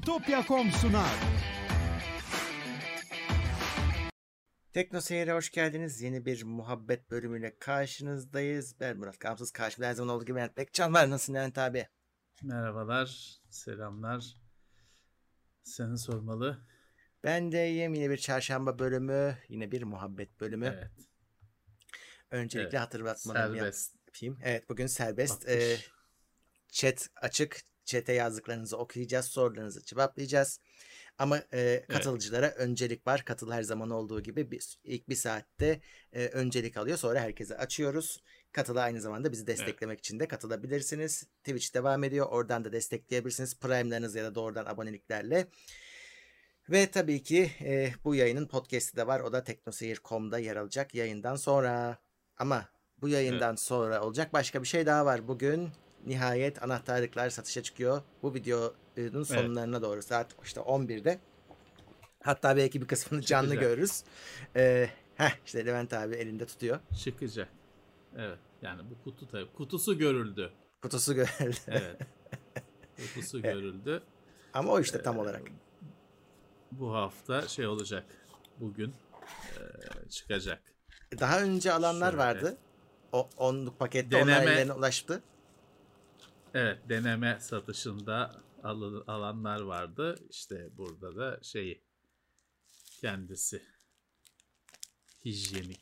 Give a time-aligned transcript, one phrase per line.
[0.00, 1.10] Bitopya.com sunar.
[4.72, 6.00] Tekno Seyir'e hoş geldiniz.
[6.02, 8.80] Yeni bir muhabbet bölümüyle karşınızdayız.
[8.80, 9.50] Ben Murat Kamsız.
[9.50, 11.10] Karşımda her zaman olduğu gibi Levent Bekcan var.
[11.10, 11.88] Nasılsın Levent abi?
[12.42, 14.36] Merhabalar, selamlar.
[15.62, 16.66] Seni sormalı.
[17.24, 17.94] Ben de iyiyim.
[17.94, 19.38] Yine bir çarşamba bölümü.
[19.48, 20.66] Yine bir muhabbet bölümü.
[20.66, 20.90] Evet.
[22.30, 23.94] Öncelikle Evet, hatırlatmalarımı Serbest.
[24.06, 24.38] yapayım.
[24.42, 25.42] Evet bugün serbest.
[25.42, 25.54] Bakış.
[25.54, 25.76] Ee,
[26.68, 27.69] chat açık.
[27.90, 29.26] Chat'e yazdıklarınızı okuyacağız.
[29.26, 30.60] Sorularınızı cevaplayacağız.
[31.18, 33.24] Ama e, katılıcılara öncelik var.
[33.24, 35.80] Katıl her zaman olduğu gibi bir, ilk bir saatte
[36.12, 36.98] e, öncelik alıyor.
[36.98, 38.22] Sonra herkese açıyoruz.
[38.52, 41.22] Katıla aynı zamanda bizi desteklemek için de katılabilirsiniz.
[41.44, 42.26] Twitch devam ediyor.
[42.30, 43.58] Oradan da destekleyebilirsiniz.
[43.58, 45.46] Prime'larınız ya da doğrudan aboneliklerle.
[46.68, 49.20] Ve tabii ki e, bu yayının podcast'i de var.
[49.20, 51.98] O da teknoseyir.com'da yer alacak yayından sonra.
[52.36, 52.68] Ama
[52.98, 55.28] bu yayından sonra olacak başka bir şey daha var.
[55.28, 55.70] Bugün
[56.06, 58.02] nihayet anahtarlıklar satışa çıkıyor.
[58.22, 61.18] Bu videonun sonlarına doğru saat işte 11'de.
[62.22, 63.70] Hatta belki bir kısmını canlı Çıkacak.
[63.70, 64.02] görürüz.
[64.56, 66.78] Ee, heh, işte Levent abi elinde tutuyor.
[67.04, 67.48] Çıkacak.
[68.16, 68.38] Evet.
[68.62, 69.52] Yani bu kutu tabii.
[69.52, 70.50] Kutusu görüldü.
[70.82, 71.56] Kutusu görüldü.
[71.68, 71.96] Evet.
[73.14, 74.02] Kutusu görüldü.
[74.54, 75.42] Ama o işte tam olarak.
[76.72, 78.04] Bu hafta şey olacak.
[78.60, 78.94] Bugün
[79.56, 80.62] e, çıkacak.
[81.20, 82.22] Daha önce alanlar Şöyle.
[82.22, 82.56] vardı.
[83.12, 85.22] O onluk pakette Deneme- ellerine ulaştı.
[86.54, 90.18] Evet, deneme satışında al- alanlar vardı.
[90.30, 91.84] İşte burada da şeyi
[93.00, 93.62] kendisi
[95.24, 95.80] hijyenik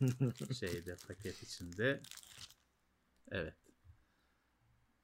[0.60, 2.00] şeyde paket içinde.
[3.30, 3.54] Evet.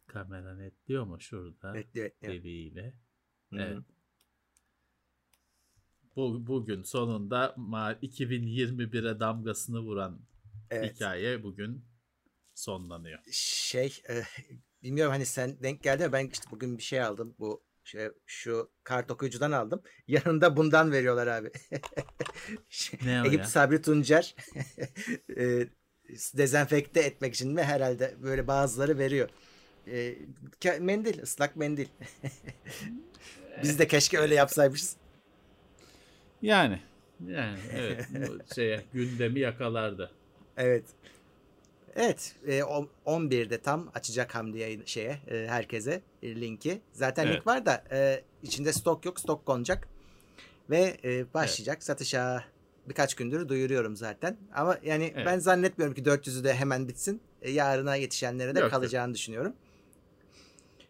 [0.06, 1.72] Kamera netliyor mu şurada?
[3.52, 3.56] Hı.
[3.58, 3.78] Evet.
[6.16, 10.20] Bu, bugün sonunda ma- 2021'e damgasını vuran
[10.70, 10.94] Evet.
[10.94, 11.84] hikaye bugün
[12.56, 13.18] sonlanıyor.
[13.30, 14.22] şey e,
[14.82, 16.12] bilmiyorum hani sen denk geldi mi?
[16.12, 17.34] Ben işte bugün bir şey aldım.
[17.38, 19.82] Bu şey, şu kart okuyucudan aldım.
[20.08, 21.50] Yanında bundan veriyorlar abi.
[22.68, 23.46] Şey, Ne o Eyüp ya?
[23.46, 24.34] Sabri Tuncer
[25.36, 25.66] e,
[26.36, 27.62] dezenfekte etmek için mi?
[27.62, 29.28] Herhalde böyle bazıları veriyor.
[29.86, 30.14] E,
[30.80, 31.86] mendil ıslak mendil.
[33.62, 34.96] Biz de keşke öyle yapsaymışız.
[36.42, 36.80] Yani
[37.26, 38.06] yani evet.
[38.12, 40.10] Bu şeye gündemi yakalardı.
[40.56, 40.84] Evet.
[41.98, 46.80] Evet, e, o- 11'de tam açacak Hamdi yayın şeye e, herkese e, linki.
[46.92, 47.34] Zaten Evet.
[47.36, 49.88] link var da e, içinde stok yok, stok konacak
[50.70, 52.44] ve e, başlayacak satışa.
[52.88, 54.36] Birkaç gündür duyuruyorum zaten.
[54.54, 55.26] Ama yani Evet.
[55.26, 57.20] ben zannetmiyorum ki 400'ü de hemen bitsin.
[57.42, 58.70] E, yarına yetişenlere de Yok, yok.
[58.72, 59.52] kalacağını düşünüyorum.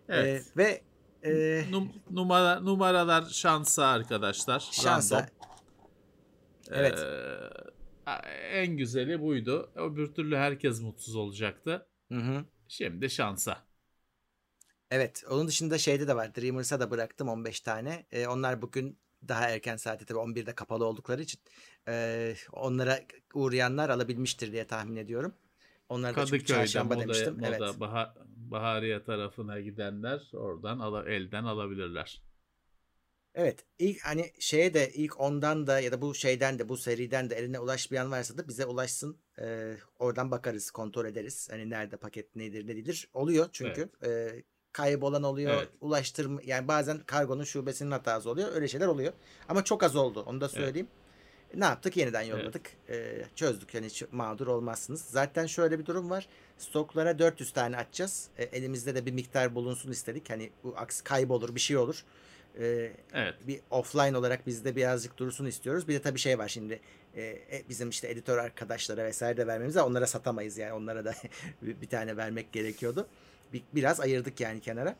[0.08, 0.42] Evet.
[0.42, 0.80] E, ve
[1.22, 1.30] e,
[1.70, 4.68] Num- numara numaralar şansa arkadaşlar.
[4.72, 5.30] şansa Random.
[6.70, 6.98] Evet.
[6.98, 7.75] Ee,
[8.52, 9.72] en güzeli buydu.
[9.74, 11.86] Öbür türlü herkes mutsuz olacaktı.
[12.12, 12.44] hı hı.
[12.68, 13.66] Şimdi şansa.
[14.90, 15.24] Evet.
[15.30, 16.34] Onun dışında şeyde de var.
[16.34, 18.06] Dreamers'a da bıraktım 15 tane.
[18.12, 21.40] Ee, onlar bugün daha erken saatte tabii 11'de kapalı oldukları için
[21.88, 23.00] e, onlara
[23.34, 25.34] uğrayanlar alabilmiştir diye tahmin ediyorum.
[25.88, 27.34] Onları da çünkü çarşamba moda, demiştim.
[27.34, 27.60] moda evet.
[27.60, 32.22] Baha- Bahariye tarafına gidenler oradan ala- elden alabilirler.
[33.36, 33.64] Evet.
[33.78, 37.34] İlk hani şeye de ilk ondan da ya da bu şeyden de bu seriden de
[37.36, 39.16] eline ulaşmayan varsa da bize ulaşsın.
[39.40, 41.48] Ee, oradan bakarız, kontrol ederiz.
[41.50, 43.08] Hani nerede paket nedir, ne değildir.
[43.14, 43.88] Oluyor çünkü.
[44.06, 44.42] Ee,
[44.72, 45.54] kaybolan oluyor.
[45.54, 45.68] Evet.
[45.80, 48.52] Ulaştırma yani bazen kargonun şubesinin hatası oluyor.
[48.52, 49.12] Öyle şeyler oluyor.
[49.48, 50.22] Ama çok az oldu.
[50.26, 50.88] Onu da söyleyeyim.
[51.54, 51.96] Ne yaptık?
[51.96, 52.70] Yeniden yolladık.
[52.88, 53.74] Ee, çözdük.
[53.74, 55.00] Yani hiç mağdur olmazsınız.
[55.00, 56.28] Zaten şöyle bir durum var.
[56.58, 58.28] Stoklara 400 tane açacağız.
[58.38, 60.30] Ee, elimizde de bir miktar bulunsun istedik.
[60.30, 62.04] Hani bu aksi kaybolur bir şey olur.
[62.60, 63.34] Ee, Evet.
[63.46, 65.88] bir offline olarak bizde birazcık dursun istiyoruz.
[65.88, 66.80] Bir de tabii şey var şimdi
[67.14, 69.84] e, e, bizim işte editör arkadaşlara vesaire de vermemiz var.
[69.84, 70.72] Onlara satamayız yani.
[70.72, 71.14] Onlara da
[71.62, 73.08] bir tane vermek gerekiyordu.
[73.52, 74.96] Bir, biraz ayırdık yani kenara.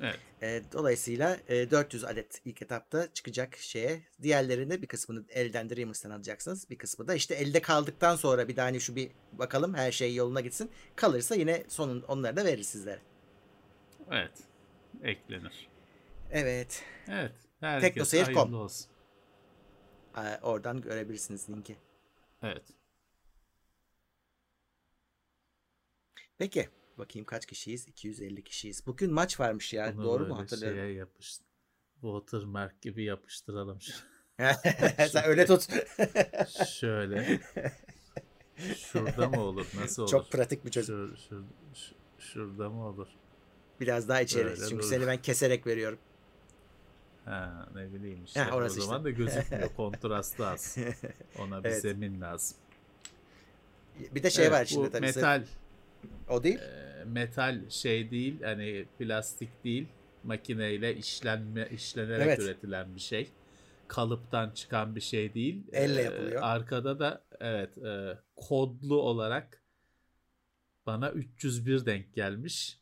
[0.00, 0.18] Evet.
[0.42, 4.00] E, dolayısıyla e, 400 adet ilk etapta çıkacak şeye.
[4.22, 6.70] Diğerlerinde bir kısmını elden Dreamers'tan alacaksınız.
[6.70, 10.14] Bir kısmı da işte elde kaldıktan sonra bir daha hani şu bir bakalım her şey
[10.14, 10.70] yoluna gitsin.
[10.96, 13.00] Kalırsa yine sonun onları da veririz sizlere.
[14.10, 14.32] Evet.
[15.02, 15.68] Eklenir.
[16.36, 16.84] Evet.
[17.08, 17.32] Evet.
[17.60, 18.86] Herkese hayırlı olsun.
[20.14, 21.76] Aa, oradan görebilirsiniz linki.
[22.42, 22.64] Evet.
[26.38, 26.68] Peki.
[26.98, 27.88] Bakayım kaç kişiyiz?
[27.88, 28.86] 250 kişiyiz.
[28.86, 29.94] Bugün maç varmış ya.
[29.94, 30.78] Bunu Doğru mu hatırlıyorum?
[30.78, 31.46] Şeye yapıştır.
[32.00, 33.78] Watermark gibi yapıştıralım.
[35.08, 35.68] Sen öyle tut.
[36.68, 37.40] Şöyle.
[38.76, 39.66] Şurada mı olur?
[39.76, 40.10] Nasıl olur?
[40.10, 40.96] Çok pratik bir çocuk.
[40.96, 41.44] Şur, şur,
[41.74, 43.08] şur- şurada mı olur?
[43.80, 44.44] Biraz daha içeri.
[44.44, 44.88] Böyle Çünkü dur.
[44.88, 45.98] seni ben keserek veriyorum.
[47.26, 48.40] Ha, ne bileyim işte.
[48.40, 49.04] Ha, orası o zaman işte.
[49.04, 49.68] da gözükmüyor.
[49.76, 50.78] Kontrastı az.
[51.38, 51.82] Ona bir Evet.
[51.82, 52.58] zemin lazım.
[54.14, 55.06] Bir de şey Evet, var şimdi tabii.
[55.06, 55.44] metal
[56.28, 56.58] O değil.
[56.58, 59.88] e, metal şey değil hani plastik değil
[60.24, 62.38] makineyle işlenme işlenerek Evet.
[62.38, 63.30] üretilen bir şey.
[63.88, 65.64] Kalıptan çıkan bir şey değil.
[65.72, 66.42] Elle Ee, yapılıyor.
[66.42, 69.62] Arkada da evet e, kodlu olarak
[70.86, 72.80] bana 301 denk gelmiş.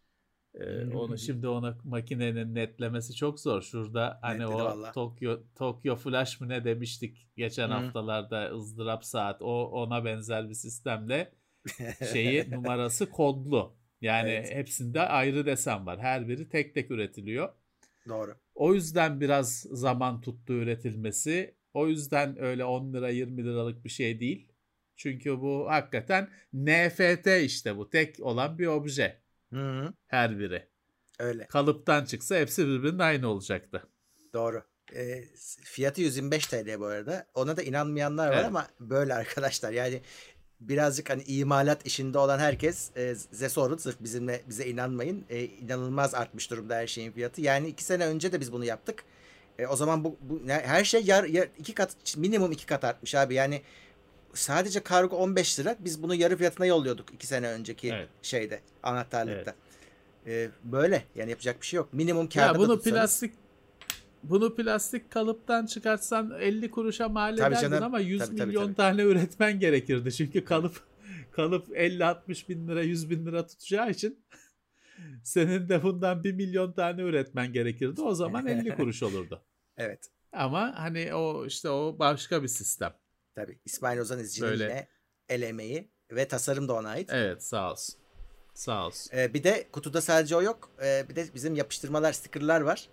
[0.61, 3.63] Ee, onu şimdi ona makinenin netlemesi çok zor.
[3.63, 4.93] Şurada hani Netledi o valla.
[4.93, 7.73] Tokyo Tokyo Flash mı ne demiştik geçen Hı.
[7.73, 11.33] haftalarda ızdırap saat o ona benzer bir sistemle
[12.13, 13.77] şeyi numarası kodlu.
[14.01, 14.55] Yani Evet.
[14.55, 16.01] hepsinde ayrı desen var.
[16.01, 17.49] Her biri tek tek üretiliyor.
[18.09, 18.35] Doğru.
[18.55, 21.55] O yüzden biraz zaman tuttu üretilmesi.
[21.75, 24.53] O yüzden öyle 10 lira 20 liralık bir şey değil.
[24.97, 29.24] Çünkü bu hakikaten NFT işte bu tek olan bir obje
[29.55, 29.93] Hı hı.
[30.07, 30.69] her biri.
[31.19, 31.47] Öyle.
[31.47, 33.83] Kalıptan çıksa hepsi birbirinin aynı olacaktı.
[34.33, 34.63] Doğru.
[34.95, 35.25] E,
[35.65, 37.27] fiyatı 125 TL bu arada.
[37.35, 38.45] Ona da inanmayanlar var Evet.
[38.47, 39.73] ama böyle arkadaşlar.
[39.73, 40.01] Yani
[40.61, 43.77] birazcık hani imalat işinde olan herkes e, size sorun.
[43.77, 45.25] Sırf bizimle bize inanmayın.
[45.31, 47.41] E, inanılmaz artmış durumda her şeyin fiyatı.
[47.41, 49.05] Yani iki sene önce de biz bunu yaptık.
[49.59, 53.15] E, o zaman bu, bu her şey yar, yar- iki kat minimum iki kat artmış
[53.15, 53.35] abi.
[53.35, 53.63] Yani
[54.35, 55.77] sadece kargo 15 lira.
[55.81, 58.09] Biz bunu yarı fiyatına yolluyorduk iki sene önceki Evet.
[58.23, 59.55] şeyde anahtarlıkta.
[60.27, 61.93] E, böyle yani yapacak bir şey yok.
[61.93, 63.35] Minimum Ya kârda da bunu tutsanız- plastik
[64.23, 67.85] bunu plastik kalıptan çıkartsan 50 kuruşa mal Tabii ederdin canım.
[67.85, 68.75] ama 100 Tabii, tabii, milyon tabii.
[68.75, 70.13] tane üretmen gerekirdi.
[70.13, 70.81] Çünkü kalıp
[71.33, 74.25] kalıp 50-60 bin lira 100 bin lira tutacağı için
[75.23, 78.01] senin de bundan 1 milyon tane üretmen gerekirdi.
[78.03, 79.43] O zaman 50 kuruş olurdu.
[79.77, 80.11] Evet.
[80.33, 82.93] Ama hani o işte o başka bir sistem.
[83.35, 83.59] Tabii.
[83.65, 84.65] İsmail Ozan İzci'nin Böyle.
[84.65, 84.89] yine
[85.29, 87.11] el emeği ve tasarım da ona ait.
[87.13, 87.95] Evet sağ olsun.
[88.55, 89.17] Sağ olsun.
[89.17, 90.71] Ee, bir de kutuda sadece o yok.
[90.83, 92.89] Ee, bir de bizim yapıştırmalar, stickerlar var.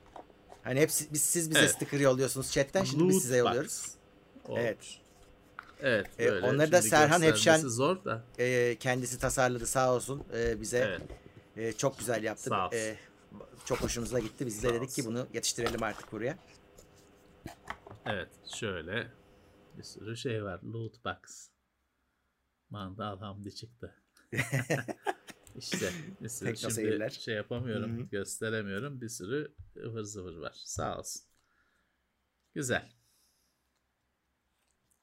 [0.63, 1.71] Hani hepsi biz siz bize Evet.
[1.71, 2.83] sticker yolluyorsunuz chatten.
[2.83, 3.95] Şimdi biz Loot size box yolluyoruz.
[4.47, 4.61] olmuş.
[4.63, 4.77] Evet.
[5.81, 6.07] Evet.
[6.19, 6.45] E, böyle.
[6.47, 8.23] onları da Şimdi Serhan göstermesi Hepşen- zor da.
[8.39, 10.77] Ee, kendisi tasarladı sağ olsun ee, bize.
[10.77, 11.01] Evet.
[11.57, 12.43] Ee, çok güzel yaptı.
[12.43, 12.77] Sağ olsun.
[12.77, 12.95] Ee,
[13.65, 14.45] çok hoşumuza gitti.
[14.45, 16.37] Biz de dedik ki bunu yetiştirelim artık buraya.
[18.05, 19.07] Evet şöyle
[19.77, 20.61] bir sürü şey var.
[20.63, 21.49] Loot box.
[22.69, 23.95] Mandal hamdi çıktı.
[25.55, 25.91] işte
[26.21, 27.09] bir sürü Tekno şimdi seyirler.
[27.09, 28.05] şey yapamıyorum, Hı hı.
[28.07, 29.01] gösteremiyorum.
[29.01, 30.61] Bir sürü ıvır zıvır var.
[30.65, 31.21] Sağ olsun.
[32.53, 32.91] Güzel,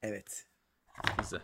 [0.01, 0.47] Evet.
[1.19, 1.41] güzel.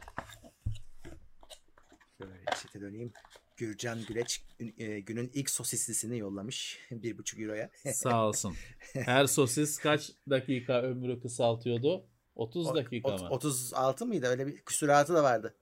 [2.18, 3.14] Şöyle çete döneyim.
[3.58, 4.46] Gürcan Güleç
[4.78, 6.80] e, günün ilk sosislisini yollamış.
[6.92, 7.72] Bir buçuk euroya.
[7.94, 8.56] Sağ olsun.
[8.94, 12.08] Her sosis kaç dakika ömrü kısaltıyordu?
[12.36, 13.30] 30 O- dakika ot- mı?
[13.30, 14.28] 36 mıydı?
[14.28, 15.56] Öyle bir küsuratı da vardı.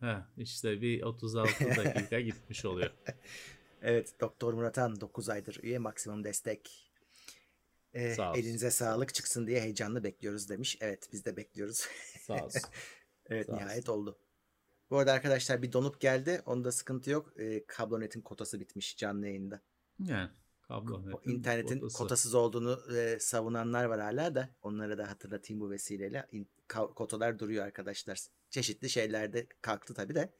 [0.00, 2.90] Heh, işte bir 36 dakika gitmiş oluyor.
[3.82, 6.86] Evet Doktor Muratan 9 aydır üye maksimum destek.
[7.94, 8.40] Ee, Sağ olsun.
[8.42, 10.78] elinize sağlık çıksın diye heyecanlı bekliyoruz demiş.
[10.80, 11.86] Evet biz de bekliyoruz.
[12.20, 12.62] Sağ olsun.
[13.26, 14.18] evet Sağ nihayet oldu.
[14.90, 16.42] Bu arada arkadaşlar bir donup geldi.
[16.46, 17.32] Onda sıkıntı yok.
[17.40, 19.60] Ee, kablonetin kotası bitmiş canlı yayında.
[19.98, 20.30] Yani
[20.70, 21.98] kablo O netin internetin kotası.
[21.98, 24.48] kotasız olduğunu e, savunanlar var hala da.
[24.62, 26.26] Onlara da hatırlatayım bu vesileyle.
[26.32, 28.18] İn- ka- kotalar duruyor arkadaşlar.
[28.50, 30.34] Çeşitli şeylerde kalktı tabii de.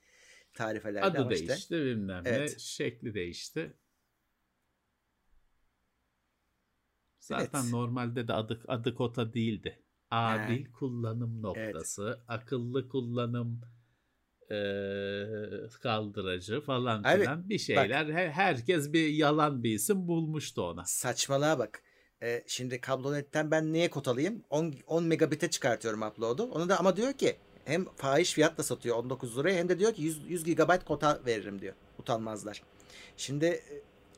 [0.54, 1.48] Tarifelerde Adı ama işte.
[1.48, 2.52] değişti bilmem Evet.
[2.52, 2.58] ne.
[2.58, 3.76] Şekli değişti.
[7.20, 7.72] Zaten Evet.
[7.72, 9.82] normalde de adı, adı kota değildi.
[10.10, 10.72] Adil He.
[10.72, 13.60] kullanım noktası, akıllı kullanım
[14.50, 18.06] eee, kaldırıcı falan Abi, filan bir şeyler.
[18.06, 20.84] Her- herkes bir yalan bir isim bulmuştu ona.
[20.84, 21.82] Saçmalığa bak.
[22.22, 24.42] Ee, şimdi kablonetten ben neye kotalıyım?
[24.50, 26.42] 10, 10 megabit'e çıkartıyorum upload'u.
[26.42, 30.02] Onu da ama diyor ki hem fahiş fiyatla satıyor 19 liraya hem de diyor ki
[30.02, 31.74] 100, 100 GB kota veririm diyor.
[31.98, 32.62] Utanmazlar.
[33.16, 33.62] Şimdi e,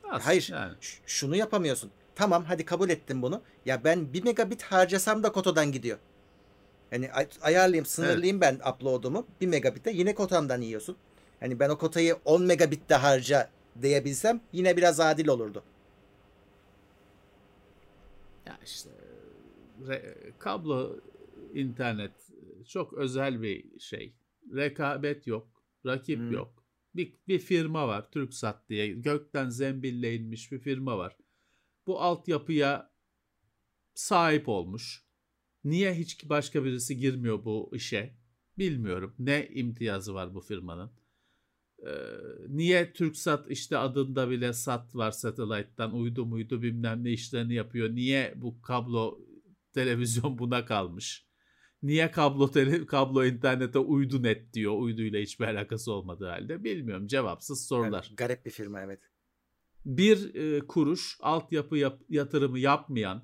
[0.03, 0.73] Aslında hayır yani.
[1.05, 1.91] şunu yapamıyorsun.
[2.15, 3.41] Tamam hadi kabul ettim bunu.
[3.65, 5.97] Ya ben 1 megabit harcasam da kotadan gidiyor.
[6.93, 10.97] Yani ay- ayarlayayım, sınırlayayım ben upload'umu 1 megabit'e yine kotamdan yiyorsun.
[11.39, 13.49] Hani ben o kotayı 10 megabitte harca
[13.81, 15.63] diyebilsem yine biraz adil olurdu.
[18.45, 18.89] Ya işte
[19.81, 20.99] re- kablo
[21.53, 22.11] internet
[22.67, 24.13] çok özel bir şey.
[24.55, 25.47] Rekabet yok,
[25.85, 26.31] rakip Hmm.
[26.31, 26.63] yok.
[26.95, 31.17] Bir, bir firma var TürkSat diye gökten zembille inmiş bir firma var.
[31.87, 32.91] Bu altyapıya
[33.93, 35.02] sahip olmuş.
[35.63, 38.15] Niye hiç başka birisi girmiyor bu işe?
[38.57, 39.15] Bilmiyorum.
[39.19, 40.91] Ne imtiyazı var bu firmanın?
[41.85, 41.91] Ee,
[42.47, 47.95] niye TürkSat işte adında bile sat var satellite'tan uydu muydu bilmem ne işlerini yapıyor.
[47.95, 49.19] Niye bu kablo
[49.73, 51.27] televizyon buna kalmış?
[51.83, 57.67] Niye kablo tele, kablo internete uydu net diyor uyduyla hiçbir alakası olmadığı halde bilmiyorum cevapsız
[57.67, 58.03] sorular.
[58.03, 58.99] Yani garip bir firma evet.
[59.85, 63.23] Bir e, kuruş altyapı yap, yatırımı yapmayan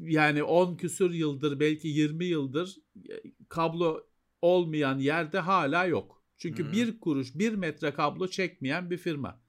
[0.00, 2.76] yani 10 küsür yıldır belki 20 yıldır
[3.10, 3.14] e,
[3.48, 4.06] kablo
[4.42, 6.24] olmayan yerde hala yok.
[6.38, 6.72] Çünkü Hmm.
[6.72, 9.44] bir kuruş bir metre kablo çekmeyen bir firma.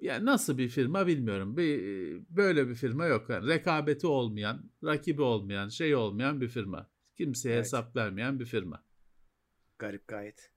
[0.00, 1.56] yani nasıl bir firma bilmiyorum.
[1.56, 1.78] Bir
[2.30, 3.30] böyle bir firma yok.
[3.30, 6.90] Yani rekabeti olmayan, rakibi olmayan, şey olmayan bir firma.
[7.16, 7.64] Kimseye evet.
[7.64, 8.84] hesap vermeyen bir firma.
[9.78, 10.52] Garip gayet.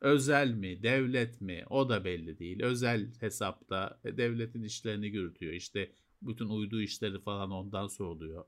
[0.00, 2.62] Özel mi, devlet mi o da belli değil.
[2.62, 5.52] Özel hesapta e, devletin işlerini yürütüyor.
[5.52, 8.44] İşte bütün uydu işleri falan ondan soruluyor.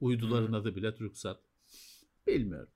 [0.00, 0.54] Uyduların hmm.
[0.54, 1.42] adı bile TürkSat.
[2.26, 2.72] Bilmiyorum.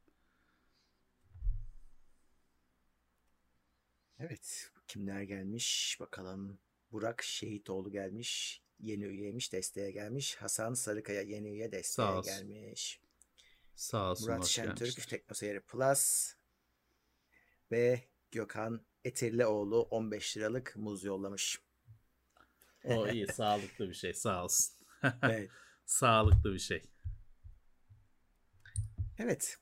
[4.19, 4.71] Evet.
[4.89, 6.59] Kimler gelmiş bakalım.
[6.93, 8.63] Burak Şehitoğlu gelmiş.
[8.81, 10.37] Yeni üyeymiş desteğe gelmiş.
[10.37, 13.01] Hasan Sarıkaya yeni üye desteğe gelmiş.
[13.75, 14.31] Sağ olsun.
[14.31, 16.35] Murat Şentürk Teknoseyir Plus
[17.71, 21.61] ve Gökhan Etirlioğlu 15 liralık muz yollamış.
[22.85, 24.75] O iyi sağlıklı bir şey sağ olsun.
[25.23, 25.51] evet.
[25.87, 26.83] sağlıklı bir şey.
[29.19, 29.59] Evet.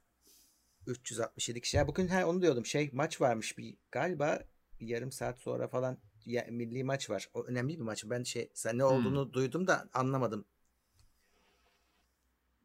[0.86, 1.76] 367 kişi.
[1.76, 2.66] Ya bugün he, onu diyordum.
[2.66, 4.44] Şey maç varmış bir galiba
[4.80, 7.28] bir yarım saat sonra falan ya, milli maç var.
[7.34, 8.04] O önemli bir maç.
[8.06, 9.32] Ben şey sen ne olduğunu hmm.
[9.32, 10.44] duydum da anlamadım.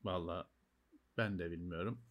[0.03, 0.47] Vallahi
[1.17, 2.01] ben de bilmiyorum.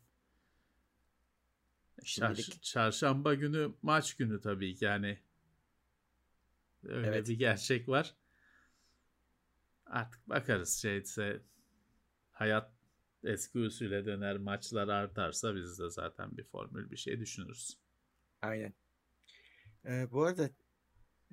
[2.02, 5.18] Çar- çarşamba günü maç günü tabii ki yani.
[6.84, 7.28] Öyle evet.
[7.28, 8.14] bir gerçek var.
[9.87, 11.43] Artık bakarız şeyse
[12.31, 12.73] hayat
[13.25, 17.79] eski usule döner maçlar artarsa biz de zaten bir formül bir şey düşünürüz.
[18.43, 18.75] Aynen.
[19.87, 20.50] Ee, bu arada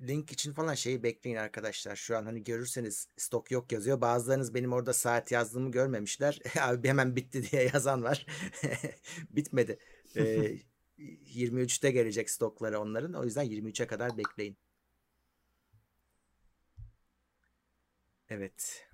[0.00, 1.96] link için falan şeyi bekleyin arkadaşlar.
[1.96, 4.00] Şu an hani görürseniz stok yok yazıyor.
[4.00, 6.38] Bazılarınız benim orada saat yazdığımı görmemişler.
[6.60, 8.26] Abi hemen bitti diye yazan var.
[9.30, 9.78] Bitmedi.
[10.16, 10.58] Ee,
[10.98, 13.14] 23'te gelecek stokları onların.
[13.14, 14.56] O yüzden 23'e kadar bekleyin.
[18.32, 18.88] Evet.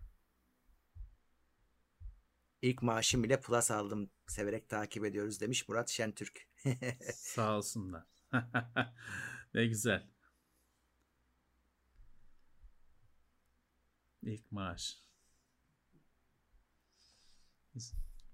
[2.62, 4.11] İlk maaşım bile plus aldım.
[4.26, 6.49] Severek takip ediyoruz demiş Murat Şentürk.
[7.14, 8.07] Sağ olsunlar.
[9.54, 10.11] ne güzel.
[14.23, 15.02] İlk maaş.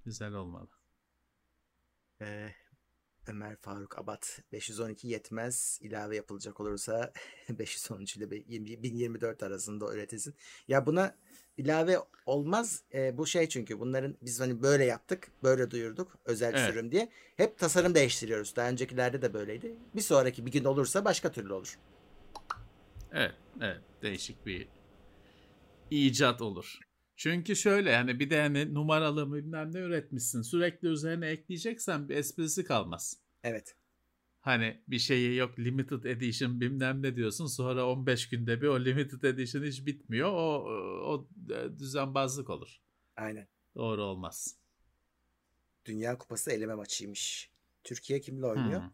[0.05, 0.71] Güzel olmalı.
[2.21, 2.55] Ee,
[3.29, 7.13] Ömer Faruk Abat 512 yetmez ilave yapılacak olursa
[7.49, 10.35] 513 ile 1024 arasında üretilsin.
[10.69, 11.15] Ya buna
[11.57, 12.83] ilave olmaz.
[12.95, 16.71] E, bu şey çünkü bunların biz hani böyle yaptık, böyle duyurduk özel evet.
[16.71, 17.09] sürüm diye.
[17.37, 18.57] Hep tasarım değiştiriyoruz.
[18.57, 19.75] Daha öncekilerde de böyleydi.
[19.95, 21.79] Bir sonraki bir gün olursa başka türlü olur.
[23.13, 23.81] Evet, evet.
[24.03, 24.69] Değişik bir
[25.91, 26.79] icat olur.
[27.17, 30.43] Çünkü şöyle yani bir de hani numaralı bilmem ne üretmişsin.
[30.43, 33.21] Sürekli üzerine ekleyeceksen bir esprisi kalmaz.
[33.43, 33.77] Evet.
[34.41, 39.23] Hani bir şeyi yok limited edition bilmem ne diyorsun sonra 15 günde bir o limited
[39.23, 40.29] edition hiç bitmiyor.
[40.29, 40.65] O,
[41.05, 41.29] o
[41.79, 42.81] düzenbazlık olur.
[43.17, 43.49] Aynen.
[43.75, 44.57] Doğru olmaz.
[45.85, 47.51] Dünya Kupası eleme maçıymış.
[47.85, 48.83] Türkiye kimle oynuyor?
[48.83, 48.91] Hmm.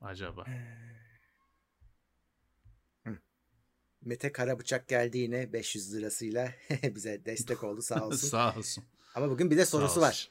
[0.00, 0.46] Acaba.
[4.04, 6.52] Mete Karabıçak geldi yine 500 lirasıyla
[6.94, 8.28] bize destek oldu sağ olsun.
[8.28, 8.84] sağ olsun.
[9.14, 10.30] Ama bugün bir de sorusu var.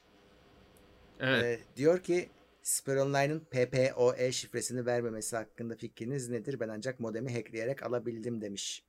[1.20, 1.44] Evet.
[1.44, 2.30] Ee, diyor ki
[2.62, 6.60] Super Online'ın PPOE şifresini vermemesi hakkında fikriniz nedir?
[6.60, 8.84] Ben ancak modemi hackleyerek alabildim demiş.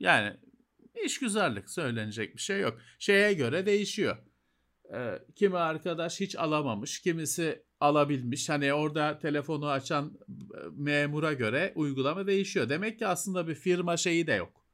[0.00, 0.36] Yani
[1.04, 2.78] işgüzarlık söylenecek bir şey yok.
[2.98, 4.16] Şeye göre değişiyor.
[4.94, 8.48] Ee, kimi arkadaş hiç alamamış, kimisi alabilmiş.
[8.48, 12.68] Hani orada telefonu açan e, memura göre uygulama değişiyor.
[12.68, 14.64] Demek ki aslında bir firma şeyi de yok.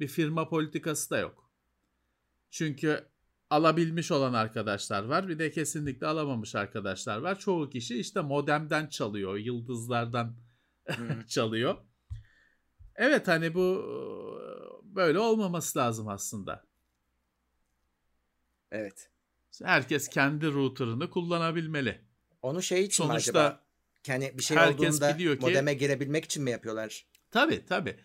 [0.00, 1.50] Bir firma politikası da yok.
[2.50, 3.08] Çünkü
[3.50, 5.28] alabilmiş olan arkadaşlar var.
[5.28, 7.38] Bir de kesinlikle alamamış arkadaşlar var.
[7.38, 10.36] Çoğu kişi işte modemden çalıyor, yıldızlardan
[11.28, 11.76] çalıyor.
[12.96, 13.84] Evet hani bu
[14.84, 16.64] böyle olmaması lazım aslında.
[18.70, 19.10] Evet.
[19.64, 22.11] Herkes kendi router'ını kullanabilmeli.
[22.42, 23.62] Onu şey için Sonuçta mi acaba?
[24.06, 27.06] Yani bir şey olduğunda biliyor ki, modeme girebilmek için mi yapıyorlar?
[27.30, 27.96] Tabii tabii.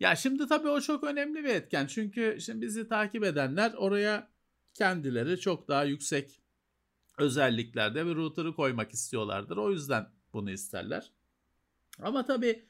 [0.00, 1.86] Ya şimdi tabii o çok önemli bir etken.
[1.86, 4.28] Çünkü şimdi bizi takip edenler oraya
[4.74, 6.40] kendileri çok daha yüksek
[7.18, 9.56] özelliklerde bir router'ı koymak istiyorlardır.
[9.56, 11.12] O yüzden bunu isterler.
[12.02, 12.68] Ama tabii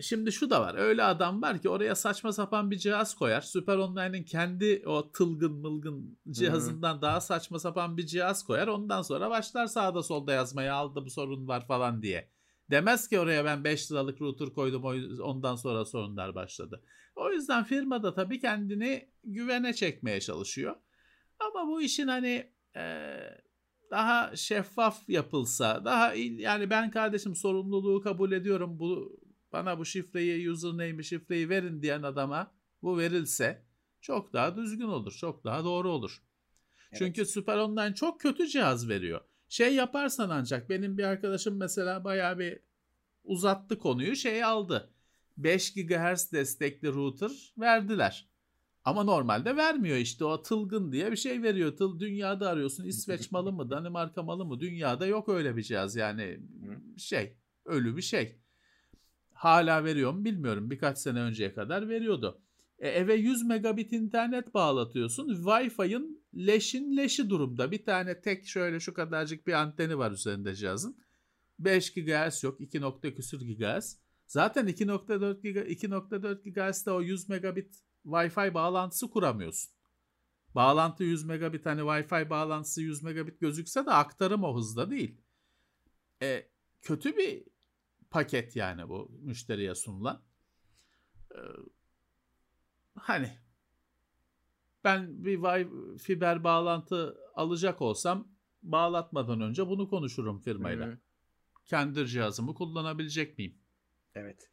[0.00, 0.74] şimdi şu da var.
[0.74, 3.40] Öyle adam var ki oraya saçma sapan bir cihaz koyar.
[3.40, 7.02] Super Online'ın kendi o tılgın mılgın cihazından Hı-hı.
[7.02, 8.68] daha saçma sapan bir cihaz koyar.
[8.68, 12.30] Ondan sonra başlar sağda solda yazmaya aldı bu sorun var falan diye.
[12.70, 14.84] Demez ki oraya ben 5 liralık router koydum
[15.20, 16.82] ondan sonra sorunlar başladı.
[17.16, 20.76] O yüzden firma da tabii kendini güvene çekmeye çalışıyor.
[21.38, 23.12] Ama bu işin hani e,
[23.90, 28.78] daha şeffaf yapılsa, daha yani ben kardeşim sorumluluğu kabul ediyorum.
[28.78, 29.20] Bu
[29.52, 33.66] bana bu şifreyi, username'i, şifreyi verin diyen adama bu verilse
[34.00, 36.22] çok daha düzgün olur, çok daha doğru olur.
[36.90, 36.98] Evet.
[36.98, 39.20] Çünkü Super Online çok kötü cihaz veriyor.
[39.48, 42.58] Şey yaparsan ancak benim bir arkadaşım mesela bayağı bir
[43.24, 44.92] uzattı konuyu şey aldı.
[45.36, 48.28] 5 GHz destekli router verdiler.
[48.84, 51.76] Ama normalde vermiyor işte o tılgın diye bir şey veriyor.
[51.76, 56.40] Tıl dünyada arıyorsun İsveç malı mı Danimarka malı mı dünyada yok öyle bir cihaz yani
[56.96, 58.38] şey ölü bir şey.
[59.36, 62.40] Hala veriyor mu bilmiyorum birkaç sene önceye kadar veriyordu.
[62.78, 65.28] E, eve 100 megabit internet bağlatıyorsun.
[65.28, 67.70] Wi-Fi'ın leşin leşi durumda.
[67.70, 70.98] Bir tane tek şöyle şu kadarcık bir anteni var üzerinde cihazın.
[71.58, 72.60] 5 GHz yok.
[72.60, 72.80] 2.
[73.14, 73.98] küsür GHz.
[74.26, 79.72] Zaten 2.4 2.4 GHz'de o 100 megabit Wi-Fi bağlantısı kuramıyorsun.
[80.54, 85.20] Bağlantı 100 megabit hani Wi-Fi bağlantısı 100 megabit gözükse de aktarım o hızda değil.
[86.22, 86.48] E,
[86.82, 87.44] kötü bir
[88.10, 90.22] paket yani bu müşteriye sunulan.
[91.34, 91.40] E,
[92.94, 93.38] hani
[94.84, 98.28] ben bir Wi fiber bağlantı alacak olsam
[98.62, 100.86] bağlatmadan önce bunu konuşurum firmayla.
[100.86, 100.98] Hı-hı.
[101.64, 103.58] Kendi cihazımı kullanabilecek miyim?
[104.14, 104.50] Evet.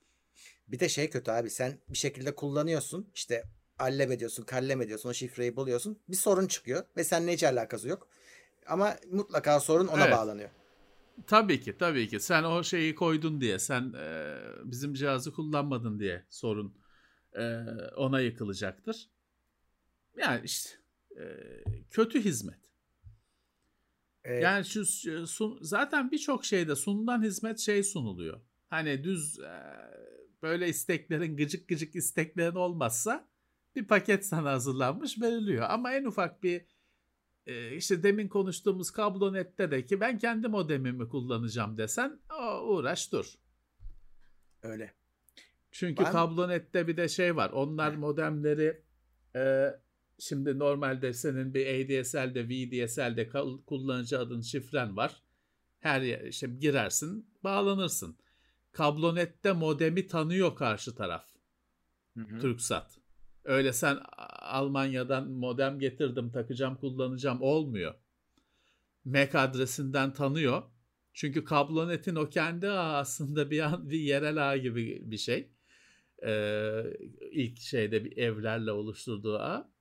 [0.67, 3.43] Bir de şey kötü abi sen bir şekilde kullanıyorsun işte
[3.79, 8.07] allem ediyorsun kallem ediyorsun o şifreyi buluyorsun bir sorun çıkıyor ve seninle hiç alakası yok.
[8.67, 10.13] Ama mutlaka sorun ona evet.
[10.13, 10.49] bağlanıyor.
[11.27, 16.25] Tabii ki tabii ki sen o şeyi koydun diye sen e, bizim cihazı kullanmadın diye
[16.29, 16.77] sorun
[17.33, 17.63] e,
[17.95, 19.09] ona yıkılacaktır.
[20.17, 20.69] Yani işte
[21.17, 21.23] e,
[21.91, 22.59] kötü hizmet.
[24.23, 24.43] Evet.
[24.43, 24.85] Yani şu
[25.27, 28.41] sun, zaten birçok şeyde sunulan hizmet şey sunuluyor.
[28.69, 29.61] Hani düz e,
[30.41, 33.27] böyle isteklerin gıcık gıcık isteklerin olmazsa
[33.75, 35.65] bir paket sana hazırlanmış veriliyor.
[35.69, 36.65] Ama en ufak bir
[37.47, 43.33] e, işte demin konuştuğumuz kablonette de ki ben kendi modemimi kullanacağım desen o uğraş dur.
[44.63, 44.93] Öyle.
[45.71, 46.11] Çünkü ben...
[46.11, 47.49] kablonette bir de şey var.
[47.49, 48.81] Onlar modemleri
[49.35, 49.69] e,
[50.19, 53.29] şimdi normalde senin bir ADSL'de, VDSL'de
[53.65, 55.23] kullanıcı adın şifren var.
[55.79, 58.17] Her yer, işte girersin, bağlanırsın.
[58.71, 61.25] Kablonette modemi tanıyor karşı taraf.
[62.17, 62.39] Hı hı.
[62.39, 63.02] Türksat.
[63.45, 63.97] Öyle sen
[64.41, 67.93] Almanya'dan modem getirdim takacağım kullanacağım olmuyor.
[69.05, 70.63] MAC adresinden tanıyor.
[71.13, 75.51] Çünkü kablonetin o kendi ağı aslında bir, an, bir yerel ağ gibi bir şey.
[76.25, 76.83] Ee,
[77.31, 79.71] ilk şeyde bir evlerle oluşturduğu ağ.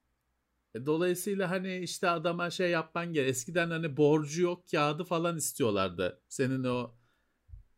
[0.74, 3.30] E, dolayısıyla hani işte adama şey yapman gerek.
[3.30, 6.22] Eskiden hani borcu yok kağıdı falan istiyorlardı.
[6.28, 6.94] Senin o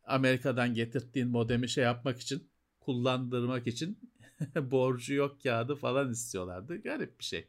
[0.04, 4.13] Amerika'dan getirdiğin modemi şey yapmak için, kullandırmak için
[4.70, 6.82] borcu yok kağıdı falan istiyorlardı.
[6.82, 7.48] Garip bir şey.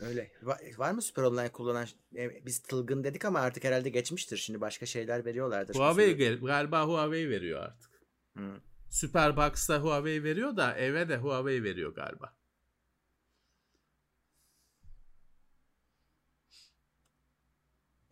[0.00, 0.32] Öyle.
[0.42, 1.86] Var, var mı Super Online kullanan?
[2.16, 4.36] E, biz tılgın dedik ama artık herhalde geçmiştir.
[4.36, 5.74] Şimdi başka şeyler veriyorlardır.
[5.74, 7.90] Huawei galiba Huawei veriyor artık.
[8.32, 8.60] Hmm.
[8.90, 12.34] Superbox'ta Huawei veriyor da eve de Huawei veriyor galiba.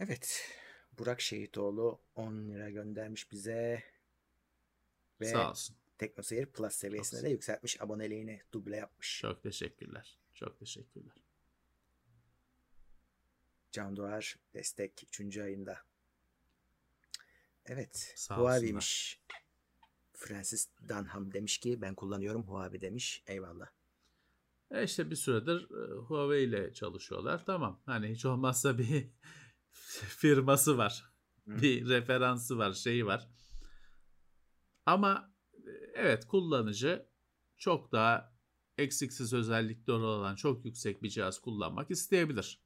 [0.01, 0.51] Evet.
[0.99, 3.83] Burak Şehitoğlu 10 lira göndermiş bize.
[5.21, 5.77] Ve Sağ olsun.
[5.99, 7.81] TeknoSeyir Plus seviyesine de yükseltmiş.
[7.81, 9.19] Aboneliğini duble yapmış.
[9.21, 10.19] Çok teşekkürler.
[10.35, 11.15] Çok teşekkürler.
[13.73, 15.39] Can Doğar destek 3.
[15.39, 15.79] ayında.
[17.67, 18.13] Evet.
[18.17, 19.21] Sağ Huawei'miş.
[20.13, 23.23] Francis Dunham demiş ki ben kullanıyorum Huawei demiş.
[23.27, 23.67] Eyvallah.
[24.71, 27.47] E işte bir süredir e, Huawei ile çalışıyorlar.
[27.47, 27.83] Tamam.
[27.87, 29.07] Hani hiç olmazsa bir
[30.19, 31.13] firması var.
[31.47, 33.29] Bir referansı var, şeyi var.
[34.87, 35.36] Ama
[35.95, 37.07] evet kullanıcı
[37.57, 38.37] çok daha
[38.79, 42.61] eksiksiz özellikleri olan çok yüksek bir cihaz kullanmak isteyebilir.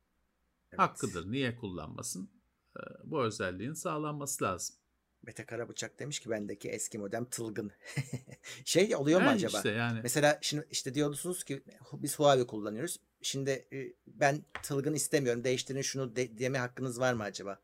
[0.70, 0.80] Evet.
[0.80, 1.32] Hakkıdır.
[1.32, 2.30] Niye kullanmasın?
[2.76, 4.76] E, bu özelliğin sağlanması lazım.
[5.22, 7.72] Mete Karabıçak demiş ki bendeki eski modem tılgın.
[8.64, 9.56] şey oluyor mu yani acaba?
[9.56, 10.00] Işte yani.
[10.02, 12.96] Mesela şimdi işte diyorsunuz ki biz Huawei kullanıyoruz.
[13.22, 17.60] Şimdi e, ben tılgın istemiyorum değiştirin şunu de, deme hakkınız var mı acaba?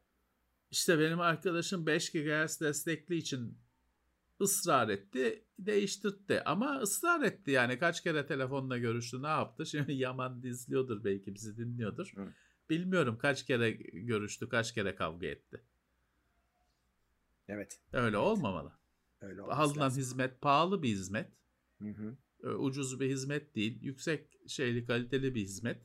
[0.71, 3.59] İşte benim arkadaşım 5 GHz destekli için
[4.41, 6.43] ısrar etti, değiştirtti.
[6.45, 9.67] Ama ısrar etti yani kaç kere telefonla görüştü, ne yaptı?
[9.71, 12.13] Şimdi Yaman izliyordur belki bizi dinliyordur.
[12.17, 12.29] Hı.
[12.71, 15.63] Bilmiyorum kaç kere görüştü, kaç kere kavga etti.
[17.49, 17.81] Evet.
[17.93, 18.27] Öyle evet.
[18.27, 18.73] olmamalı.
[19.21, 21.33] Öyle Alınan hizmet pahalı bir hizmet.
[21.83, 22.17] Hı hı.
[22.49, 23.83] Ucuz bir hizmet değil.
[23.83, 25.83] Yüksek şeyli kaliteli bir hizmet.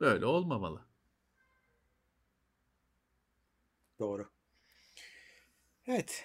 [0.00, 0.84] Böyle olmamalı.
[3.98, 4.30] Doğru.
[5.86, 6.24] Evet.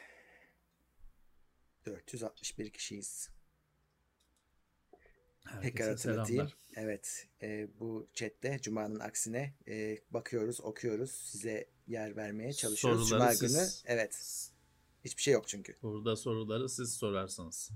[1.85, 3.29] 461 kişiyiz.
[5.43, 6.47] Herkese Tekrar hatırlatayım.
[6.47, 6.57] Selamlar.
[6.75, 7.27] Evet.
[7.41, 11.11] E, bu chatte Cuma'nın aksine e, bakıyoruz, okuyoruz.
[11.11, 13.09] Size yer vermeye çalışıyoruz.
[13.09, 13.93] Soruları Cuma siz, günü.
[13.95, 14.49] Evet.
[15.05, 15.75] Hiçbir şey yok çünkü.
[15.81, 17.71] Burada soruları siz sorarsınız.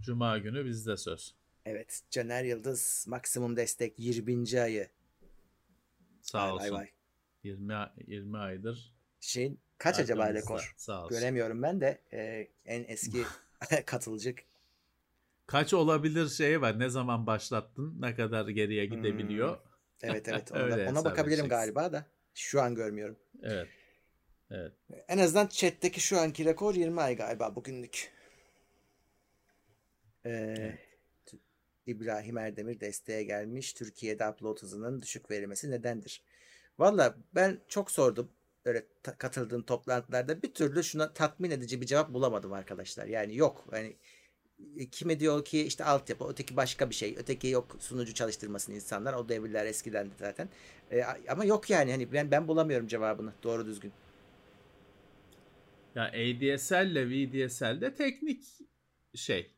[0.00, 1.34] Cuma günü bizde söz.
[1.64, 2.02] Evet.
[2.10, 4.60] Caner Yıldız maksimum destek 20.
[4.60, 4.88] ayı.
[6.22, 6.64] Sağ vay olsun.
[6.64, 6.88] Vay vay.
[7.44, 7.74] 20
[8.06, 10.42] 20 aydır şeyin Kaç acaba Arkamızda.
[10.42, 10.74] rekor?
[10.76, 11.18] Sağ olsun.
[11.18, 13.22] Göremiyorum ben de e, en eski
[13.86, 14.34] katılıcı.
[15.46, 16.78] Kaç olabilir şeyi var.
[16.78, 17.96] Ne zaman başlattın?
[18.00, 19.58] Ne kadar geriye gidebiliyor?
[20.02, 22.06] Evet evet ona, Öyle ona bakabilirim galiba da.
[22.34, 23.16] Şu an görmüyorum.
[23.42, 23.68] Evet.
[24.50, 24.72] Evet.
[25.08, 28.12] En azından chat'teki şu anki rekor 20 ay galiba bugünlük.
[30.26, 30.78] Ee,
[31.26, 31.36] t-
[31.86, 33.72] İbrahim Erdemir desteğe gelmiş.
[33.72, 36.22] Türkiye'de upload hızının düşük verilmesi nedendir?
[36.78, 38.30] Valla ben çok sordum.
[38.64, 43.06] Öyle ta- katıldığım toplantılarda bir türlü şuna tatmin edici bir cevap bulamadım arkadaşlar.
[43.06, 43.64] Yani yok.
[43.72, 43.96] Yani
[44.76, 47.14] e, kimi diyor ki işte altyapı, öteki başka bir şey.
[47.18, 49.14] Öteki yok sunucu çalıştırmasın insanlar.
[49.14, 50.48] O devirler eskidendi zaten.
[50.92, 53.92] E, ama yok yani hani ben ben bulamıyorum cevabını doğru düzgün.
[55.94, 58.44] Ya ADSL ile VDSL de teknik
[59.14, 59.50] şey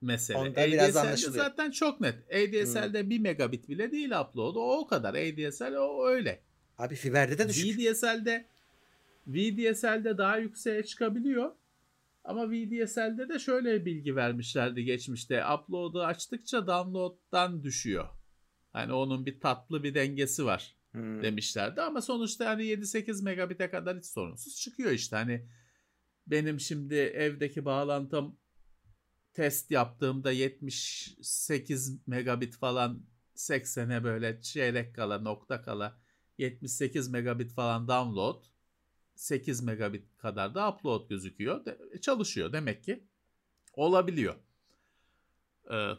[0.00, 0.38] mesele.
[0.38, 2.14] Onda biraz zaten çok net.
[2.14, 4.56] ADSL'de 1 megabit bile değil upload.
[4.56, 5.14] O, o kadar.
[5.14, 6.40] ADSL o öyle.
[6.80, 7.78] Abi fiberde de düşük.
[7.78, 8.46] VDSL'de
[9.26, 11.52] VDSL'de daha yükseğe çıkabiliyor.
[12.24, 15.44] Ama VDSL'de de şöyle bilgi vermişlerdi geçmişte.
[15.46, 18.08] Upload'u açtıkça download'dan düşüyor.
[18.72, 21.22] Hani onun bir tatlı bir dengesi var Hmm.
[21.22, 25.16] demişlerdi ama sonuçta hani 7-8 megabit'e kadar hiç sorunsuz çıkıyor işte.
[25.16, 25.46] Hani
[26.26, 28.38] benim şimdi evdeki bağlantım
[29.32, 33.02] test yaptığımda 78 megabit falan
[33.34, 36.00] 80'e böyle çeyrek kala nokta kala
[36.40, 38.44] 78 megabit falan download
[39.14, 41.64] 8 megabit kadar da upload gözüküyor.
[41.64, 43.04] De- çalışıyor demek ki.
[43.74, 44.34] Olabiliyor.
[45.70, 45.90] Ee,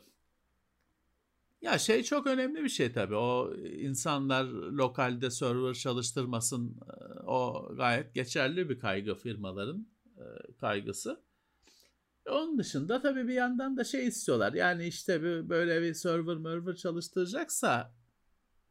[1.61, 3.15] ya şey çok önemli bir şey tabii.
[3.15, 6.77] O insanlar lokalde server çalıştırmasın.
[6.89, 10.23] e, O gayet geçerli bir kaygı firmaların e,
[10.59, 11.21] kaygısı.
[12.29, 14.53] Onun dışında tabii bir yandan da şey istiyorlar.
[14.53, 17.93] Yani işte bir- böyle bir server merver çalıştıracaksa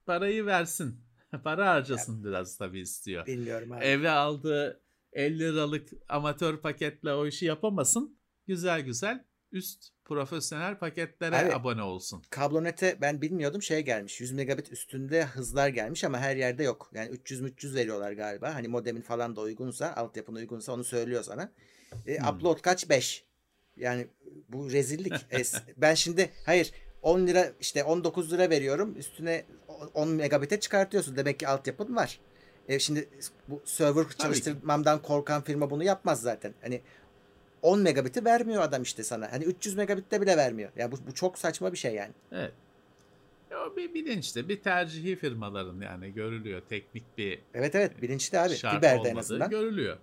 [0.07, 1.01] parayı versin.
[1.45, 3.27] Para harcasın biraz tabii istiyor.
[3.27, 3.85] Bilmiyorum abi.
[3.85, 4.81] Eve aldığı
[5.12, 8.19] 50 liralık amatör paketle o işi yapamasın.
[8.47, 12.23] Güzel güzel üst profesyonel paketlere Abi- abone olsun.
[12.31, 14.21] Kablonete ben bilmiyordum şey gelmiş.
[14.21, 16.90] 100 megabit üstünde hızlar gelmiş ama her yerde yok.
[16.95, 18.55] Yani 300 300 veriyorlar galiba.
[18.55, 21.53] Hani modemin falan da uygunsa, altyapın uygunsa onu söylüyor sana.
[22.07, 22.29] E, Hmm.
[22.29, 22.88] Upload kaç?
[22.88, 23.25] 5.
[23.77, 24.07] Yani
[24.49, 25.12] bu rezillik.
[25.77, 28.97] Ben şimdi hayır 10 lira işte 19 lira veriyorum.
[28.97, 29.45] Üstüne
[29.95, 31.16] 10 megabit'e çıkartıyorsun.
[31.16, 32.21] Demek ki altyapın var.
[32.69, 33.09] E şimdi
[33.49, 34.16] bu server ki.
[34.16, 36.55] çalıştırmamdan korkan firma bunu yapmaz zaten.
[36.62, 36.81] Hani
[37.62, 39.33] 10 megabit'i vermiyor adam işte sana.
[39.33, 40.71] Hani 300 megabitte bile vermiyor.
[40.77, 42.12] Ya bu, bu çok saçma bir şey yani.
[42.33, 42.53] Evet.
[43.53, 46.62] O bir bilinçli, bir tercihi firmaların yani görülüyor.
[46.69, 48.55] Teknik bir Evet evet bilinçli abi.
[48.55, 49.51] şart Fiber'de en azından.
[49.51, 49.97] görülüyor.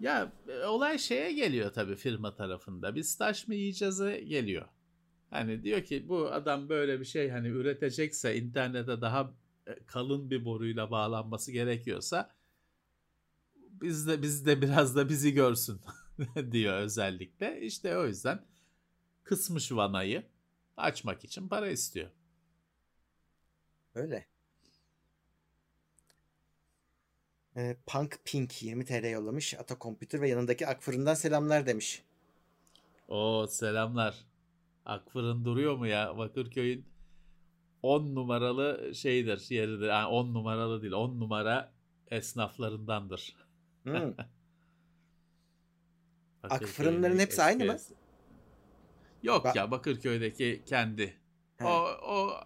[0.00, 2.94] Ya e, olay şeye geliyor tabii firma tarafında.
[2.94, 4.66] Biz taş mı yiyeceğiz'e geliyor.
[5.30, 9.32] Hani diyor ki bu adam böyle bir şey hani üretecekse internete daha
[9.66, 12.30] e, kalın bir boruyla bağlanması gerekiyorsa
[13.82, 15.80] biz de biz de biraz da bizi görsün
[16.52, 17.60] diyor özellikle.
[17.60, 18.44] İşte o yüzden
[19.24, 20.26] kısmış vanayı
[20.76, 22.10] açmak için para istiyor.
[23.94, 24.26] Öyle.
[27.56, 29.54] Ee, Punk Pink 20 TL yollamış.
[29.54, 32.02] Ata Computer ve yanındaki Akfırın'dan selamlar demiş.
[33.08, 34.27] O selamlar.
[34.88, 36.18] Akfırın duruyor mu ya?
[36.18, 36.86] Bakırköy'ün
[37.82, 39.88] 10 numaralı şeydir, yeridir.
[39.88, 41.72] Yani 10 numaralı değil, 10 numara
[42.10, 43.36] esnaflarındandır.
[43.82, 43.94] Hmm.
[46.42, 47.76] Akfırınların hepsi aynı mı?
[49.22, 51.16] Yok Ba- ya Bakırköy'deki kendi.
[51.58, 51.64] He.
[51.64, 52.40] O, o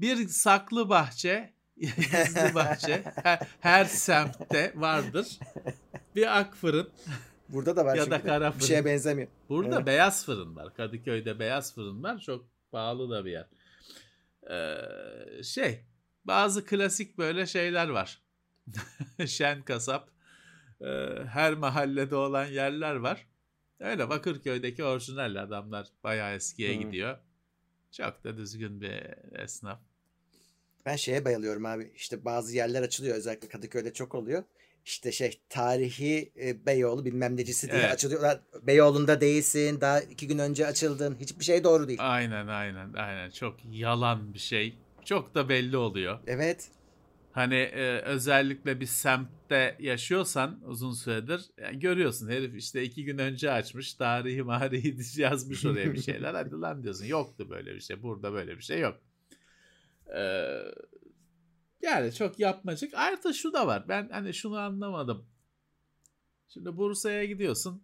[0.00, 5.38] bir saklı bahçe, gizli bahçe her, her semtte vardır.
[6.16, 6.90] Bir akfırın
[7.52, 8.84] Burada da var Ya da kara Bir şeye fırın.
[8.84, 9.28] benzemiyor.
[9.48, 9.86] Burada Evet.
[9.86, 10.74] beyaz fırın var.
[10.74, 12.18] Kadıköy'de beyaz fırın var.
[12.18, 13.46] Çok pahalı da bir yer.
[14.50, 15.84] Ee, şey
[16.24, 18.22] bazı klasik böyle şeyler var.
[19.26, 20.08] Şen kasap.
[20.80, 20.86] Ee,
[21.28, 23.26] her mahallede olan yerler var.
[23.80, 26.80] Öyle Bakırköy'deki orijinal adamlar bayağı eskiye Hı.
[26.82, 27.18] gidiyor.
[27.92, 29.02] Çok da düzgün bir
[29.42, 29.78] esnaf.
[30.86, 31.92] Ben şeye bayılıyorum abi.
[31.96, 33.16] İşte bazı yerler açılıyor.
[33.16, 34.44] Özellikle Kadıköy'de çok oluyor.
[34.84, 37.92] İşte şey tarihi e, Beyoğlu bilmem necisi diye Evet.
[37.92, 38.40] açılıyorlar.
[38.62, 39.80] Beyoğlu'nda değilsin.
[39.80, 41.16] Daha iki gün önce açıldın.
[41.20, 41.98] Hiçbir şey doğru değil.
[42.02, 43.30] Aynen aynen aynen.
[43.30, 44.78] Çok yalan bir şey.
[45.04, 46.18] Çok da belli oluyor.
[46.26, 46.68] Evet.
[47.32, 53.50] Hani e, özellikle bir semtte yaşıyorsan uzun süredir yani görüyorsun herif işte iki gün önce
[53.50, 58.32] açmış tarihi marihi yazmış oraya bir şeyler hadi lan diyorsun yoktu böyle bir şey burada
[58.32, 59.00] böyle bir şey yok.
[60.16, 60.48] Ee,
[61.82, 65.26] yani çok yapmacık artı şu da var ben hani şunu anlamadım.
[66.48, 67.82] Şimdi Bursa'ya gidiyorsun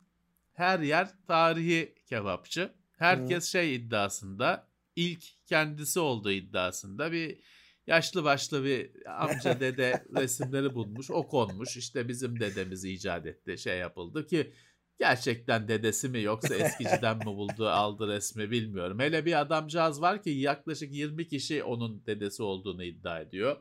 [0.53, 7.39] her yer tarihi kebapçı herkes şey iddiasında ilk kendisi olduğu iddiasında bir
[7.87, 8.91] yaşlı başlı bir
[9.23, 11.11] amca dede resimleri bulmuş.
[11.11, 11.77] O konmuş.
[11.77, 13.59] İşte bizim dedemiz icat etti.
[13.59, 14.53] Şey yapıldı ki
[14.99, 18.99] gerçekten dedesi mi yoksa eskiciden mi buldu aldı resmi bilmiyorum.
[19.01, 23.57] Hele bir adamcağız var ki yaklaşık 20 kişi onun dedesi olduğunu iddia ediyor.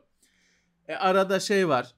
[0.88, 1.94] E arada şey var.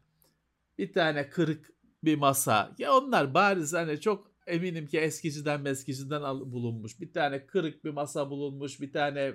[0.79, 1.71] Bir tane kırık
[2.05, 2.75] bir masa.
[2.79, 6.23] Ya onlar bariz hani çok eminim ki eskiciden meskiciden
[6.53, 7.01] bulunmuş.
[7.01, 8.81] Bir tane kırık bir masa bulunmuş.
[8.81, 9.35] Bir tane e,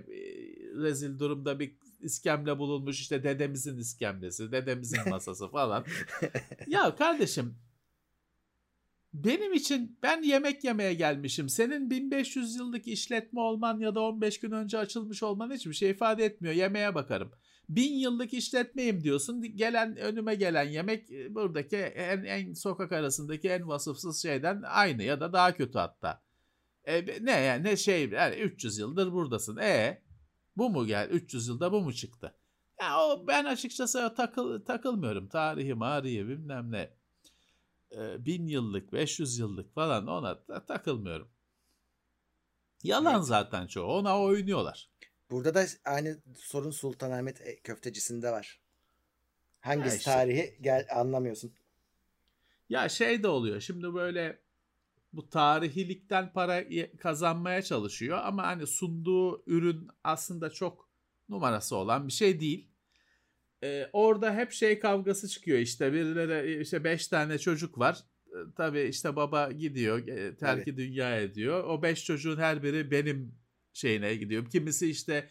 [0.76, 3.00] rezil durumda bir iskemle bulunmuş.
[3.00, 5.86] İşte dedemizin iskemlesi, dedemizin masası falan.
[6.68, 7.56] ya kardeşim
[9.24, 11.50] benim için ben yemek yemeye gelmişim.
[11.50, 16.26] Senin 1500 yıllık işletme olman ya da 15 gün önce açılmış olman hiçbir şey ifade
[16.26, 16.56] etmiyor.
[16.56, 17.32] Yemeğe bakarım.
[17.70, 19.42] Bin yıllık işletmeyim diyorsun.
[19.42, 25.20] Gelen önüme gelen yemek e, buradaki en, en sokak arasındaki en vasıfsız şeyden aynı ya
[25.20, 26.22] da daha kötü hatta.
[26.86, 29.58] E, ne yani ne şey yani 300 yıldır buradasın.
[29.58, 30.04] E
[30.58, 32.36] bu mu gel 300 yılda bu mu çıktı?
[32.82, 35.28] Ya o ben açıkçası takıl, takılmıyorum.
[35.28, 36.94] Tarihi, marihi bilmem ne.
[37.92, 41.28] E, bin yıllık, 500 yıllık falan ona da takılmıyorum.
[42.84, 43.26] Yalan evet.
[43.26, 43.86] zaten çoğu.
[43.86, 44.90] Ona oynuyorlar.
[45.32, 48.60] Burada da aynı sorun Sultanahmet e, köftecisinde var.
[49.60, 50.12] Hangisi işte.
[50.12, 51.54] tarihi gel anlamıyorsun.
[52.70, 53.62] Ya şey de oluyor.
[53.62, 54.40] Şimdi böyle
[55.14, 56.64] bu tarihilikten para
[56.98, 60.90] kazanmaya çalışıyor ama hani sunduğu ürün aslında çok
[61.30, 62.70] numarası olan bir şey değil.
[63.64, 68.04] Ee, orada hep şey kavgası çıkıyor işte birileri işte beş tane çocuk var.
[68.28, 70.78] Ee, tabii işte baba gidiyor e, terki Tabii.
[70.78, 71.64] dünya ediyor.
[71.64, 73.36] O beş çocuğun her biri benim
[73.76, 74.50] şeyine gidiyor.
[74.50, 75.30] Kimisi işte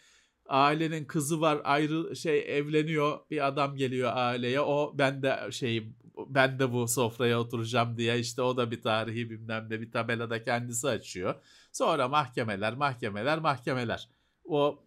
[0.48, 5.94] ailenin kızı var ayrı şey evleniyor bir adam geliyor aileye o ben de şey
[6.28, 10.44] ben de bu sofraya oturacağım diye işte o da bir tarihi bilmem ne bir tabelada
[10.44, 11.34] kendisi açıyor.
[11.72, 14.08] Sonra mahkemeler mahkemeler mahkemeler.
[14.44, 14.84] O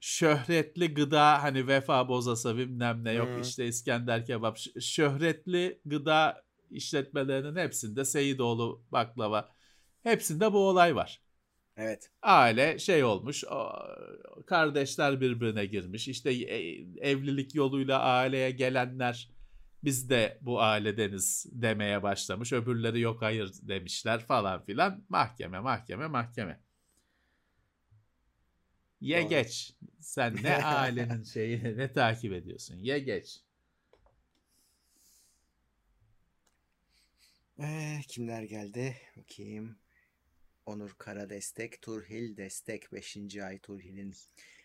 [0.00, 3.40] şöhretli gıda hani vefa bozası bilmem ne yok hmm.
[3.40, 9.48] işte İskender kebap şöhretli gıda işletmelerinin hepsinde Seyidoğlu baklava
[10.02, 11.21] hepsinde bu olay var.
[11.76, 12.10] Evet.
[12.22, 13.44] Aile şey olmuş,
[14.46, 16.08] kardeşler birbirine girmiş.
[16.08, 16.56] İşte e,
[17.10, 19.30] evlilik yoluyla aileye gelenler
[19.84, 22.52] biz de bu ailedeniz demeye başlamış.
[22.52, 25.04] Öbürleri yok hayır demişler falan filan.
[25.08, 26.60] Mahkeme, mahkeme, mahkeme.
[29.00, 29.28] Ye Doğru.
[29.28, 29.74] geç.
[30.00, 32.76] Sen ne ailenin şeyini ne takip ediyorsun?
[32.76, 33.40] Ye geç.
[37.58, 38.96] Ee, kimler geldi?
[39.16, 39.81] Bakayım.
[40.66, 43.16] Onur Kara destek, Turhil destek 5.
[43.36, 44.14] ay Turhil'in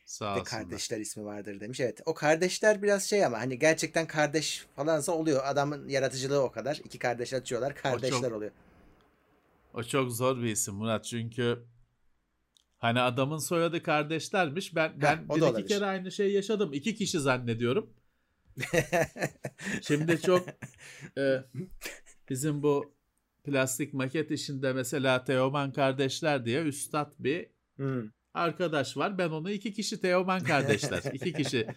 [0.06, 1.80] Sağ de kardeşler ismi vardır demiş.
[1.80, 5.42] Evet o kardeşler biraz şey ama hani gerçekten kardeş falansa oluyor.
[5.46, 6.82] Adamın yaratıcılığı o kadar.
[6.84, 8.52] İki kardeş açıyorlar kardeşler çok, oluyor.
[9.74, 11.64] O çok zor bir isim Murat çünkü
[12.78, 14.76] hani adamın soyadı kardeşlermiş.
[14.76, 16.74] Ben ben ha, bir iki kere aynı şeyi yaşadım.
[16.74, 17.94] İki kişi zannediyorum.
[19.82, 20.48] Şimdi çok
[21.18, 21.44] e,
[22.30, 22.97] bizim bu
[23.48, 28.10] plastik maket işinde mesela Teoman kardeşler diye üstad bir hmm.
[28.34, 29.18] arkadaş var.
[29.18, 31.04] Ben onu iki kişi Teoman kardeşler.
[31.14, 31.68] iki kişi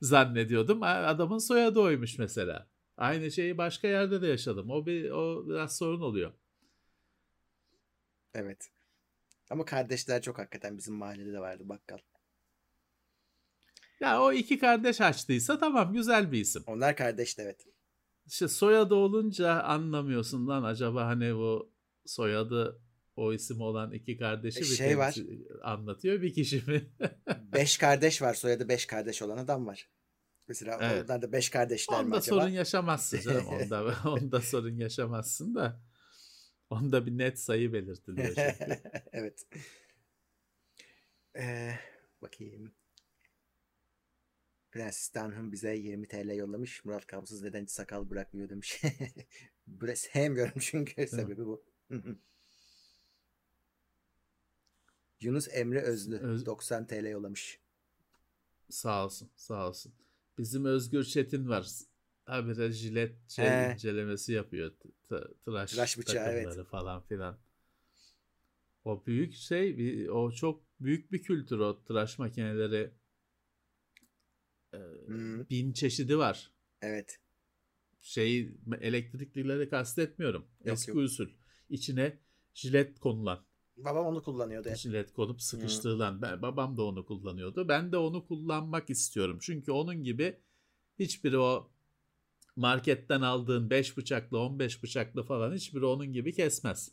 [0.00, 0.82] zannediyordum.
[0.82, 2.68] Adamın soyadı oymuş mesela.
[2.96, 4.70] Aynı şeyi başka yerde de yaşadım.
[4.70, 6.32] O bir o biraz sorun oluyor.
[8.34, 8.68] Evet.
[9.50, 11.98] Ama kardeşler çok hakikaten bizim mahallede de vardı bakkal.
[14.00, 16.62] Ya o iki kardeş açtıysa tamam güzel bir isim.
[16.66, 17.66] Onlar kardeşti evet
[18.28, 21.72] işte soyadı olunca anlamıyorsun lan acaba hani bu
[22.06, 22.82] soyadı
[23.16, 25.14] o isim olan iki kardeşi e şey bir var.
[25.62, 26.92] anlatıyor bir kişi mi?
[27.52, 29.88] beş kardeş var soyadı beş kardeş olan adam var.
[30.48, 31.04] Mesela evet.
[31.04, 32.40] onlar da beş kardeşler onda mi acaba?
[32.40, 33.46] sorun yaşamazsın canım.
[33.62, 35.80] Onda, onda sorun yaşamazsın da.
[36.70, 38.34] Onda bir net sayı belirtiliyor
[39.12, 39.46] evet.
[41.36, 41.74] Ee,
[42.22, 42.74] bakayım.
[44.78, 46.84] Prenses Dunham bize 20 TL yollamış.
[46.84, 48.82] Murat Kamsız neden hiç sakal bırakmıyor demiş.
[49.66, 51.64] Böyle sevmiyorum çünkü sebebi bu.
[55.20, 56.46] Yunus Emre Özlü Öz...
[56.46, 57.60] 90 TL yollamış.
[58.70, 59.92] Sağ olsun, sağ olsun.
[60.38, 61.68] Bizim Özgür Çetin var.
[62.24, 63.72] Habire jilet şey He.
[63.72, 64.72] incelemesi yapıyor.
[65.44, 66.66] Tıraş, Tıraş bıçağı evet.
[66.70, 67.38] falan filan.
[68.84, 72.97] O büyük şey, o çok büyük bir kültür o tıraş makineleri
[74.72, 75.48] hmm.
[75.50, 76.52] bin çeşidi var.
[76.82, 77.20] Evet.
[78.00, 80.42] Şey elektriklileri kastetmiyorum.
[80.64, 80.98] Yok, Eski yok.
[80.98, 81.28] usul.
[81.70, 82.18] İçine
[82.54, 83.44] jilet konulan.
[83.76, 84.68] Babam onu kullanıyordu.
[84.74, 86.12] Jilet konup sıkıştırılan.
[86.12, 86.22] Hmm.
[86.22, 87.68] Ben, babam da onu kullanıyordu.
[87.68, 89.38] Ben de onu kullanmak istiyorum.
[89.40, 90.40] Çünkü onun gibi
[90.98, 91.70] hiçbiri o
[92.56, 96.92] marketten aldığın 5 bıçaklı 15 bıçaklı falan hiçbiri onun gibi kesmez.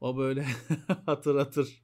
[0.00, 0.46] O böyle
[1.06, 1.82] hatır hatır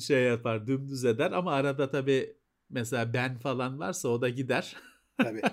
[0.00, 2.37] şey yapar dümdüz eder ama arada tabii
[2.70, 4.76] mesela ben falan varsa o da gider.
[5.18, 5.42] Tabii.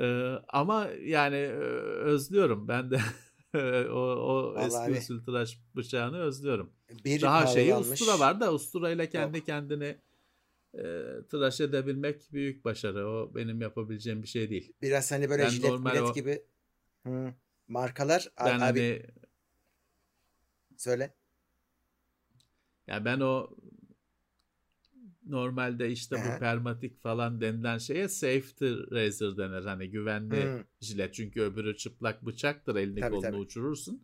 [0.00, 1.48] Ee, ama yani e,
[2.04, 3.00] özlüyorum ben de
[3.90, 4.98] o, o Vallahi eski abi.
[4.98, 6.72] usul tıraş bıçağını özlüyorum.
[7.04, 8.00] Bir Daha şeyi pahalanmış.
[8.02, 9.46] ustura var da usturayla kendi Yok.
[9.46, 9.96] kendini
[10.74, 10.82] e,
[11.30, 13.08] tıraş edebilmek büyük başarı.
[13.08, 14.72] O benim yapabileceğim bir şey değil.
[14.82, 16.42] Biraz hani böyle Ben jilet milet o- gibi
[17.06, 17.34] Hı.
[17.68, 19.02] markalar Ben abi hani
[20.76, 21.14] söyle.
[22.86, 23.50] ya ben o
[25.26, 26.36] normalde işte Aha.
[26.36, 29.64] bu permatik falan denilen şeye safety razor denir.
[29.64, 30.64] Hani güvenli Hı.
[30.80, 33.36] jilet çünkü öbürü çıplak bıçaktır elini Tabii, kolunu tabii.
[33.36, 34.02] uçurursun.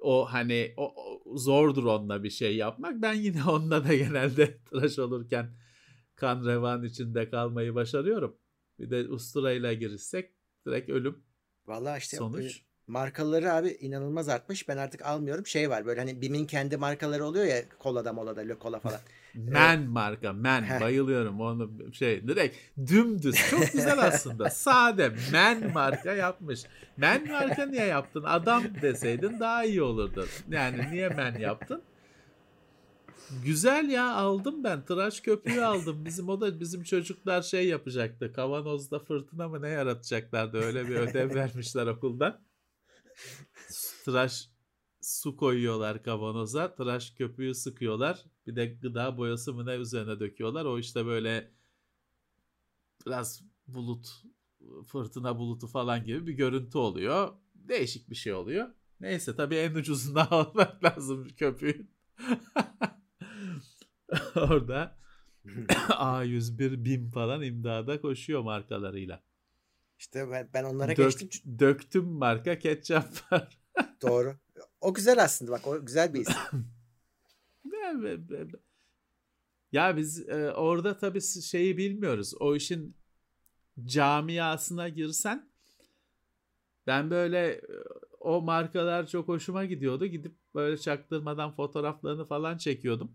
[0.00, 3.02] O hani o, o zordur onunla bir şey yapmak.
[3.02, 5.50] Ben yine onunla da genelde tıraş olurken
[6.16, 8.36] kan revan içinde kalmayı başarıyorum.
[8.78, 10.30] Bir de usturayla girişsek
[10.66, 11.22] direkt ölüm
[11.66, 12.56] Vallahi işte sonuç.
[12.56, 14.68] e, markaları abi inanılmaz artmış.
[14.68, 15.46] Ben artık almıyorum.
[15.46, 19.00] Şey var böyle hani BİM'in kendi markaları oluyor ya kolada molada Le Cola falan.
[19.34, 20.62] Men marka, men.
[20.62, 20.80] Heh.
[20.80, 23.36] Bayılıyorum onu şey direkt dümdüz.
[23.50, 24.50] Çok güzel aslında.
[24.50, 26.62] Sade men marka yapmış.
[26.96, 28.22] Men marka niye yaptın?
[28.26, 30.26] Adam deseydin daha iyi olurdu.
[30.50, 31.82] Yani niye men yaptın?
[33.44, 34.84] Güzel ya aldım ben.
[34.84, 36.04] Tıraş köpüğü aldım.
[36.04, 38.32] Bizim o da bizim çocuklar şey yapacaktı.
[38.32, 40.58] Kavanozda fırtına mı ne yaratacaklardı.
[40.58, 42.42] Öyle bir ödev vermişler okulda.
[44.04, 44.48] Tıraş
[45.02, 46.74] su koyuyorlar kavanoza.
[46.74, 48.24] Tıraş köpüğü sıkıyorlar.
[48.46, 50.64] Bir de gıda boyası mı ne üzerine döküyorlar.
[50.64, 51.50] O işte böyle
[53.06, 54.22] biraz bulut,
[54.86, 57.32] fırtına bulutu falan gibi bir görüntü oluyor.
[57.54, 58.68] Değişik bir şey oluyor.
[59.00, 61.90] Neyse tabii en ucuzundan almak lazım köpüğün.
[64.36, 64.98] Orada
[65.88, 69.22] A101 BİM falan imdada koşuyor markalarıyla.
[69.98, 71.58] İşte ben, ben onlara Dök- geçtim.
[71.58, 73.58] döktüm marka ketçap var.
[74.02, 74.36] Doğru.
[74.80, 76.34] O güzel aslında bak o güzel bir isim.
[79.72, 82.34] Ya biz e, orada tabii şeyi bilmiyoruz.
[82.40, 82.96] O işin
[83.84, 85.50] camiasına girsen
[86.86, 87.62] ben böyle e,
[88.20, 90.06] o markalar çok hoşuma gidiyordu.
[90.06, 93.12] Gidip böyle çaktırmadan fotoğraflarını falan çekiyordum.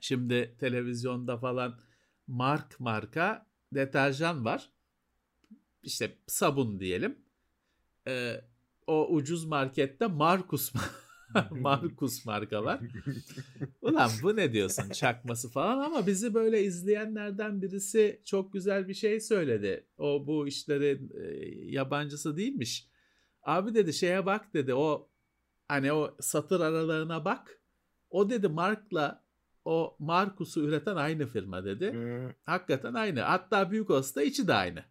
[0.00, 1.80] Şimdi televizyonda falan
[2.26, 4.70] mark marka deterjan var.
[5.82, 7.18] İşte sabun diyelim.
[8.08, 8.40] E,
[8.86, 10.72] o ucuz markette Markus
[11.50, 12.80] Markus marka var.
[13.82, 19.20] Ulan bu ne diyorsun çakması falan ama bizi böyle izleyenlerden birisi çok güzel bir şey
[19.20, 19.86] söyledi.
[19.98, 22.88] O bu işlerin e, yabancısı değilmiş.
[23.42, 25.08] Abi dedi şeye bak dedi o
[25.68, 27.60] hani o satır aralarına bak.
[28.10, 29.24] O dedi Mark'la
[29.64, 31.92] o Markus'u üreten aynı firma dedi.
[31.92, 33.20] Hmm, Hakikaten aynı.
[33.20, 34.84] Hatta büyük olsa da içi de aynı.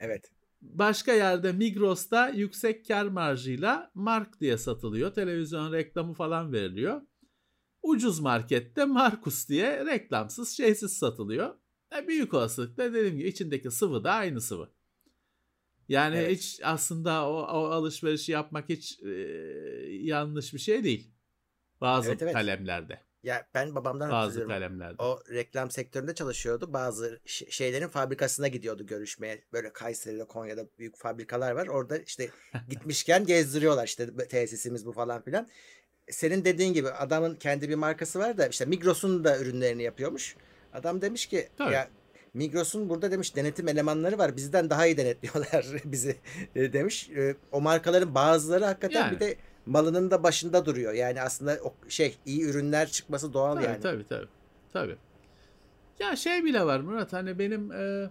[0.00, 0.30] evet.
[0.62, 5.14] Başka yerde Migros'ta yüksek kar marjıyla Mark diye satılıyor.
[5.14, 7.02] Televizyon reklamı falan veriliyor.
[7.82, 11.54] Ucuz markette Markus diye reklamsız şeysiz satılıyor.
[11.96, 14.70] E büyük olasılıkla dediğim gibi içindeki sıvı da aynı sıvı.
[15.88, 16.38] Yani Evet.
[16.38, 19.08] hiç aslında o, o alışverişi yapmak hiç e,
[19.90, 21.14] yanlış bir şey değil.
[21.80, 22.32] Bazı Evet, evet.
[22.32, 23.00] kalemlerde.
[23.22, 25.02] Ya ben babamdan Bazı kalemlerde.
[25.02, 26.72] O reklam sektöründe çalışıyordu.
[26.72, 29.42] Bazı şeylerin fabrikasına gidiyordu görüşmeye.
[29.52, 31.66] Böyle Kayseri'de, Konya'da büyük fabrikalar var.
[31.66, 32.28] Orada işte
[32.68, 35.48] gitmişken gezdiriyorlar işte "Bu tesisimiz bu falan filan.
[36.10, 40.36] Senin dediğin gibi adamın kendi bir markası var da işte Migros'un da ürünlerini yapıyormuş.
[40.72, 41.72] Adam demiş ki Tabii.
[41.74, 41.88] ya
[42.34, 44.36] Migros'un burada demiş denetim elemanları var.
[44.36, 46.16] Bizden daha iyi denetliyorlar bizi
[46.54, 47.10] e, demiş.
[47.10, 49.14] E, O markaların bazıları hakikaten Yani.
[49.14, 50.92] bir de malının da başında duruyor.
[50.92, 53.80] Yani aslında o şey iyi ürünler çıkması doğal Tabii yani.
[53.80, 54.28] tabii tabii.
[54.72, 54.96] Tabii.
[55.98, 58.10] Ya şey bile var Murat hani benim e,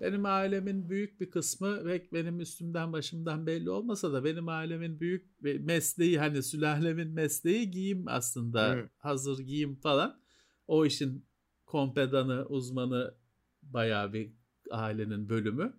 [0.00, 5.26] benim ailemin büyük bir kısmı ve benim üstümden başımdan belli olmasa da benim ailemin büyük
[5.40, 8.88] mesleği hani sülalemin mesleği giyim aslında Hı.
[8.98, 10.20] hazır giyim falan.
[10.66, 11.26] O işin
[11.66, 13.14] kompedanı uzmanı
[13.62, 14.32] bayağı bir
[14.70, 15.72] ailenin bölümü.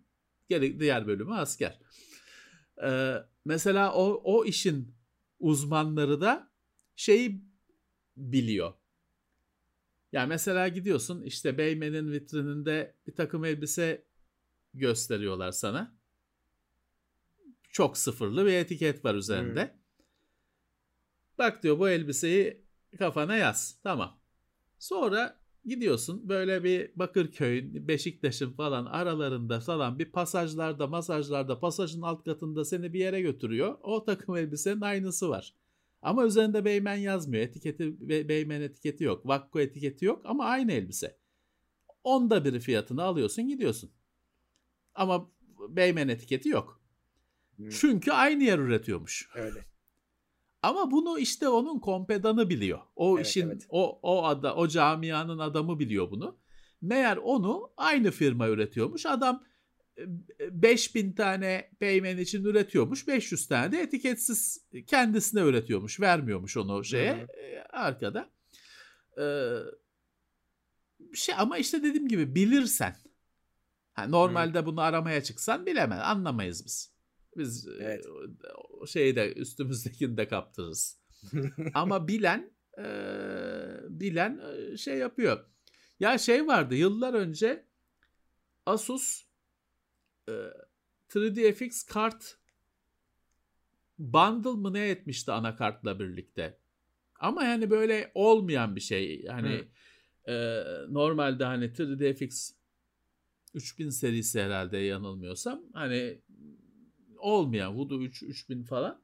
[0.49, 1.79] Gerek diğer bölümü asker.
[2.83, 3.15] Ee,
[3.45, 4.95] mesela o, o işin
[5.39, 6.51] uzmanları da
[6.95, 7.41] şeyi
[8.17, 8.73] biliyor.
[10.11, 14.05] Ya mesela gidiyorsun işte Beymen'in vitrininde bir takım elbise
[14.73, 15.95] gösteriyorlar sana.
[17.71, 19.79] Çok sıfırlı bir etiket var üzerinde.
[21.37, 22.65] Bak diyor bu elbiseyi
[22.99, 23.79] kafana yaz.
[23.83, 24.19] Tamam.
[24.79, 32.65] Sonra gidiyorsun böyle bir Bakırköy'ün, Beşiktaş'ın falan aralarında falan bir pasajlarda, masajlarda, pasajın alt katında
[32.65, 33.77] seni bir yere götürüyor.
[33.83, 35.55] O takım elbisenin aynısı var.
[36.01, 37.43] Ama üzerinde Beymen yazmıyor.
[37.43, 39.25] Etiketi Be- Beymen etiketi yok.
[39.25, 41.17] Vakko etiketi yok ama aynı elbise.
[42.03, 43.91] Onda biri fiyatını alıyorsun gidiyorsun.
[44.95, 45.31] Ama
[45.69, 46.81] Beymen etiketi yok.
[47.57, 47.69] Hı.
[47.69, 49.29] Çünkü aynı yer üretiyormuş.
[49.35, 49.65] Öyle.
[50.61, 52.79] Ama bunu işte onun kompedanı biliyor.
[52.95, 53.65] O Evet, işin evet.
[53.69, 56.37] o o ada o camianın adamı biliyor bunu.
[56.81, 59.05] Meğer onu aynı firma üretiyormuş.
[59.05, 59.43] Adam
[60.51, 63.07] 5000 tane peymen için üretiyormuş.
[63.07, 65.99] 500 tane de etiketsiz kendisine üretiyormuş.
[65.99, 67.27] Vermiyormuş onu şeye hı
[67.69, 68.29] arkada.
[69.19, 69.57] Ee,
[71.13, 72.95] şey ama işte dediğim gibi bilirsen.
[73.93, 74.65] Ha, normalde hı.
[74.65, 75.99] bunu aramaya çıksan bilemez.
[76.03, 76.98] Anlamayız biz.
[77.39, 78.05] Biz evet.
[78.69, 80.99] o şeyi de üstümüzdekini de kaptırırız.
[81.73, 82.85] ama bilen e,
[83.89, 84.41] bilen
[84.75, 85.45] şey yapıyor.
[85.99, 87.65] Ya şey vardı yıllar önce
[88.65, 89.25] Asus
[91.09, 92.37] 3DFX kart
[93.99, 96.57] bundle mı ne etmişti anakartla birlikte.
[97.19, 99.21] Ama yani böyle olmayan bir şey.
[99.21, 99.67] Yani
[100.27, 102.53] e, normalde hani 3DFX
[103.53, 106.21] 3000 serisi herhalde yanılmıyorsam hani
[107.19, 109.01] olmayan Voodoo 3 3000 falan.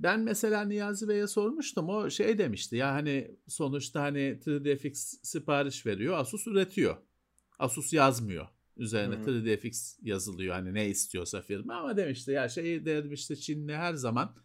[0.00, 1.88] Ben mesela Niyazi Bey'e sormuştum.
[1.88, 6.18] O şey demişti ya hani sonuçta hani 3DFX sipariş veriyor.
[6.18, 6.96] Asus üretiyor.
[7.58, 8.48] Asus yazmıyor.
[8.76, 9.24] Üzerine hmm.
[9.24, 14.36] 3DFX yazılıyor hani ne istiyorsa firma ama demişti ya şey demişti Çinli her zaman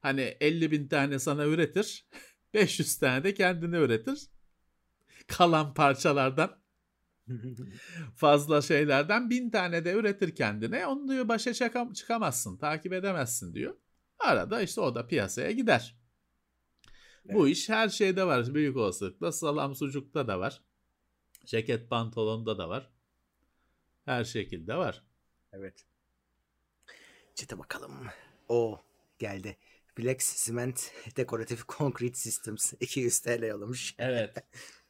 [0.00, 2.06] hani 50 bin tane sana üretir
[2.54, 4.28] 500 tane de kendine üretir
[5.26, 6.61] kalan parçalardan
[8.16, 13.76] fazla şeylerden bin tane de üretir kendine onu diyor başa çıkam çıkamazsın takip edemezsin diyor.
[14.18, 15.96] Arada işte o da piyasaya gider.
[17.26, 17.36] Evet.
[17.36, 20.62] Bu iş her şeyde var büyük olasılıkla salam sucukta da var.
[21.44, 22.90] Ceket pantolonda da var.
[24.04, 25.02] Her şekilde var.
[25.52, 25.84] Evet.
[27.34, 27.92] Çete bakalım.
[28.48, 28.80] O
[29.18, 29.56] geldi.
[29.94, 33.94] Flex Cement Decorative Concrete Systems 200 TL yollamış.
[33.98, 34.36] Evet.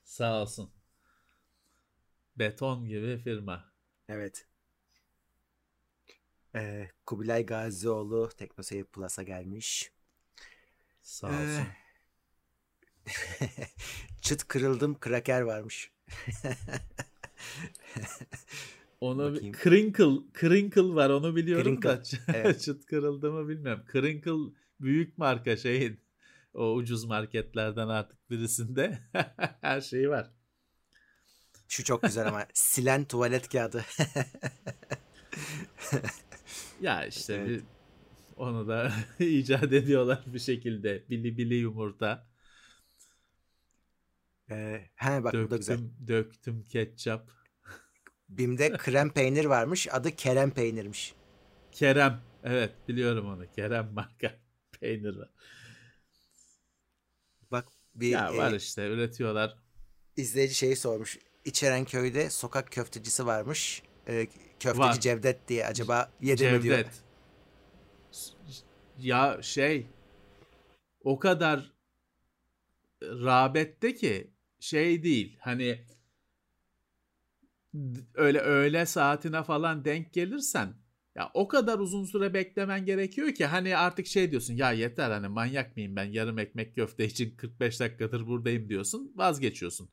[0.04, 0.70] Sağ olsun.
[2.36, 3.72] Beton gibi firma.
[4.08, 4.46] Evet.
[6.54, 9.92] Ee, Kubilay Gazioğlu TeknoSeyir Plus'a gelmiş.
[11.02, 11.66] Sağ ee, olsun.
[13.06, 13.46] Ee,
[14.20, 15.92] çıt kırıldım kraker varmış.
[19.00, 19.54] Onu Bakayım.
[19.62, 21.88] Crinkle, Crinkle var onu biliyorum Crinkle.
[21.88, 22.02] da
[22.34, 22.60] evet.
[22.60, 23.84] çıt kırıldı mı bilmiyorum.
[23.92, 26.00] Crinkle büyük marka şeyin
[26.54, 28.98] o ucuz marketlerden artık birisinde
[29.60, 30.30] her şeyi var.
[31.72, 33.84] Şu çok güzel ama silen tuvalet kağıdı.
[36.80, 37.48] ya işte evet.
[37.48, 37.62] bir,
[38.36, 41.04] onu da icat ediyorlar bir şekilde.
[41.10, 42.26] Bili bili yumurta.
[44.50, 45.78] Ee, he bak döktüm, bu da güzel.
[46.08, 47.30] Döktüm ketçap.
[48.28, 49.88] Bim'de krem peynir varmış.
[49.90, 51.14] Adı Kerem peynirmiş.
[51.70, 52.20] Kerem.
[52.44, 53.50] Evet biliyorum onu.
[53.50, 54.40] Kerem marka
[54.80, 55.30] peynir var.
[57.50, 59.58] Bak bir ya var e, işte üretiyorlar.
[60.16, 61.18] İzleyici şeyi sormuş.
[61.44, 63.82] İçeren köyde sokak köftecisi varmış.
[64.08, 64.26] E,
[64.60, 65.00] köfteci var.
[65.00, 66.84] Cevdet diye acaba yedi mi diyor.
[68.98, 69.86] Ya şey
[71.04, 71.72] o kadar
[73.02, 74.30] rağbette ki
[74.60, 75.38] şey değil.
[75.40, 75.84] Hani
[78.14, 80.74] öyle öğle saatine falan denk gelirsen
[81.14, 85.28] ya o kadar uzun süre beklemen gerekiyor ki hani artık şey diyorsun ya yeter hani
[85.28, 89.90] manyak mıyım ben yarım ekmek köfte için 45 dakikadır buradayım diyorsun vazgeçiyorsun.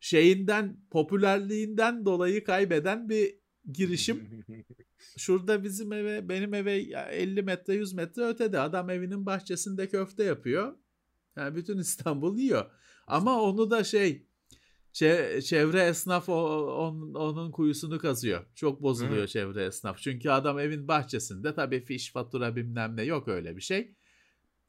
[0.00, 3.34] Şeyinden popülerliğinden dolayı kaybeden bir
[3.72, 4.44] girişim.
[5.16, 6.76] Şurada bizim eve benim eve
[7.10, 10.74] 50 metre 100 metre ötede adam evinin bahçesinde köfte yapıyor.
[11.36, 12.70] Yani bütün İstanbul yiyor.
[13.06, 14.28] Ama onu da şey
[14.92, 16.34] çevre esnaf o,
[16.76, 18.46] on, onun kuyusunu kazıyor.
[18.54, 19.28] Çok bozuluyor Hı.
[19.28, 19.98] çevre esnaf.
[19.98, 23.94] Çünkü adam evin bahçesinde tabii fiş fatura bilmem ne yok öyle bir şey.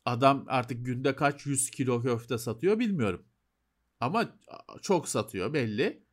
[0.06, 3.26] Adam artık günde kaç yüz kilo köfte satıyor bilmiyorum.
[4.00, 4.30] Ama
[4.82, 6.04] çok satıyor belli.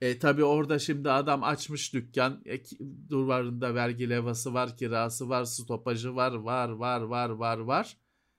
[0.00, 2.42] E tabii orada şimdi adam açmış dükkan.
[2.46, 2.62] E,
[3.10, 7.96] duvarında vergi levhası var, kirası var, stopajı var, var, var, var, var, var.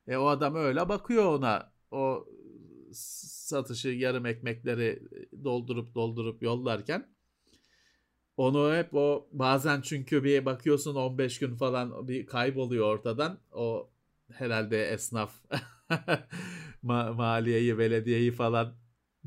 [0.07, 1.73] E o adam öyle bakıyor ona.
[1.91, 2.27] O
[2.93, 5.03] satışı yarım ekmekleri
[5.43, 7.13] doldurup doldurup yollarken
[8.37, 13.39] onu hep o bazen çünkü bir bakıyorsun 15 gün falan bir kayboluyor ortadan.
[13.51, 13.89] O
[14.31, 15.33] herhalde esnaf
[16.83, 18.75] ma- maliyeyi, belediyeyi falan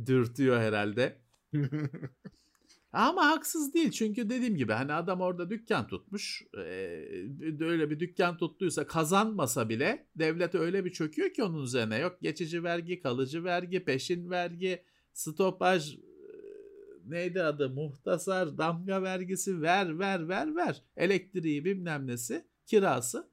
[0.07, 1.19] dürtüyor herhalde.
[2.93, 6.43] Ama haksız değil çünkü dediğim gibi hani adam orada dükkan tutmuş.
[6.55, 6.61] Ee,
[7.61, 11.99] öyle bir dükkan tuttuysa kazanmasa bile devlet öyle bir çöküyor ki onun üzerine.
[11.99, 14.83] Yok geçici vergi, kalıcı vergi, peşin vergi,
[15.13, 15.97] stopaj
[17.07, 20.83] neydi adı muhtasar, damga vergisi ver ver ver ver.
[20.97, 23.29] Elektriği bilmem nesi, kirası.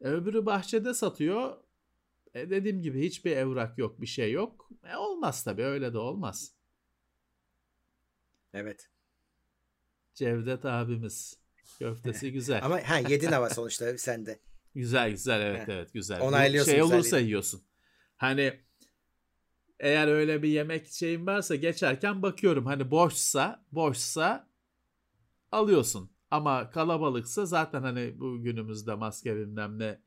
[0.00, 1.56] E, öbürü bahçede satıyor.
[2.36, 4.70] E, dediğim gibi hiçbir evrak yok, bir şey yok.
[4.84, 6.52] E, olmaz tabii öyle de olmaz.
[8.52, 8.90] Evet.
[10.14, 11.38] Cevdet abimiz.
[11.78, 12.64] Köftesi güzel.
[12.64, 14.38] Ama ha yedin ama sonuçta sen de.
[14.74, 16.20] Güzel güzel evet evet güzel.
[16.20, 16.72] Onaylıyorsun.
[16.72, 17.62] Şey olursa yiyorsun.
[18.16, 18.60] Hani
[19.80, 24.50] eğer öyle bir yemek şeyin varsa geçerken bakıyorum hani boşsa boşsa
[25.52, 26.10] alıyorsun.
[26.30, 30.00] Ama kalabalıksa zaten hani bu günümüzde maske bilmem ne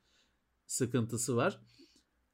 [0.68, 1.60] sıkıntısı var.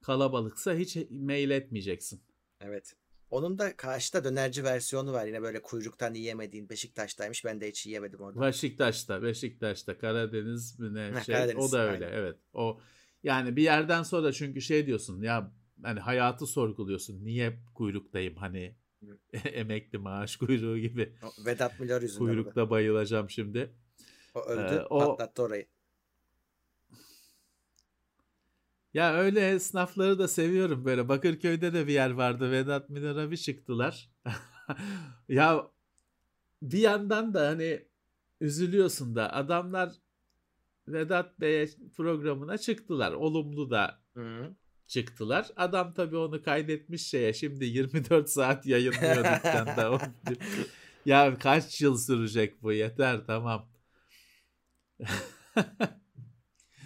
[0.05, 2.21] Kalabalıksa hiç mail etmeyeceksin.
[2.61, 2.95] Evet.
[3.31, 5.25] Onun da karşıda dönerci versiyonu var.
[5.25, 7.45] Yine böyle kuyruktan yiyemediğin Beşiktaş'taymış.
[7.45, 8.41] Ben de hiç yiyemedim orada.
[8.41, 12.17] Beşiktaş'ta, Beşiktaş'ta Karadeniz mi ne şey Karadeniz, o da öyle aynen.
[12.17, 12.35] evet.
[12.53, 12.79] O
[13.23, 15.51] yani bir yerden sonra çünkü şey diyorsun ya
[15.83, 17.25] hani hayatı sorguluyorsun.
[17.25, 18.75] Niye kuyruktayım hani
[19.43, 21.13] emekli maaş kuyruğu gibi.
[21.23, 22.25] O Vedat Milor yüzünden.
[22.25, 23.75] Kuyrukta bayılacağım şimdi.
[24.35, 24.75] O öldü.
[24.75, 25.65] Ee, o- Patlattı orayı.
[28.95, 31.09] Ya öyle esnafları da seviyorum böyle.
[31.09, 32.51] Bakırköy'de de bir yer vardı.
[32.51, 34.09] Vedat Milor'a bir çıktılar.
[35.29, 35.67] ya
[36.61, 37.85] bir yandan da hani
[38.41, 39.91] üzülüyorsun da adamlar
[40.87, 41.67] Vedat Bey'e
[41.97, 43.11] programına çıktılar.
[43.11, 44.55] Olumlu da Hı.
[44.87, 45.47] çıktılar.
[45.55, 49.99] Adam tabii onu kaydetmiş şeye şimdi 24 saat yayınlıyor dükkanda.
[51.05, 53.69] Ya kaç yıl sürecek bu yeter tamam.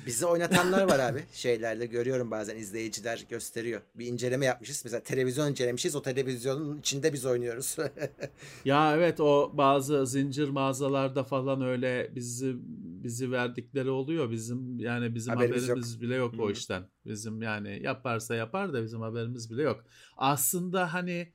[0.10, 1.24] Bizi oynatanlar var abi.
[1.34, 3.82] Şeylerde görüyorum bazen izleyiciler gösteriyor.
[3.96, 4.82] Bir inceleme yapmışız.
[4.86, 5.96] Mesela televizyon incelemişiz.
[5.96, 7.78] O televizyonun içinde biz oynuyoruz.
[8.66, 12.56] Ya evet o bazı zincir mağazalarda falan öyle bizi
[13.04, 14.32] bizi verdikleri oluyor.
[14.32, 16.02] Bizim yani bizim Haberimiz haberimiz, yok.
[16.02, 16.52] bile yok o Hı.
[16.52, 16.84] işten.
[17.06, 19.84] Bizim yani yaparsa yapar da bizim haberimiz bile yok.
[20.18, 21.34] Aslında hani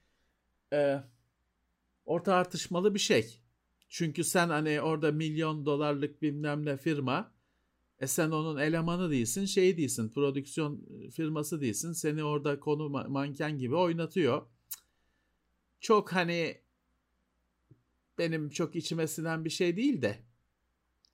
[0.72, 1.00] e,
[2.04, 3.40] o tartışmalı bir şey.
[3.88, 7.33] Çünkü sen hani orada milyon dolarlık bilmem ne firma
[8.00, 11.92] e sen onun elemanı değilsin, şey değilsin, prodüksiyon firması değilsin.
[11.92, 14.42] Seni orada konu ma- manken gibi oynatıyor.
[15.80, 16.60] Çok hani
[18.18, 20.18] benim çok içime sinen bir şey değil de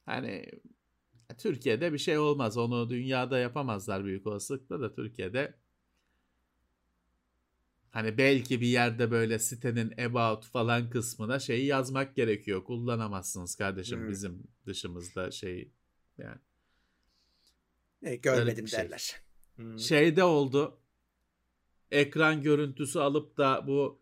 [0.06, 0.46] hani
[1.38, 2.56] Türkiye'de bir şey olmaz.
[2.56, 5.54] Onu dünyada yapamazlar büyük olasılıkla da Türkiye'de
[7.90, 12.64] hani belki bir yerde böyle sitenin about falan kısmına şeyi yazmak gerekiyor.
[12.64, 14.08] Kullanamazsınız kardeşim Hmm.
[14.08, 15.72] bizim dışımızda şey
[16.18, 16.38] yani.
[18.02, 18.78] Ne, görmedim şey.
[18.80, 19.20] derler.
[19.56, 19.78] Hı.
[19.78, 20.78] Şeyde oldu.
[21.90, 24.00] Ekran görüntüsü alıp da bu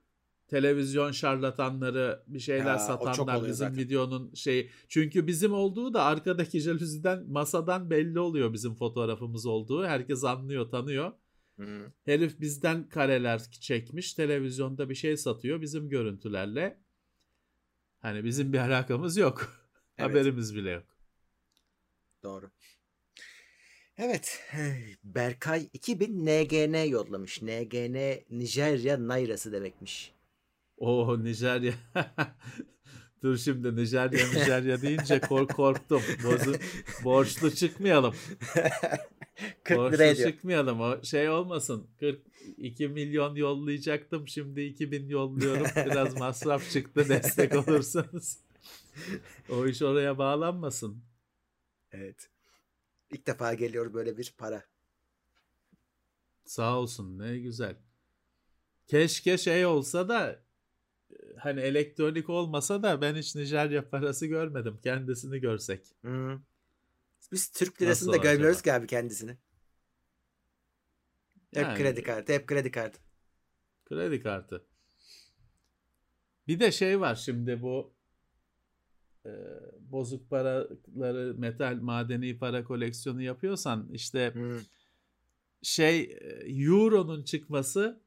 [0.48, 3.76] televizyon şarlatanları bir şeyler Ya, satanlar bizim zaten.
[3.76, 9.86] videonun şey çünkü bizim olduğu da arkadaki jalüziden masadan belli oluyor bizim fotoğrafımız olduğu.
[9.86, 11.12] Herkes anlıyor, tanıyor.
[11.58, 11.92] Hı.
[12.04, 16.80] Herif bizden kareler çekmiş, televizyonda bir şey satıyor bizim görüntülerle.
[18.00, 19.54] Hani bizim bir alakamız yok.
[20.00, 20.10] Evet.
[20.10, 20.84] Haberimiz bile yok.
[22.22, 22.50] Doğru.
[23.98, 24.40] Evet.
[25.04, 27.42] Berkay 2000 NGN yollamış.
[27.42, 30.12] NGN Nijerya Nairası demekmiş.
[30.76, 31.74] Oo Nijerya.
[33.22, 36.02] Dur şimdi Nijerya Nijerya deyince kork korktum.
[36.24, 36.54] Bozu,
[37.04, 38.14] borçlu çıkmayalım.
[39.64, 40.30] 40 borçlu lira ediyor.
[40.30, 40.80] çıkmayalım.
[40.80, 41.86] O şey olmasın.
[42.00, 44.28] 42 milyon yollayacaktım.
[44.28, 45.66] Şimdi 2000 yolluyorum.
[45.76, 47.08] Biraz masraf çıktı.
[47.08, 48.40] Destek olursanız.
[49.48, 51.02] O iş oraya bağlanmasın.
[51.92, 52.30] Evet.
[53.10, 54.64] İlk defa geliyor böyle bir para.
[56.44, 57.76] Sağ olsun ne güzel.
[58.86, 60.42] Keşke şey olsa da
[61.10, 64.78] e, hani elektronik olmasa da ben hiç Nijerya parası görmedim.
[64.82, 65.86] Kendisini görsek.
[66.04, 66.40] Hı.
[67.32, 68.62] Biz Türk lirasını da Nasıl görmüyoruz acaba?
[68.64, 69.30] ki abi kendisini.
[71.54, 73.00] Hep Yani- kredi kartı, hep kredi kartı.
[73.84, 74.64] Kredi kartı.
[76.48, 77.94] Bir de şey var şimdi bu
[79.28, 79.32] e,
[79.92, 84.60] bozuk paraları metal madeni para koleksiyonu yapıyorsan işte Hı.
[85.62, 88.00] şey e, Euro'nun çıkması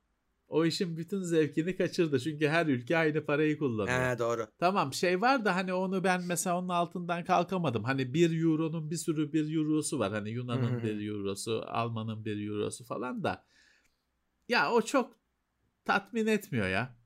[0.52, 2.20] o işin bütün zevkini kaçırdı.
[2.20, 3.98] Çünkü her ülke aynı parayı kullanıyor.
[3.98, 4.48] Ha, doğru.
[4.60, 7.84] Tamam şey var da hani onu ben mesela onun altından kalkamadım.
[7.84, 10.12] Hani bir euronun bir sürü bir eurosu var.
[10.12, 10.84] Hani Yunan'ın hı.
[10.84, 13.46] bir eurosu, Alman'ın bir eurosu falan da.
[14.50, 15.16] Ya o çok
[15.86, 17.01] tatmin etmiyor ya.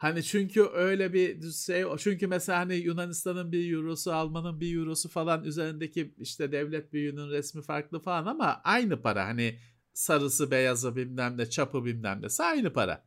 [0.00, 5.44] Hani çünkü öyle bir şey çünkü mesela hani Yunanistan'ın bir eurosu, Alman'ın bir eurosu falan
[5.44, 9.26] üzerindeki işte devlet büyüğünün resmi farklı falan ama aynı para.
[9.26, 9.58] Hani
[9.92, 13.04] sarısı, beyazı bilmem ne, çapı bilmem nesi aynı para.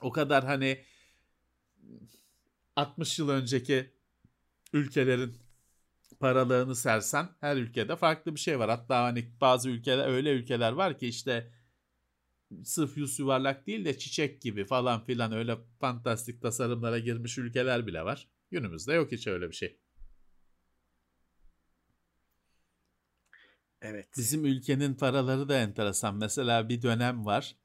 [0.00, 0.84] O kadar hani
[2.76, 3.90] 60 yıl önceki
[4.72, 5.34] ülkelerin
[6.20, 8.70] paralığını sersen her ülkede farklı bir şey var.
[8.70, 11.57] Hatta hani bazı ülkeler öyle ülkeler var ki işte
[12.64, 18.02] sırf yüz yuvarlak değil de çiçek gibi falan filan öyle fantastik tasarımlara girmiş ülkeler bile
[18.04, 18.28] var.
[18.50, 19.78] Günümüzde yok hiç öyle bir şey.
[23.82, 24.08] Evet.
[24.16, 26.16] Bizim ülkenin paraları da enteresan.
[26.16, 27.56] Mesela bir dönem var.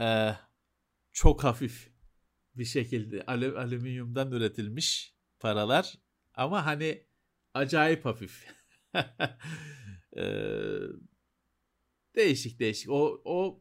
[0.00, 0.34] Ee,
[1.12, 1.92] çok hafif
[2.54, 5.94] bir şekilde alü- alüminyumdan üretilmiş paralar
[6.34, 7.06] ama hani
[7.54, 8.46] acayip hafif.
[10.16, 10.78] Ee,
[12.16, 12.90] değişik değişik.
[12.90, 13.60] O o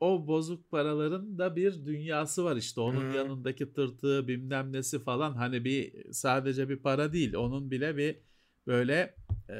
[0.00, 2.80] o bozuk paraların da bir dünyası var işte.
[2.80, 3.16] Onun Hı.
[3.16, 7.34] yanındaki tırtığı bilmem nesi falan hani bir sadece bir para değil.
[7.34, 8.18] Onun bile bir
[8.66, 9.16] böyle
[9.50, 9.58] e,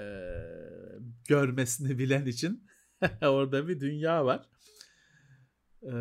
[1.28, 2.64] görmesini bilen için
[3.22, 4.48] orada bir dünya var.
[5.82, 5.92] E,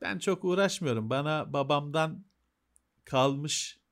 [0.00, 1.10] ben çok uğraşmıyorum.
[1.10, 2.24] Bana babamdan
[3.04, 3.83] kalmış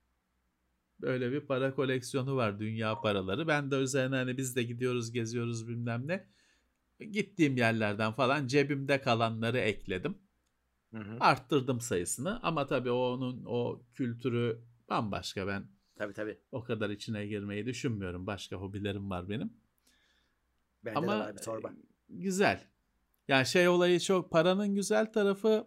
[1.02, 3.48] böyle bir para koleksiyonu var dünya paraları.
[3.48, 6.26] Ben de üzerine hani biz de gidiyoruz geziyoruz bilmem ne.
[7.10, 10.18] Gittiğim yerlerden falan cebimde kalanları ekledim.
[10.94, 11.16] Hı hı.
[11.20, 15.64] Arttırdım sayısını ama tabii onun o kültürü bambaşka ben
[15.96, 16.38] Tabii tabii.
[16.52, 18.26] o kadar içine girmeyi düşünmüyorum.
[18.26, 19.52] Başka hobilerim var benim.
[20.84, 21.72] Bende de Ama var bir torba.
[22.08, 22.64] güzel.
[23.28, 25.66] Yani şey olayı çok paranın güzel tarafı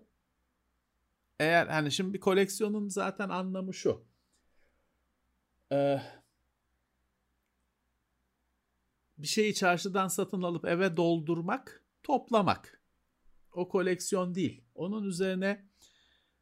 [1.40, 4.06] eğer hani şimdi bir koleksiyonun zaten anlamı şu.
[5.72, 6.02] Ee,
[9.18, 12.82] bir şeyi çarşıdan satın alıp eve doldurmak, toplamak.
[13.52, 14.64] O koleksiyon değil.
[14.76, 15.66] Onun üzerine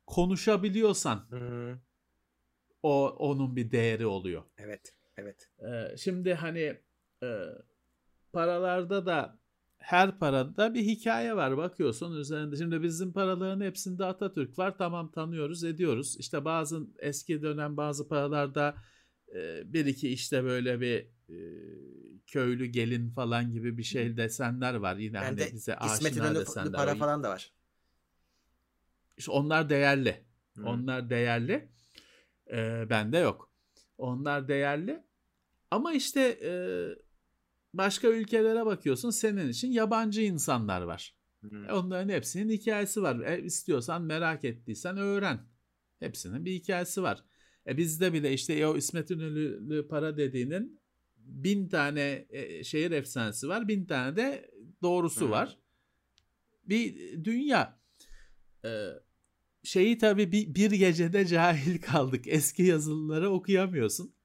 [0.06, 1.80] konuşabiliyorsan Hı hı.
[2.84, 4.44] o onun bir değeri oluyor.
[4.58, 4.96] Evet.
[5.18, 5.50] Evet.
[5.60, 6.82] Ee, şimdi hani
[7.24, 7.30] e,
[8.34, 9.40] paralarda da
[9.78, 12.56] her parada bir hikaye var bakıyorsun üzerinde.
[12.56, 16.16] Şimdi bizim paraların hepsinde Atatürk var tamam tanıyoruz ediyoruz.
[16.20, 18.76] İşte bazı eski dönem bazı paralarda
[19.36, 21.38] e, bir iki işte böyle bir e,
[22.28, 24.96] köylü gelin falan gibi bir şey desenler var.
[24.96, 26.74] Yine hani Bende bize İsmet aşina desenler.
[26.74, 27.52] para falan da var.
[29.18, 30.26] İşte onlar değerli.
[30.58, 30.66] Hı.
[30.66, 31.70] Onlar değerli.
[32.52, 33.52] Ee, bende yok.
[33.98, 35.04] Onlar değerli.
[35.72, 36.52] Ama işte e,
[37.74, 41.16] başka ülkelere bakıyorsun senin için yabancı insanlar var.
[41.42, 41.66] Hı.
[41.70, 43.20] E, Onların hepsinin hikayesi var.
[43.20, 45.40] E, istiyorsan merak ettiysen öğren.
[46.00, 47.24] Hepsinin bir hikayesi var.
[47.68, 50.82] E bizde bile işte o İsmet İnönü para dediğinin
[51.18, 53.68] bin tane e, şehir efsanesi var.
[53.68, 54.52] Bin tane de
[54.82, 55.30] doğrusu Hı.
[55.30, 55.58] var.
[56.66, 57.80] Bir dünya.
[58.66, 58.90] Ee,
[59.64, 62.28] şeyi tabii bir, bir gecede cahil kaldık.
[62.28, 64.16] Eski yazılıları okuyamıyorsun.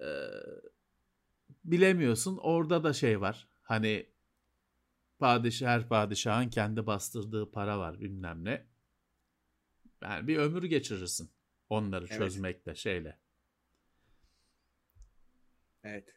[0.00, 0.06] Ee,
[1.64, 2.36] bilemiyorsun.
[2.36, 3.48] Orada da şey var.
[3.62, 4.06] Hani
[5.18, 8.66] padişah her padişahın kendi bastırdığı para var bilmem ne.
[10.02, 11.30] Yani bir ömür geçirirsin
[11.74, 12.18] onları Evet.
[12.18, 13.18] çözmekle şeyle.
[15.84, 16.08] Evet.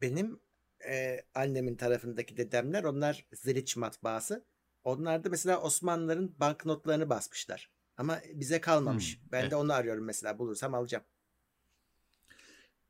[0.00, 0.40] Benim
[0.88, 4.46] e, annemin tarafındaki dedemler onlar Ziliç matbaası.
[4.84, 7.70] Onlar da mesela Osmanlıların banknotlarını basmışlar.
[7.96, 9.20] Ama bize kalmamış.
[9.20, 9.50] Hmm, ben evet.
[9.50, 10.38] de onu arıyorum mesela.
[10.38, 11.04] Bulursam alacağım.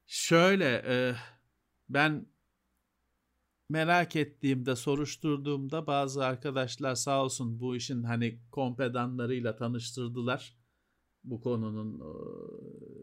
[0.07, 1.15] Şöyle e,
[1.89, 2.27] ben
[3.69, 10.58] merak ettiğimde soruşturduğumda bazı arkadaşlar sağ olsun bu işin hani kompedanlarıyla tanıştırdılar.
[11.25, 12.03] Bu konunun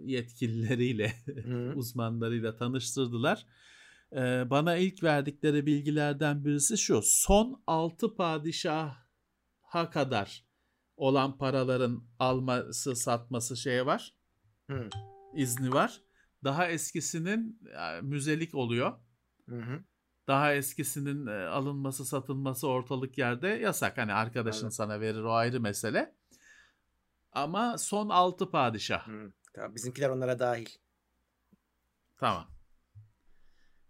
[0.06, 1.14] yetkilileriyle,
[1.76, 3.46] uzmanlarıyla tanıştırdılar.
[4.50, 7.02] Bana ilk verdikleri bilgilerden birisi şu.
[7.04, 10.46] Son 6 padişaha kadar
[10.98, 14.14] olan paraların alması, satması şeye var.
[14.70, 14.90] Hı.
[15.36, 16.02] izni var.
[16.44, 17.60] Daha eskisinin
[18.02, 18.94] müzelik oluyor.
[19.50, 19.84] Hı hı.
[20.28, 23.98] Daha eskisinin alınması, satılması ortalık yerde yasak.
[23.98, 24.72] Hani arkadaşın Anladım.
[24.72, 26.15] sana verir o ayrı mesele.
[27.36, 29.08] Ama son 6 padişah.
[29.08, 29.32] Hı.
[29.54, 30.70] Tamam, bizimkiler onlara dahil.
[32.18, 32.48] Tamam.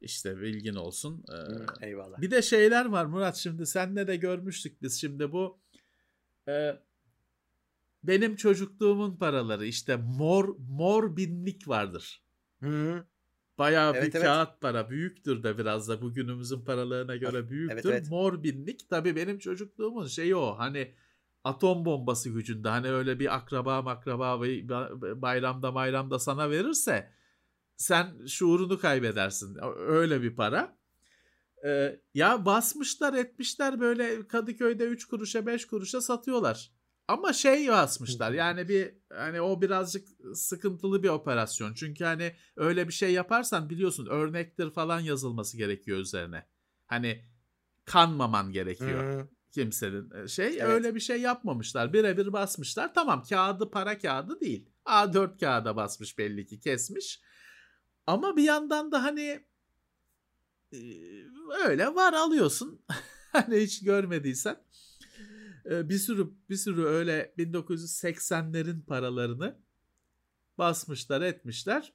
[0.01, 1.23] İşte bilgin olsun.
[1.29, 2.21] Ee, Hı, Eyvallah.
[2.21, 5.59] bir de şeyler var Murat şimdi senle de görmüştük biz şimdi bu
[6.47, 6.79] e,
[8.03, 12.23] benim çocukluğumun paraları işte mor mor binlik vardır.
[12.59, 13.05] Hı.
[13.57, 14.25] Bayağı Evet, bir evet.
[14.27, 14.89] kağıt para.
[14.89, 17.89] Büyüktür de biraz da bugünümüzün paralarına göre büyüktür.
[17.91, 18.09] evet.
[18.09, 18.89] Mor binlik.
[18.89, 20.57] Tabii benim çocukluğumun şeyi o.
[20.59, 20.95] Hani
[21.45, 22.69] atom bombası gücünde.
[22.69, 24.67] Hani öyle bir akraba makraba bay-
[25.21, 27.11] bayramda bayramda sana verirse
[27.77, 29.57] sen şuurunu kaybedersin.
[29.77, 30.77] Öyle bir para.
[31.65, 36.71] Ee, ya basmışlar etmişler böyle Kadıköy'de 3 kuruşa 5 kuruşa satıyorlar.
[37.07, 41.73] Ama şey basmışlar yani bir hani o birazcık sıkıntılı bir operasyon.
[41.73, 46.47] Çünkü hani öyle bir şey yaparsan biliyorsun örnektir falan yazılması gerekiyor üzerine.
[46.85, 47.25] Hani
[47.85, 49.34] kanmaman gerekiyor Hı.
[49.55, 50.63] Kimsenin e, şey Evet.
[50.63, 51.93] öyle bir şey yapmamışlar.
[51.93, 52.93] Birebir basmışlar.
[52.93, 54.69] Tamam kağıdı para kağıdı değil.
[54.85, 57.21] A4 kağıda basmış belli ki kesmiş.
[58.07, 59.45] Ama bir yandan da hani
[60.73, 60.77] e,
[61.65, 62.81] öyle var alıyorsun.
[63.31, 64.57] hani hiç görmediysen.
[65.71, 69.59] E, Bir sürü bir sürü öyle 1980'lerin paralarını
[70.57, 71.93] basmışlar etmişler.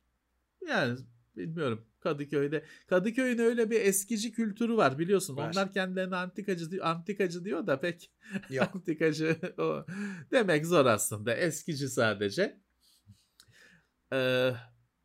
[0.68, 0.98] Yani
[1.36, 2.64] bilmiyorum Kadıköy'de.
[2.86, 5.36] Kadıköy'ün öyle bir eskici kültürü var biliyorsun.
[5.36, 5.48] Var.
[5.48, 8.10] Onlar kendilerine antikacı antikacı diyor da pek
[8.50, 8.70] Yok.
[8.74, 9.86] antikacı o
[10.30, 11.34] demek zor aslında.
[11.34, 12.60] Eskici sadece.
[14.12, 14.52] Ee,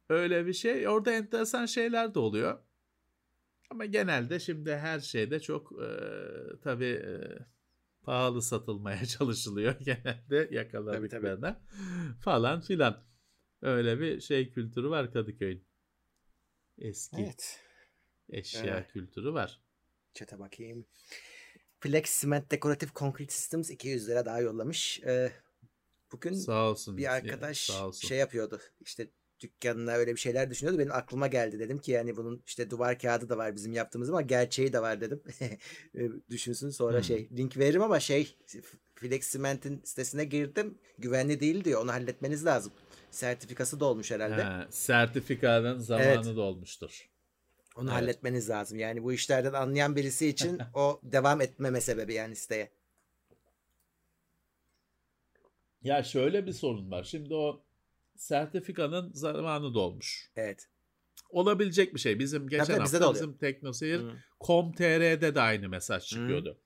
[0.09, 0.88] öyle bir şey.
[0.88, 2.59] Orada enteresan şeyler de oluyor.
[3.69, 5.88] Ama genelde şimdi her şeyde çok e,
[6.63, 7.17] tabii e,
[8.03, 11.61] pahalı satılmaya çalışılıyor genelde yakaladıklarına
[12.21, 13.03] falan filan.
[13.61, 15.67] Öyle bir şey kültürü var Kadıköy'ün.
[16.80, 17.59] Eski Evet.
[18.30, 18.91] eşya Evet.
[18.93, 19.61] kültürü var.
[20.13, 20.86] Çete bakayım.
[21.80, 24.99] Flex Cement Decorative Concrete Systems 200 lira daha yollamış.
[25.03, 25.32] Ee,
[26.11, 26.97] bugün Sağ olsun.
[26.97, 28.07] bir ya, arkadaş sağ olsun.
[28.07, 28.61] şey yapıyordu.
[28.82, 29.07] İşte
[29.39, 30.80] dükkanına öyle bir şeyler düşünüyordu.
[30.80, 31.59] Benim aklıma geldi.
[31.59, 35.01] Dedim ki yani bunun işte duvar kağıdı da var bizim yaptığımız ama gerçeği de var
[35.01, 35.23] dedim.
[35.95, 37.03] E, Düşünsün sonra Hmm.
[37.03, 38.38] şey link veririm ama şey
[38.95, 40.78] Flex Cement'in sitesine girdim.
[40.97, 41.82] Güvenli değil diyor.
[41.82, 42.73] Onu halletmeniz lazım.
[43.16, 44.43] Sertifikası da olmuş herhalde.
[44.43, 46.26] Ha, sertifikanın zamanı Evet.
[46.26, 47.09] dolmuştur.
[47.76, 48.01] Onu Evet.
[48.01, 48.80] halletmeniz lazım.
[48.80, 52.72] Yani bu işlerden anlayan birisi için o devam etmeme sebebi yani siteye.
[55.84, 57.03] Ya şöyle bir sorun var.
[57.03, 57.63] Şimdi o
[58.16, 60.32] sertifikanın zamanı dolmuş.
[60.36, 60.70] Evet.
[61.30, 62.20] Olabilecek bir şey.
[62.20, 64.11] Bizim geçen tabii, hafta bizim Teknoseyir Hı.
[64.41, 66.59] Com.tr'de de aynı mesaj çıkıyordu.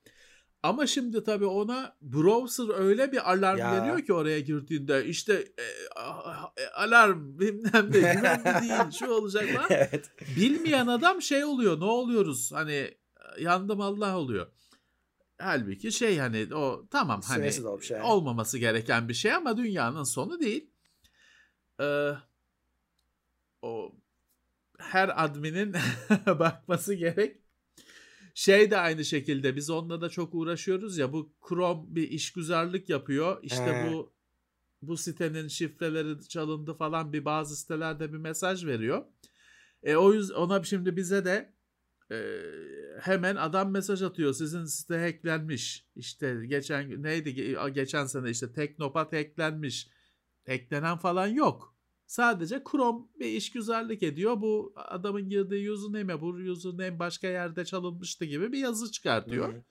[0.64, 3.72] Ama şimdi tabii ona browser öyle bir alarm Ya.
[3.82, 9.50] veriyor ki oraya girdiğinde işte e, a- e, alarm bilmem ne güvenli değil şu olacak
[9.50, 9.68] falan.
[9.70, 10.12] evet.
[10.36, 12.98] Bilmeyen adam şey oluyor ne oluyoruz hani e,
[13.40, 14.48] yandım Allah oluyor.
[15.42, 17.46] Halbuki şey hani o tamam hani
[17.90, 18.04] yani.
[18.04, 20.70] olmaması gereken bir şey ama dünyanın sonu değil.
[21.82, 22.12] Ee,
[23.62, 23.96] o
[24.78, 25.74] her adminin
[26.26, 27.39] bakması gerek.
[28.40, 33.40] Şey de aynı şekilde biz onunla da çok uğraşıyoruz ya bu Chrome bir işgüzarlık yapıyor.
[33.44, 33.92] İşte He.
[33.92, 34.14] bu
[34.82, 39.06] bu sitenin şifreleri çalındı falan bir bazı sitelerde bir mesaj veriyor.
[39.84, 41.54] E o yüzden ona şimdi bize de
[42.12, 42.18] e,
[43.02, 44.34] hemen adam mesaj atıyor.
[44.34, 45.86] Sizin site hacklenmiş.
[45.96, 49.90] İşte geçen neydi Ge- geçen sene işte Teknopat hacklenmiş.
[50.48, 51.79] Hacklenen falan yok.
[52.10, 54.42] Sadece Chrome bir işgüzarlık ediyor.
[54.42, 59.54] Bu adamın girdiği username'e bu username başka yerde çalınmıştı gibi bir yazı çıkartıyor.
[59.54, 59.64] Hı.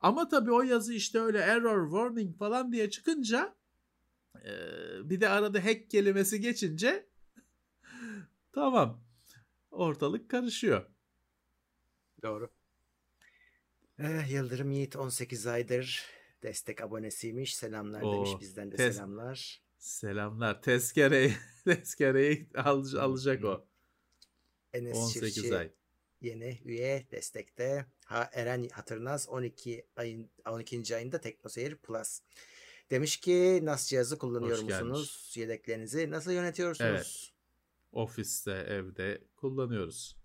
[0.00, 3.56] Ama tabii o yazı işte öyle error warning falan diye çıkınca
[4.44, 4.50] e,
[5.10, 7.06] bir de arada hack kelimesi geçince
[8.52, 9.04] tamam
[9.70, 10.86] ortalık karışıyor.
[12.22, 12.50] Doğru.
[13.98, 16.04] Eh, Yıldırım Yiğit 18 aydır
[16.42, 17.56] destek abonesiymiş.
[17.56, 18.30] Selamlar Oo, demiş.
[18.40, 19.62] Bizden de tez- selamlar.
[19.78, 20.62] Selamlar.
[20.62, 21.34] Tezkereyi,
[21.64, 23.66] tezkereyi al, alacak o.
[24.72, 25.70] Enes 18 Çiftçi ay.
[26.20, 27.86] yeni üye destekte.
[28.04, 30.96] Ha, Eren Hatırnaz 12 ayın 12.
[30.96, 32.20] ayında Teknoseyir Plus.
[32.90, 34.82] Demiş ki NAS cihazı kullanıyor Hoş gelmiş.
[34.88, 35.34] musunuz?
[35.36, 36.90] Yedeklerinizi nasıl yönetiyorsunuz?
[36.90, 37.30] Evet.
[37.92, 40.16] Ofiste, evde kullanıyoruz.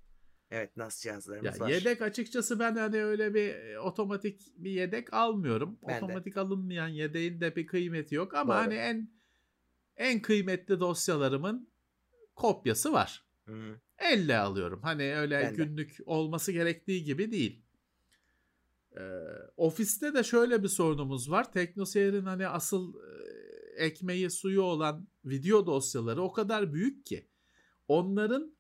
[0.51, 1.69] Evet NAS cihazlarımız Ya var.
[1.69, 5.79] yedek açıkçası ben hani öyle bir e, otomatik bir yedek almıyorum.
[5.87, 6.05] Ben de.
[6.05, 8.61] otomatik alınmayan yedeğin de bir kıymeti yok ama Doğru.
[8.63, 9.09] hani en
[9.97, 11.69] en kıymetli dosyalarımın
[12.35, 13.25] kopyası var.
[13.45, 13.79] Hı.
[13.97, 14.79] Elle alıyorum.
[14.83, 15.63] Hani öyle Ben de.
[15.63, 17.61] günlük olması gerektiği gibi değil.
[18.97, 19.01] Ee,
[19.57, 21.51] ofiste de şöyle bir sorunumuz var.
[21.51, 27.27] TeknoSeyir'in hani asıl e, ekmeği suyu olan video dosyaları o kadar büyük ki
[27.87, 28.55] onların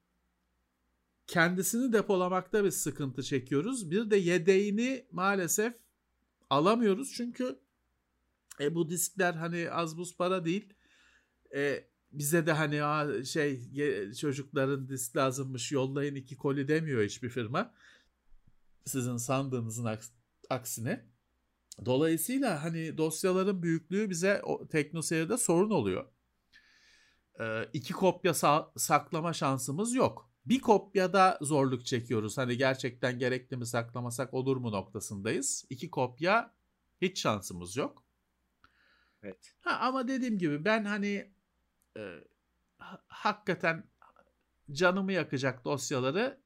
[1.27, 3.91] kendisini depolamakta bir sıkıntı çekiyoruz.
[3.91, 5.73] Bir de yedeğini maalesef
[6.49, 7.59] alamıyoruz çünkü
[8.59, 10.73] e, bu diskler hani az buz para değil.
[11.55, 13.61] E, bize de hani "Aa, şey
[14.13, 17.73] çocukların disk lazımmış yollayın iki koli demiyor hiçbir firma.
[18.85, 20.11] Sizin sandığınızın aks-
[20.49, 21.05] aksine.
[21.85, 26.05] Dolayısıyla hani dosyaların büyüklüğü bize teknoseyirde sorun oluyor.
[27.39, 30.31] Ee, iki kopya sa- saklama şansımız yok.
[30.45, 32.37] Bir kopyada zorluk çekiyoruz.
[32.37, 35.65] Hani gerçekten gerekli mi saklamasak olur mu noktasındayız.
[35.69, 36.53] İki kopya
[37.01, 38.03] hiç şansımız yok.
[39.23, 39.53] Evet.
[39.61, 41.34] Ha, ama dediğim gibi ben hani
[41.97, 42.23] e,
[42.77, 43.83] ha- hakikaten
[44.71, 46.45] canımı yakacak dosyaları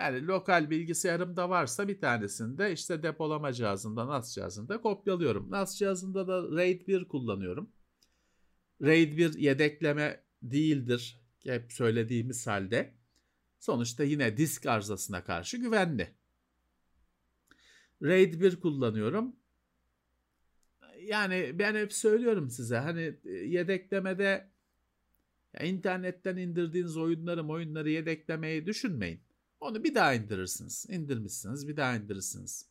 [0.00, 5.50] yani lokal bilgisayarımda varsa bir tanesinde işte depolama cihazında NAS cihazında kopyalıyorum.
[5.50, 7.72] NAS cihazında da RAID 1 kullanıyorum.
[8.82, 12.94] RAID 1 yedekleme değildir hep söylediğimiz halde.
[13.58, 16.14] Sonuçta yine disk arızasına karşı güvenli.
[18.02, 19.36] RAID 1 kullanıyorum.
[21.02, 24.51] Yani ben hep söylüyorum size hani e, yedeklemede
[25.54, 29.20] ya internetten indirdiğiniz oyunları oyunları yedeklemeyi düşünmeyin.
[29.60, 30.86] Onu bir daha indirirsiniz.
[30.88, 32.66] İndirmişsiniz bir daha indirirsiniz.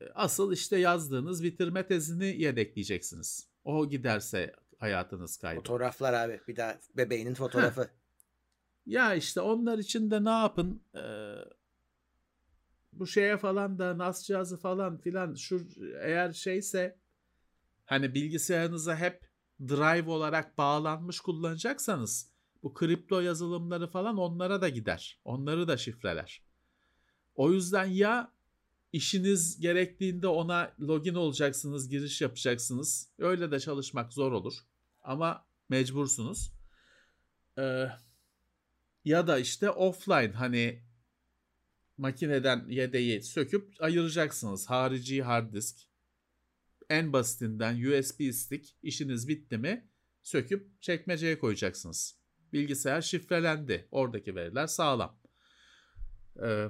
[0.00, 3.48] E, Asıl işte yazdığınız bitirme tezini yedekleyeceksiniz.
[3.64, 5.60] O giderse hayatınız kaybı.
[5.60, 6.40] Fotoğraflar abi.
[6.48, 7.90] Bir daha bebeğinin fotoğrafı.
[8.86, 10.82] Ya işte onlar için de ne yapın?
[10.94, 11.34] Ee,
[12.92, 15.68] bu şeye falan da NAS cihazı falan filan şu
[16.00, 16.98] eğer şeyse
[17.84, 22.30] hani bilgisayarınıza hep drive olarak bağlanmış kullanacaksanız
[22.62, 25.20] bu kripto yazılımları falan onlara da gider.
[25.24, 26.42] Onları da şifreler.
[27.34, 28.32] O yüzden ya
[28.92, 33.08] işiniz gerektiğinde ona login olacaksınız, giriş yapacaksınız.
[33.18, 34.54] Öyle de çalışmak zor olur.
[35.02, 36.52] Ama mecbursunuz.
[37.58, 37.88] Ee,
[39.04, 40.82] ya da işte offline hani
[41.96, 44.70] makineden yedeği söküp ayıracaksınız.
[44.70, 45.93] Harici hard disk.
[46.90, 49.88] En basitinden USB stick işiniz bitti mi
[50.22, 52.18] söküp çekmeceye koyacaksınız.
[52.52, 53.88] Bilgisayar şifrelendi.
[53.90, 55.20] Oradaki veriler sağlam.
[56.42, 56.68] Ee,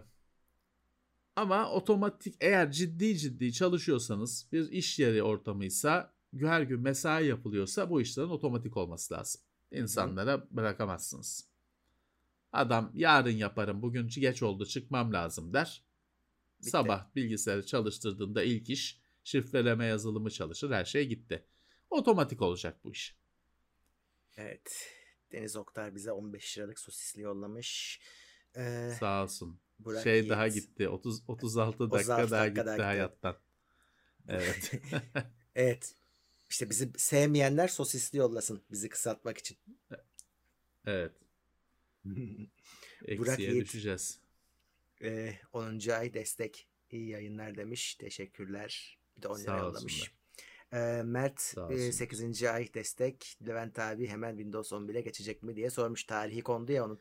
[1.37, 8.01] ama otomatik eğer ciddi ciddi çalışıyorsanız bir iş yeri ortamıysa her gün mesai yapılıyorsa bu
[8.01, 9.43] işlerin otomatik olması lazım.
[9.71, 11.49] İnsanlara bırakamazsınız.
[12.53, 15.85] Adam yarın yaparım bugün geç oldu çıkmam lazım der.
[16.59, 16.71] Bitti.
[16.71, 21.47] Sabah bilgisayarı çalıştırdığında ilk iş şifreleme yazılımı çalışır her şey gitti.
[21.91, 23.17] Otomatik olacak bu iş.
[24.37, 24.91] Evet.
[25.33, 28.01] Deniz Oktar bize 15 liralık sosisli yollamış.
[28.57, 29.61] Ee, Sağ olsun.
[29.79, 30.31] Burak şey Yiğit.
[30.31, 30.89] daha gitti.
[30.89, 33.37] 30 36 dakika 36 daha gitti, gitti hayattan.
[34.29, 34.73] Evet.
[35.55, 35.95] evet.
[36.51, 39.59] İşte bizi sevmeyenler sosisli yollasın bizi kısaltmak için.
[40.87, 41.13] Evet.
[43.19, 44.21] Burak Yiğit, düşeceğiz.
[45.03, 45.89] E, 10.
[45.89, 46.69] ay destek.
[46.91, 47.95] İyi yayınlar demiş.
[47.95, 48.99] Teşekkürler.
[49.17, 50.15] Bir de 10 lira yollamış.
[50.73, 52.43] E, Mert e, 8.
[52.43, 53.39] ay destek.
[53.47, 56.05] Levent abi hemen Windows 11'e geçecek mi diye sormuş.
[56.05, 57.01] Tarihi kondu ya onun.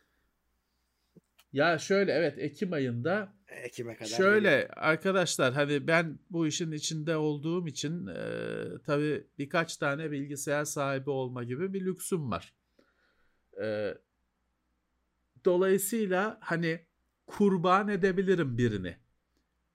[1.54, 4.10] Ya şöyle evet Ekim ayında Ekim'e kadar.
[4.10, 4.70] Şöyle geliyor.
[4.76, 8.26] arkadaşlar hani ben bu işin içinde olduğum için e,
[8.86, 12.54] tabii birkaç tane bilgisayar sahibi olma gibi bir lüksüm var.
[13.62, 13.94] E,
[15.46, 16.86] dolayısıyla hani
[17.28, 18.98] kurban edebilirim birini.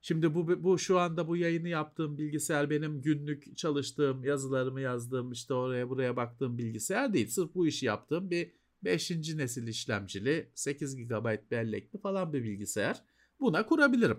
[0.08, 5.54] Şimdi bu, bu şu anda bu yayını yaptığım bilgisayar benim günlük çalıştığım yazılarımı yazdığım işte
[5.54, 7.28] oraya buraya baktığım bilgisayar değil.
[7.28, 8.52] Sırf bu işi yaptığım bir
[8.84, 9.10] 5.
[9.10, 13.02] nesil işlemcili 8 GB bellekli falan bir bilgisayar.
[13.40, 14.18] Buna kurabilirim.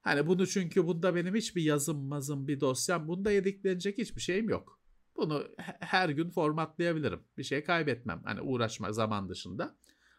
[0.00, 4.80] Hani bunu çünkü bunda benim hiçbir yazım mazım bir dosyam bunda yediklenecek hiçbir şeyim yok.
[5.16, 5.44] Bunu
[5.80, 7.20] her gün formatlayabilirim.
[7.38, 8.22] Bir şey kaybetmem.
[8.24, 9.76] Hani uğraşma zaman dışında.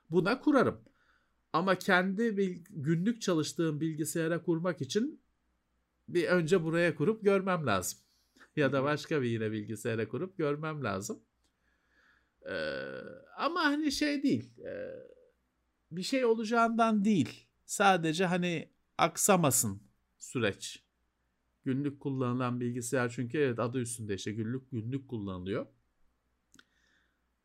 [0.09, 0.81] Buna kurarım.
[1.53, 5.21] Ama kendi bil, günlük çalıştığım bilgisayara kurmak için
[6.07, 7.99] bir önce buraya kurup görmem lazım.
[8.55, 11.19] ya da başka bir yine bilgisayara kurup görmem lazım.
[12.49, 12.55] Ee,
[13.37, 14.59] ama hani şey değil.
[14.59, 14.73] E,
[15.91, 17.47] bir şey olacağından değil.
[17.65, 19.81] Sadece hani aksamasın
[20.17, 20.83] süreç.
[21.65, 25.67] Günlük kullanılan bilgisayar çünkü evet adı üstünde işte günlük günlük kullanılıyor.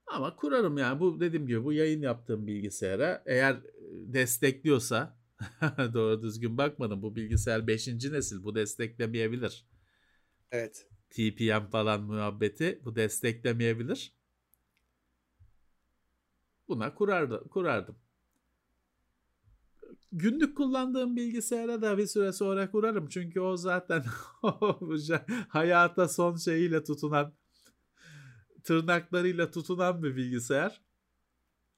[0.06, 3.56] Ama kurarım yani bu dediğim gibi bu yayın yaptığım bilgisayara eğer
[3.90, 5.18] destekliyorsa
[5.94, 7.88] doğru düzgün bakmadım bu bilgisayar 5.
[7.88, 9.66] nesil bu desteklemeyebilir.
[10.52, 10.88] Evet.
[11.10, 14.12] TPM falan muhabbeti bu desteklemeyebilir.
[16.68, 17.96] Buna kurardı, kurardım.
[20.12, 23.08] Günlük kullandığım bilgisayara da bir süre sonra kurarım.
[23.08, 24.04] Çünkü o zaten
[25.48, 27.34] hayata son şeyiyle tutunan
[28.64, 30.82] tırnaklarıyla tutunan bir bilgisayar.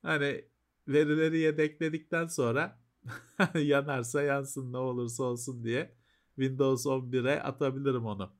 [0.02, 0.44] Hani
[0.92, 2.80] verileri yedekledikten sonra
[3.54, 5.94] yanarsa yansın ne olursa olsun diye
[6.34, 8.32] Windows 11'e atabilirim onu.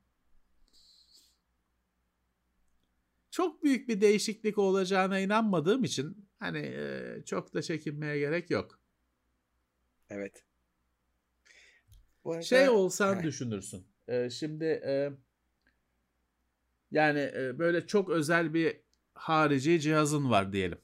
[3.31, 8.79] Çok büyük bir değişiklik olacağına inanmadığım için hani e, çok da çekinmeye gerek yok.
[10.09, 10.45] Evet.
[12.23, 12.41] Bu arada...
[12.41, 13.23] Şey olsan evet.
[13.23, 13.87] düşünürsün.
[14.07, 15.11] E, şimdi e,
[16.91, 18.81] yani e, böyle çok özel bir
[19.13, 20.77] harici cihazın var diyelim.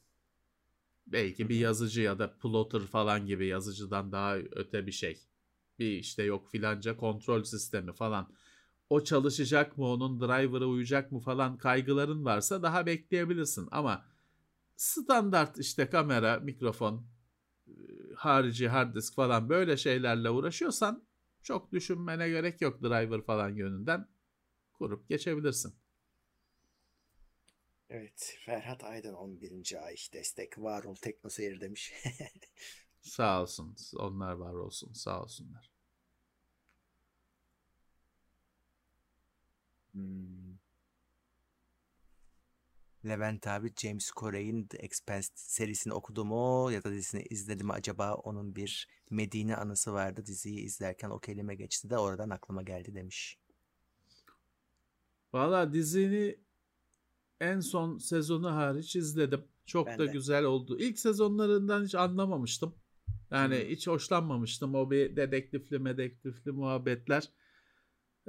[1.07, 5.19] Belki bir yazıcı ya da plotter falan gibi yazıcıdan daha öte bir şey.
[5.79, 8.33] Bir işte yok filanca kontrol sistemi falan.
[8.89, 13.67] O çalışacak mı onun driver'ı uyacak mı falan kaygıların varsa daha bekleyebilirsin.
[13.71, 14.05] Ama
[14.75, 17.07] standart işte kamera, mikrofon,
[18.15, 21.03] harici hard disk falan böyle şeylerle uğraşıyorsan
[21.43, 24.07] çok düşünmene gerek yok driver falan yönünden
[24.73, 25.73] kurup geçebilirsin.
[27.89, 28.37] Evet.
[28.45, 29.85] Ferhat Aydın 11.
[29.85, 31.93] ay destek var ol teknoseyir demiş.
[33.01, 33.75] sağ olsun.
[33.97, 34.93] Onlar var olsun.
[34.93, 35.71] Sağ olsunlar.
[39.91, 40.57] Hmm.
[43.05, 48.13] Levent abi James Corey'in The Expanse serisini okudu mu ya da dizisini izledi mi acaba
[48.13, 53.37] onun bir Medine anısı vardı diziyi izlerken o kelime geçti de oradan aklıma geldi demiş.
[55.33, 56.46] Valla dizini
[57.41, 59.43] en son sezonu hariç izledim.
[59.65, 60.11] Çok ben da de.
[60.11, 60.77] güzel oldu.
[60.79, 62.75] İlk sezonlarından hiç anlamamıştım.
[63.31, 63.69] Yani hmm.
[63.69, 67.29] hiç hoşlanmamıştım o bir dedektifli medektifli muhabbetler.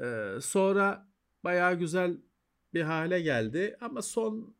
[0.02, 1.08] Ee, sonra
[1.44, 2.16] bayağı güzel
[2.74, 4.56] bir hale geldi ama son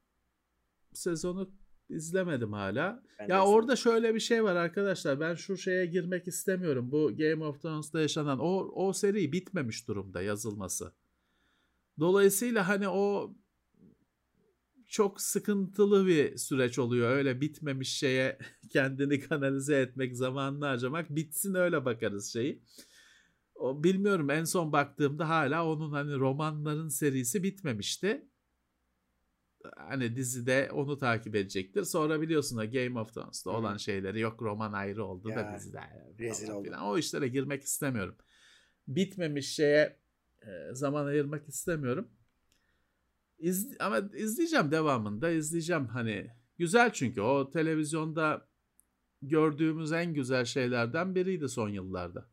[0.92, 1.50] sezonu
[1.88, 3.02] izlemedim hala.
[3.18, 3.54] Ben ya izledim.
[3.54, 5.20] orada şöyle bir şey var arkadaşlar.
[5.20, 6.92] Ben şu şeye girmek istemiyorum.
[6.92, 10.92] Bu Game of Thrones'ta yaşanan o o seri bitmemiş durumda yazılması.
[11.98, 13.34] Dolayısıyla hani o
[14.88, 17.10] çok sıkıntılı bir süreç oluyor.
[17.10, 18.38] Öyle bitmemiş şeye
[18.70, 21.10] kendini kanalize etmek, zamanını harcamak.
[21.10, 22.62] Bitsin öyle bakarız şeyi.
[23.54, 28.28] O bilmiyorum en son baktığımda hala onun hani romanların serisi bitmemişti.
[29.76, 31.84] Hani dizide onu takip edecektir.
[31.84, 35.80] Sonra biliyorsun da Game of Thrones'ta olan şeyleri yok roman ayrı oldu da Ya, dizide
[36.18, 36.64] rezil falan oldu.
[36.64, 36.82] filan.
[36.82, 38.16] O işlere girmek istemiyorum.
[38.88, 39.98] Bitmemiş şeye
[40.42, 42.08] e, zaman ayırmak istemiyorum.
[43.38, 48.48] İz, ama izleyeceğim devamında izleyeceğim hani güzel çünkü o televizyonda
[49.22, 52.28] gördüğümüz en güzel şeylerden biriydi son yıllarda.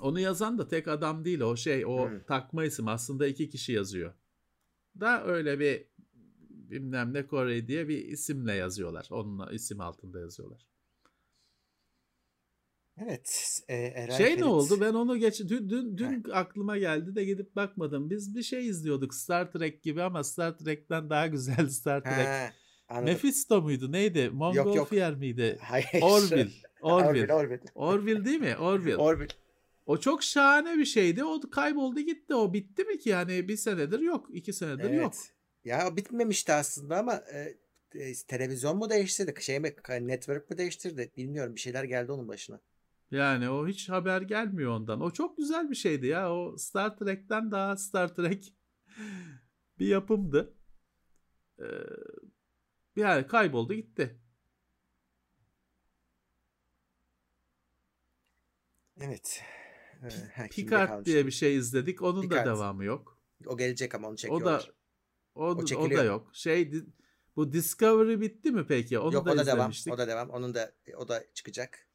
[0.00, 2.24] Onu yazan da tek adam değil o şey o Hı.
[2.26, 4.14] takma isim aslında iki kişi yazıyor.
[5.00, 5.86] Da öyle bir
[6.50, 9.08] bilmem ne Kore diye bir isimle yazıyorlar.
[9.10, 10.69] Onun isim altında yazıyorlar.
[13.02, 13.60] Evet.
[13.68, 14.38] E, Eray şey Ferit.
[14.38, 14.80] ne oldu?
[14.80, 18.10] Ben onu geç dün dün, dün aklıma geldi de gidip bakmadım.
[18.10, 22.26] Biz bir şey izliyorduk Star Trek gibi ama Star Trek'ten daha güzel Star Trek.
[22.26, 22.50] Ha,
[22.88, 23.04] anladım.
[23.04, 23.92] Mephisto muydu?
[23.92, 24.30] Neydi?
[24.30, 25.58] Montgolfier miydi?
[25.62, 26.02] Hayır.
[26.02, 26.48] Orville.
[26.82, 27.08] Orville.
[27.08, 27.34] Orville.
[27.34, 27.60] Orville.
[27.74, 28.56] Orville değil mi?
[28.56, 28.96] Orville.
[28.96, 29.34] Orville.
[29.86, 31.24] O çok şahane bir şeydi.
[31.24, 32.34] O kayboldu gitti.
[32.34, 33.08] O bitti mi ki?
[33.08, 34.26] Yani bir senedir yok.
[34.32, 35.00] iki senedir Evet.
[35.00, 35.12] yok.
[35.64, 37.54] Ya bitmemişti aslında ama e,
[37.94, 39.34] e, televizyon mu değiştirdi?
[39.40, 39.74] Şey mi?
[40.00, 41.12] Network mu değiştirdi?
[41.16, 41.54] Bilmiyorum.
[41.54, 42.60] Bir şeyler geldi onun başına.
[43.10, 45.00] Yani o hiç haber gelmiyor ondan.
[45.00, 46.32] O çok güzel bir şeydi ya.
[46.34, 48.54] O Star Trek'ten daha Star Trek
[49.78, 50.54] bir yapımdı.
[51.58, 51.64] Ee,
[52.96, 54.20] yani kayboldu gitti.
[59.00, 59.42] Evet.
[60.10, 62.02] Kimde Picard diye bir şey izledik.
[62.02, 62.46] Onun Picard.
[62.46, 63.20] da devamı yok.
[63.46, 64.62] O gelecek ama onu O çekiyorlar.
[64.68, 64.72] da
[65.34, 66.04] o, o, da çekiliyor.
[66.04, 66.30] yok.
[66.32, 66.72] Şey
[67.36, 68.98] bu Discovery bitti mi peki?
[68.98, 69.58] Onu Yok da o da devam.
[69.58, 69.92] izlemiştik.
[69.92, 70.30] O da devam.
[70.30, 71.89] Onun da o da çıkacak.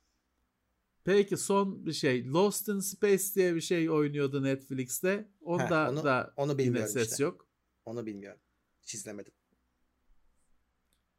[1.06, 2.28] Peki son bir şey.
[2.28, 5.30] Lost in Space diye bir şey oynuyordu Netflix'te.
[5.42, 7.24] Onda Ha, onu- da Onu bilmiyorum ses işte.
[7.24, 7.48] yok.
[7.86, 8.40] Onu bilmiyorum.
[8.82, 9.34] Hiç izlemedim.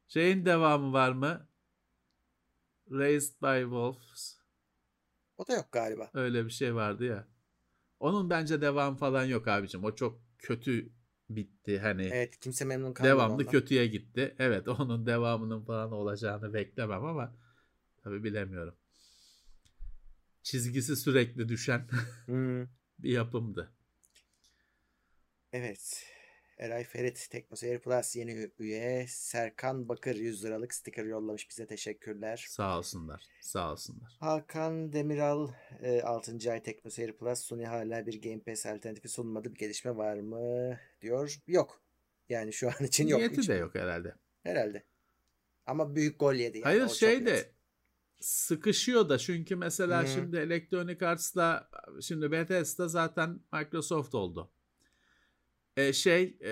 [0.07, 1.47] Şeyin devamı var mı?
[2.91, 4.37] Raised by Wolves.
[5.37, 6.09] O da yok galiba.
[6.13, 7.27] Öyle bir şey vardı ya.
[7.99, 9.83] Onun bence devam falan yok abicim.
[9.83, 10.89] O çok kötü
[11.29, 11.79] bitti.
[11.79, 13.47] Hani Evet kimse memnun kalmadı devamlı ondan.
[13.51, 14.35] kötüye gitti.
[14.39, 17.35] Evet onun devamının falan olacağını beklemem ama
[18.03, 18.75] tabii bilemiyorum.
[20.51, 21.87] Çizgisi sürekli düşen
[22.25, 22.63] Hmm,
[22.99, 23.71] bir yapımdı.
[25.53, 26.03] Evet.
[26.57, 29.05] Eray Ferit TeknoSeyir Plus yeni üye.
[29.07, 32.45] Serkan Bakır 100 liralık sticker yollamış bize teşekkürler.
[32.49, 33.23] Sağ olsunlar.
[33.41, 34.17] Sağ olsunlar.
[34.19, 35.49] Hakan Demiral
[35.81, 36.51] e, 6.
[36.51, 39.53] ay TeknoSeyir Plus Sony hala bir Game Pass alternatifi sunmadı.
[39.53, 40.77] Bir gelişme var mı?
[41.01, 41.39] diyor.
[41.47, 41.81] Yok.
[42.29, 43.19] Yani şu an için yok.
[43.19, 44.15] Niyeti Hiç- de yok herhalde.
[44.43, 44.83] Herhalde.
[45.65, 46.63] Ama büyük gol yedi yani.
[46.63, 47.56] Hayır o şey de
[48.19, 50.07] sıkışıyor da çünkü mesela Hı.
[50.07, 51.69] şimdi Electronic Arts'la
[52.01, 54.51] şimdi Bethesda zaten Microsoft oldu.
[55.77, 56.51] E, şey e,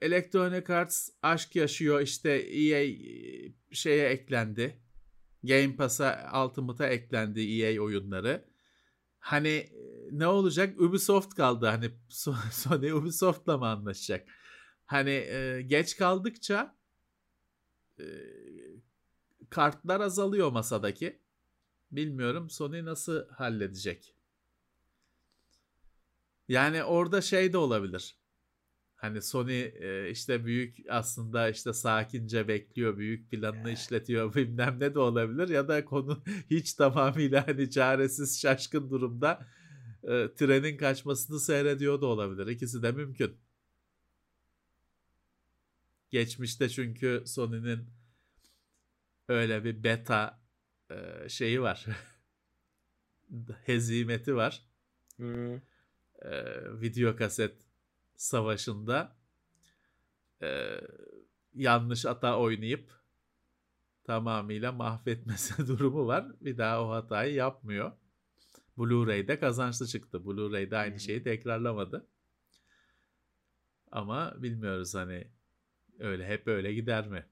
[0.00, 2.94] Electronic Arts aşk yaşıyor işte EA e,
[3.72, 4.80] şeye eklendi.
[5.42, 8.44] Game Pass'a Ultimate'a eklendi EA oyunları.
[9.18, 10.80] Hani e, ne olacak?
[10.80, 11.66] Ubisoft kaldı.
[11.66, 14.28] Hani So- Sony Ubisoft'la mı anlaşacak?
[14.86, 16.76] Hani e, geç kaldıkça
[17.98, 18.04] e,
[19.50, 21.18] kartlar azalıyor masadaki.
[21.92, 24.14] Bilmiyorum Sony nasıl halledecek.
[26.48, 28.16] Yani orada şey de olabilir.
[28.96, 34.98] Hani Sony e, işte büyük aslında işte sakince bekliyor, büyük planını işletiyor bilmem ne de
[34.98, 39.46] olabilir ya da konu hiç tamamıyla hani çaresiz şaşkın durumda
[40.02, 42.46] e, trenin kaçmasını seyrediyor da olabilir.
[42.46, 43.36] İkisi de mümkün.
[46.10, 47.99] Geçmişte çünkü Sony'nin
[49.30, 50.40] öyle bir beta
[50.90, 51.86] e, şeyi var.
[53.64, 54.62] Hezimeti var.
[55.16, 55.54] Hmm.
[55.54, 55.60] E,
[56.80, 57.56] video kaset
[58.16, 59.16] savaşında
[60.42, 60.80] e,
[61.54, 62.90] yanlış ata oynayıp
[64.04, 66.26] tamamıyla mahvetmesi durumu var.
[66.40, 67.92] Bir daha o hatayı yapmıyor.
[68.78, 70.24] Blu-ray'de kazançlı çıktı.
[70.24, 71.00] Blu-ray'de aynı Hmm.
[71.00, 72.06] şeyi tekrarlamadı.
[73.92, 75.30] Ama bilmiyoruz hani
[75.98, 77.29] öyle hep öyle gider mi?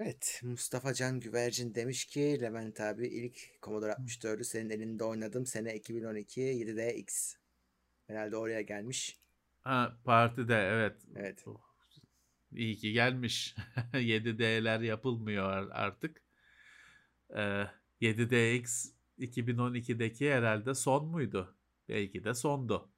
[0.00, 0.40] Evet.
[0.44, 5.46] Mustafa Can Güvercin demiş ki Levent abi ilk Commodore 64'ü senin elinde oynadım.
[5.46, 7.36] Sene 2012 7DX.
[8.06, 9.18] Herhalde oraya gelmiş.
[9.60, 10.96] Ha partide evet.
[11.16, 11.42] Evet.
[11.46, 11.60] Oh,
[12.52, 13.54] İyi ki gelmiş.
[13.92, 16.22] 7D'ler yapılmıyor ar- artık.
[17.36, 17.66] Ee,
[18.00, 21.56] 7DX 2012'deki herhalde son muydu?
[21.88, 22.90] Belki de sondu.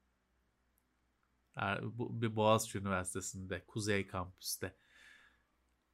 [1.81, 4.75] Bu bir Boğaziçi Üniversitesi'nde, Kuzey Kampüs'te.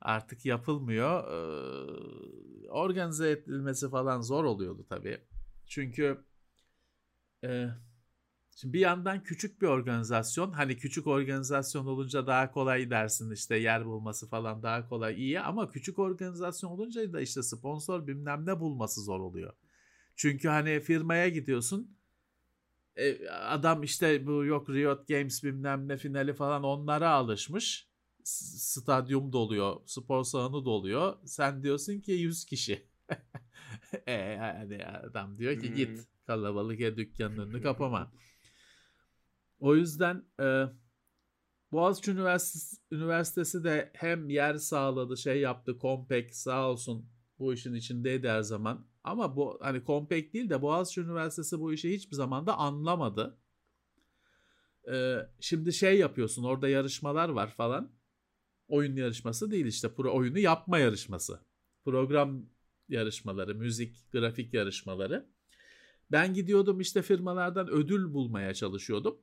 [0.02, 1.24] Artık yapılmıyor.
[1.24, 5.22] Ee, organize edilmesi falan zor oluyordu tabii.
[5.68, 6.26] Çünkü
[7.44, 7.68] e,
[8.56, 10.52] şimdi bir yandan küçük bir organizasyon.
[10.52, 15.70] Hani küçük organizasyon olunca daha kolay dersin işte yer bulması falan daha kolay iyi ama
[15.70, 19.54] küçük organizasyon olunca da işte sponsor bilmem ne bulması zor oluyor.
[20.16, 21.98] Çünkü hani firmaya gidiyorsun
[23.32, 27.89] adam işte bu yok Riot Games bilmem ne finali falan onlara alışmış.
[28.30, 31.18] Stadyum doluyor, spor salonu doluyor.
[31.26, 32.88] Sen diyorsun ki 100 kişi.
[34.08, 38.12] e, yani adam diyor ki git kalabalık ya dükkanın önünü kapama.
[39.60, 40.66] O yüzden e,
[41.72, 47.10] Boğaziçi Üniversitesi, Üniversitesi de hem yer sağladı şey yaptı Compaq sağ olsun
[47.40, 48.86] bu işin içindeydi her zaman.
[49.04, 53.38] Ama bu hani Compaq değil de Boğaziçi Üniversitesi bu işi hiçbir zaman da anlamadı.
[54.92, 57.92] Ee, şimdi şey yapıyorsun orada yarışmalar var falan.
[58.70, 61.40] Oyun yarışması değil işte pro oyunu yapma yarışması.
[61.86, 62.46] Program
[62.90, 65.30] yarışmaları, müzik, grafik yarışmaları.
[66.12, 69.22] Ben gidiyordum işte firmalardan ödül bulmaya çalışıyordum.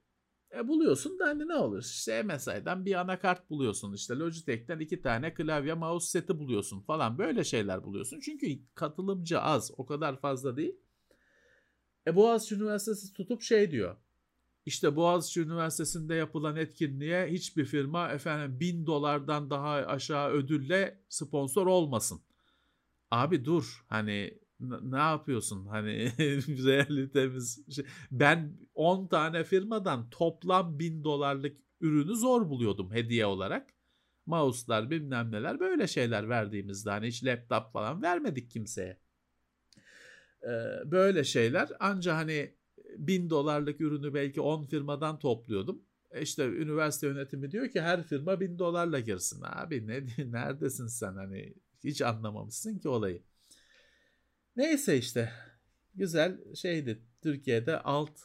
[0.55, 5.35] E buluyorsun da hani ne olur işte MSI'den bir anakart buluyorsun işte Logitech'ten iki tane
[5.35, 8.21] klavye mouse seti buluyorsun falan böyle şeyler buluyorsun.
[8.21, 10.77] Çünkü katılımcı az o kadar fazla değil.
[12.07, 13.97] E Boğaziçi Üniversitesi tutup şey diyor.
[14.67, 22.21] İşte Boğaziçi Üniversitesi'nde yapılan etkinliğe hiçbir firma efendim bin dolardan daha aşağı ödülle sponsor olmasın.
[23.11, 24.39] Abi dur hani
[24.83, 25.93] ne yapıyorsun hani
[26.65, 27.85] realitemiz şey.
[28.11, 33.71] ben 10 tane firmadan toplam 1000 dolarlık ürünü zor buluyordum hediye olarak.
[34.27, 39.01] Mouse'lar bilmem neler böyle şeyler verdiğimizde hani hiç laptop falan vermedik kimseye.
[40.43, 40.49] Ee,
[40.85, 42.56] böyle şeyler anca hani
[42.99, 45.83] 1000 dolarlık ürünü belki 10 firmadan topluyordum.
[46.11, 49.43] E işte üniversite yönetimi diyor ki her firma 1000 dolarla girsin.
[49.45, 53.23] Abi ne neredesin sen hani hiç anlamamışsın ki olayı.
[54.57, 55.33] Neyse işte
[55.95, 58.21] güzel şeydi Türkiye'de alt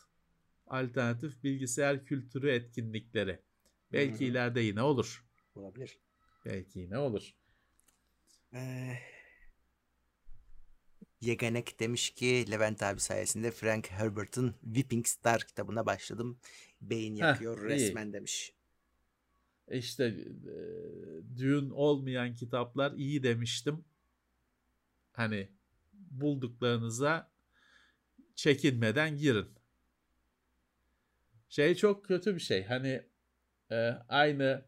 [0.68, 3.40] alternatif bilgisayar kültürü etkinlikleri.
[3.94, 4.28] Belki hmm.
[4.28, 5.26] ileride yine olur.
[5.56, 6.00] Olabilir.
[6.46, 7.36] Belki yine olur.
[8.54, 8.94] Ee,
[11.22, 16.40] Yegenek demiş ki Levent abi sayesinde Frank Herbert'ın Whipping Star kitabına başladım.
[16.82, 18.14] Beyin yakıyor Heh, resmen iyi.
[18.14, 18.54] demiş.
[19.68, 20.56] İşte e,
[21.38, 23.86] düğün olmayan kitaplar iyi demiştim.
[25.14, 25.50] Hani
[25.94, 27.32] bulduklarınıza
[28.36, 29.48] çekinmeden girin.
[31.50, 32.64] Şey çok kötü bir şey.
[32.64, 33.04] Hani
[33.72, 33.76] e,
[34.10, 34.66] aynı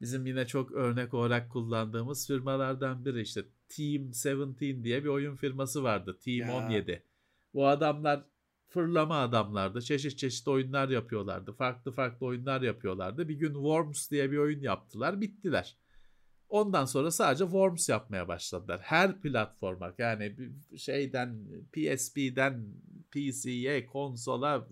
[0.00, 5.82] bizim yine çok örnek olarak kullandığımız firmalardan biri işte Team 17 diye bir oyun firması
[5.82, 6.18] vardı.
[6.24, 6.56] Team ya.
[6.56, 7.02] 17.
[7.54, 8.24] Bu adamlar
[8.68, 9.82] fırlama adamlardı.
[9.82, 11.52] Çeşit çeşit oyunlar yapıyorlardı.
[11.52, 13.28] Farklı farklı oyunlar yapıyorlardı.
[13.28, 15.20] Bir gün Worms diye bir oyun yaptılar.
[15.20, 15.76] Bittiler.
[16.48, 18.80] Ondan sonra sadece Worms yapmaya başladılar.
[18.82, 20.34] Her platforma yani
[20.76, 22.66] şeyden PSP'den
[23.10, 24.68] PC'ye, konsola,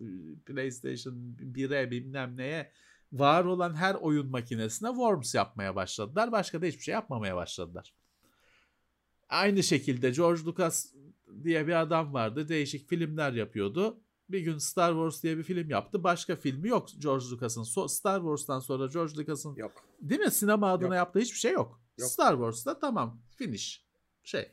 [0.47, 1.15] PlayStation
[1.55, 2.73] 1'e bilmem neye
[3.13, 6.33] var olan her oyun makinesine Worms yapmaya başladılar.
[6.33, 7.93] Başka da hiçbir şey yapmamaya başladılar.
[9.29, 10.93] Aynı şekilde George Lucas
[11.43, 12.49] diye bir adam vardı.
[12.49, 14.01] Değişik filmler yapıyordu.
[14.29, 16.05] Bir gün Star Wars diye bir film yaptı.
[16.05, 17.63] Başka filmi yok George Lucas'ın.
[17.63, 19.73] So Star Wars'tan sonra George Lucas'ın yok.
[20.01, 20.31] Değil mi?
[20.31, 20.97] Sinema adına yok.
[20.97, 21.81] yaptığı hiçbir şey yok.
[21.99, 22.11] yok.
[22.11, 23.87] Star Wars'ta tamam finish.
[24.23, 24.51] Şey.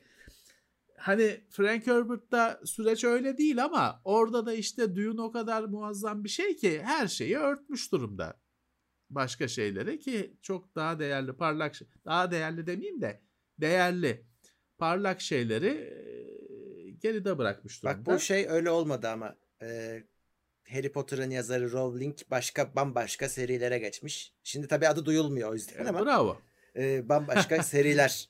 [0.96, 6.28] Hani Frank Herbert'ta süreç öyle değil ama orada da işte Dune o kadar muazzam bir
[6.28, 8.40] şey ki her şeyi örtmüş durumda.
[9.10, 11.74] Başka şeyleri ki çok daha değerli parlak
[12.04, 13.22] daha değerli demeyeyim de
[13.58, 14.26] değerli
[14.78, 15.94] parlak şeyleri
[17.00, 17.98] geride bırakmış durumda.
[17.98, 20.02] Bak bu şey öyle olmadı ama e,
[20.68, 24.34] Harry Potter'ın yazarı Rowling başka bambaşka serilere geçmiş.
[24.42, 26.06] Şimdi tabii adı duyulmuyor o yüzden ama.
[26.06, 26.40] Bravo.
[26.76, 28.28] E, bambaşka seriler.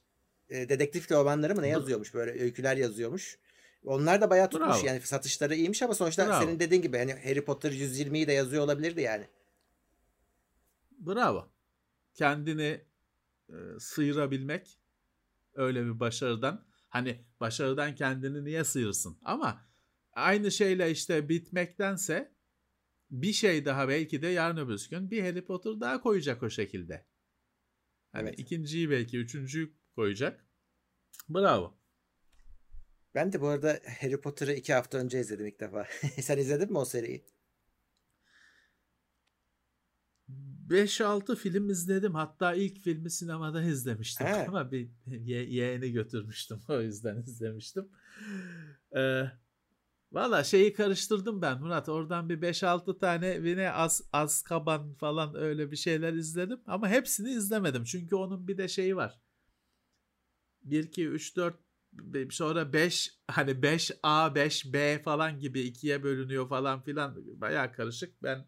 [0.49, 3.39] E, dedektif romanları mı ne yazıyormuş böyle öyküler yazıyormuş.
[3.85, 4.87] Onlar da bayağı tutmuş Bravo.
[4.87, 6.45] yani satışları iyiymiş ama sonuçta Bravo.
[6.45, 9.25] senin dediğin gibi hani Harry Potter 120'yi de yazıyor olabilirdi yani.
[10.99, 11.49] Bravo.
[12.15, 12.81] Kendini
[13.49, 14.79] e, sıyırabilmek
[15.55, 16.67] öyle bir başarıdan.
[16.89, 19.19] Hani başarıdan kendini niye sıyırsın?
[19.23, 19.67] Ama
[20.13, 22.35] aynı şeyle işte bitmektense
[23.11, 27.07] bir şey daha belki de yarın öbür gün bir Harry Potter daha koyacak o şekilde.
[28.13, 28.39] Hani evet.
[28.39, 30.47] ikinciyi belki üçüncüyü koyacak.
[31.29, 31.79] Bravo.
[33.15, 35.87] Ben de bu arada Harry Potter'ı iki hafta önce izledim ilk defa.
[36.21, 37.27] Sen izledin mi o seriyi?
[40.69, 42.15] 5-6 film izledim.
[42.15, 44.27] Hatta ilk filmi sinemada izlemiştim.
[44.27, 44.33] He.
[44.49, 46.61] Ama bir ye- yeğeni götürmüştüm.
[46.69, 47.89] O yüzden izlemiştim.
[48.97, 49.25] Ee,
[50.13, 51.89] Valla şeyi karıştırdım ben Murat.
[51.89, 56.61] Oradan bir 5-6 tane yine Az, Azkaban falan öyle bir şeyler izledim.
[56.67, 57.85] Ama hepsini izlemedim.
[57.85, 59.21] Çünkü onun bir de şeyi var.
[60.63, 61.57] 1, 2, 3, 4
[62.31, 67.41] sonra 5 hani 5A 5B falan gibi ikiye bölünüyor falan filan.
[67.41, 68.23] Baya karışık.
[68.23, 68.47] Ben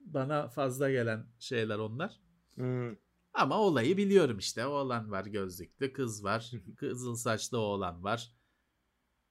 [0.00, 2.20] bana fazla gelen şeyler onlar.
[2.54, 2.96] Hmm.
[3.34, 4.66] Ama olayı biliyorum işte.
[4.66, 6.50] Oğlan var gözlüklü, kız var.
[6.76, 8.34] Kızıl saçlı oğlan var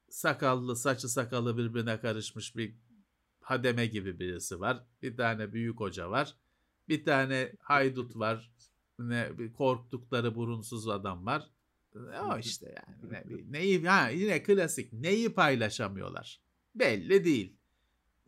[0.10, 2.76] sakallı saçı sakalı birbirine karışmış bir
[3.42, 4.84] hademe gibi birisi var.
[5.02, 6.36] Bir tane büyük hoca var.
[6.90, 8.52] Bir tane haydut var.
[9.00, 11.50] Ne bir korktukları burunsuz adam var.
[11.96, 13.12] O işte yani.
[13.12, 13.24] Ne,
[13.60, 14.94] neyi ha yine klasik.
[14.94, 16.42] Neyi paylaşamıyorlar?
[16.76, 17.59] Belli değil.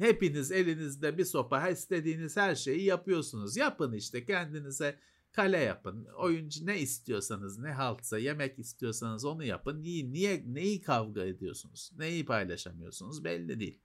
[0.01, 3.57] Hepiniz elinizde bir sopa istediğiniz her şeyi yapıyorsunuz.
[3.57, 4.99] Yapın işte kendinize
[5.31, 6.05] kale yapın.
[6.05, 9.83] Oyuncu ne istiyorsanız ne haltsa yemek istiyorsanız onu yapın.
[9.83, 11.91] Niye, niye neyi kavga ediyorsunuz?
[11.97, 13.79] Neyi paylaşamıyorsunuz belli değil.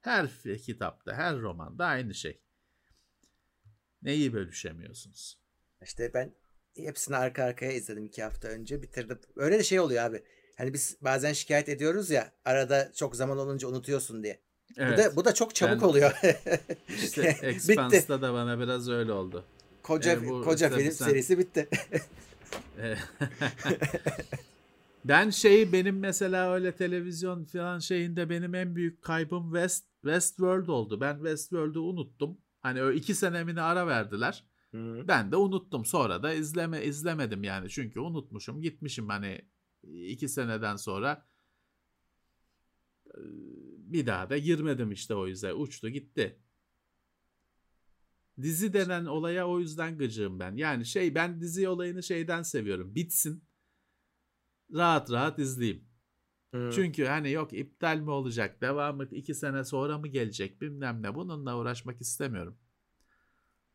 [0.00, 0.30] Her
[0.64, 2.40] kitapta, her romanda aynı şey.
[4.02, 5.38] Neyi bölüşemiyorsunuz?
[5.82, 6.34] İşte ben
[6.76, 9.20] hepsini arka arkaya izledim iki hafta önce bitirdim.
[9.36, 10.22] Öyle de şey oluyor abi.
[10.56, 14.45] Hani biz bazen şikayet ediyoruz ya arada çok zaman olunca unutuyorsun diye.
[14.76, 14.98] Evet.
[14.98, 16.12] Bu da bu da çok çabuk ben, oluyor.
[16.88, 19.44] İşte Expanse'da da bana biraz öyle oldu.
[19.82, 21.06] Koca e, bu, koca film sen...
[21.06, 21.68] serisi bitti.
[25.04, 31.00] ben şey benim mesela öyle televizyon falan şeyinde benim en büyük kaybım West Westworld oldu.
[31.00, 32.38] Ben Westworld'u unuttum.
[32.60, 34.44] Hani o iki senemini ara verdiler.
[34.70, 35.08] Hı.
[35.08, 35.84] Ben de unuttum.
[35.84, 37.70] Sonra da izleme izlemedim yani.
[37.70, 38.60] Çünkü unutmuşum.
[38.60, 39.40] Gitmişim hani
[39.82, 41.26] iki seneden sonra
[43.92, 45.54] bir daha da girmedim işte o yüzden.
[45.60, 46.38] Uçtu gitti.
[48.42, 50.56] Dizi denen olaya o yüzden gıcığım ben.
[50.56, 52.94] Yani şey ben dizi olayını şeyden seviyorum.
[52.94, 53.44] Bitsin.
[54.72, 55.84] Rahat rahat izleyeyim.
[56.50, 56.70] Hmm.
[56.70, 61.58] Çünkü hani yok iptal mi olacak, devamı iki sene sonra mı gelecek bilmem ne bununla
[61.58, 62.58] uğraşmak istemiyorum.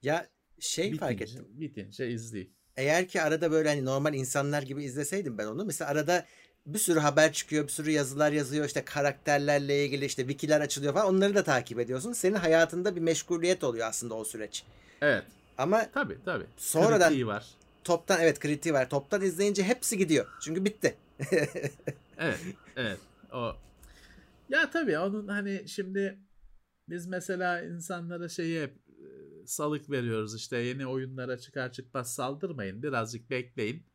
[0.02, 0.30] Ya
[0.60, 1.46] şey bitince, fark ettim.
[1.50, 2.54] Bitince izleyeyim.
[2.76, 5.66] Eğer ki arada böyle hani normal insanlar gibi izleseydim ben onu.
[5.66, 6.26] Mesela arada
[6.66, 11.08] bir sürü haber çıkıyor, bir sürü yazılar yazıyor, işte karakterlerle ilgili işte wikiler açılıyor falan.
[11.08, 12.14] Onları da takip ediyorsun.
[12.14, 14.64] Senin hayatında bir meşguliyet oluyor aslında o süreç.
[15.02, 15.24] Evet.
[15.58, 16.46] Ama tabii tabii.
[16.58, 17.46] Sonradan kritiği var.
[17.84, 18.90] Toptan evet kritiği var.
[18.90, 20.28] Toptan izleyince hepsi gidiyor.
[20.42, 20.96] Çünkü bitti.
[22.18, 22.40] evet.
[22.76, 23.00] Evet.
[23.34, 23.56] O
[24.52, 26.20] ya tabii onun hani şimdi
[26.90, 29.08] biz mesela insanlara şeyi hep e,
[29.48, 33.86] salık veriyoruz işte yeni oyunlara çıkar çıkmaz saldırmayın birazcık bekleyin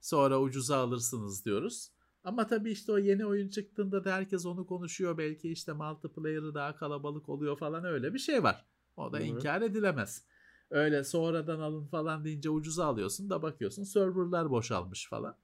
[0.00, 1.90] sonra ucuza alırsınız diyoruz.
[2.28, 5.18] Ama tabii işte o yeni oyun çıktığında da herkes onu konuşuyor.
[5.18, 8.66] Belki işte multiplayer'ı daha kalabalık oluyor falan öyle bir şey var.
[8.96, 9.26] O da Hı-hı.
[9.26, 10.24] inkar edilemez.
[10.70, 15.36] Öyle sonradan alın falan deyince ucuza alıyorsun da bakıyorsun serverlar boşalmış falan.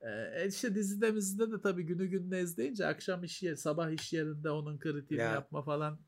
[0.00, 4.50] Ee, işte dizide dizide de tabii günü gününe izleyince akşam iş yer, sabah iş yerinde
[4.50, 5.32] onun kritiğini ya.
[5.32, 6.00] yapma falan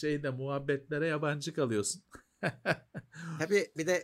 [0.00, 2.02] şeyde muhabbetlere yabancı kalıyorsun.
[3.38, 4.02] tabii bir de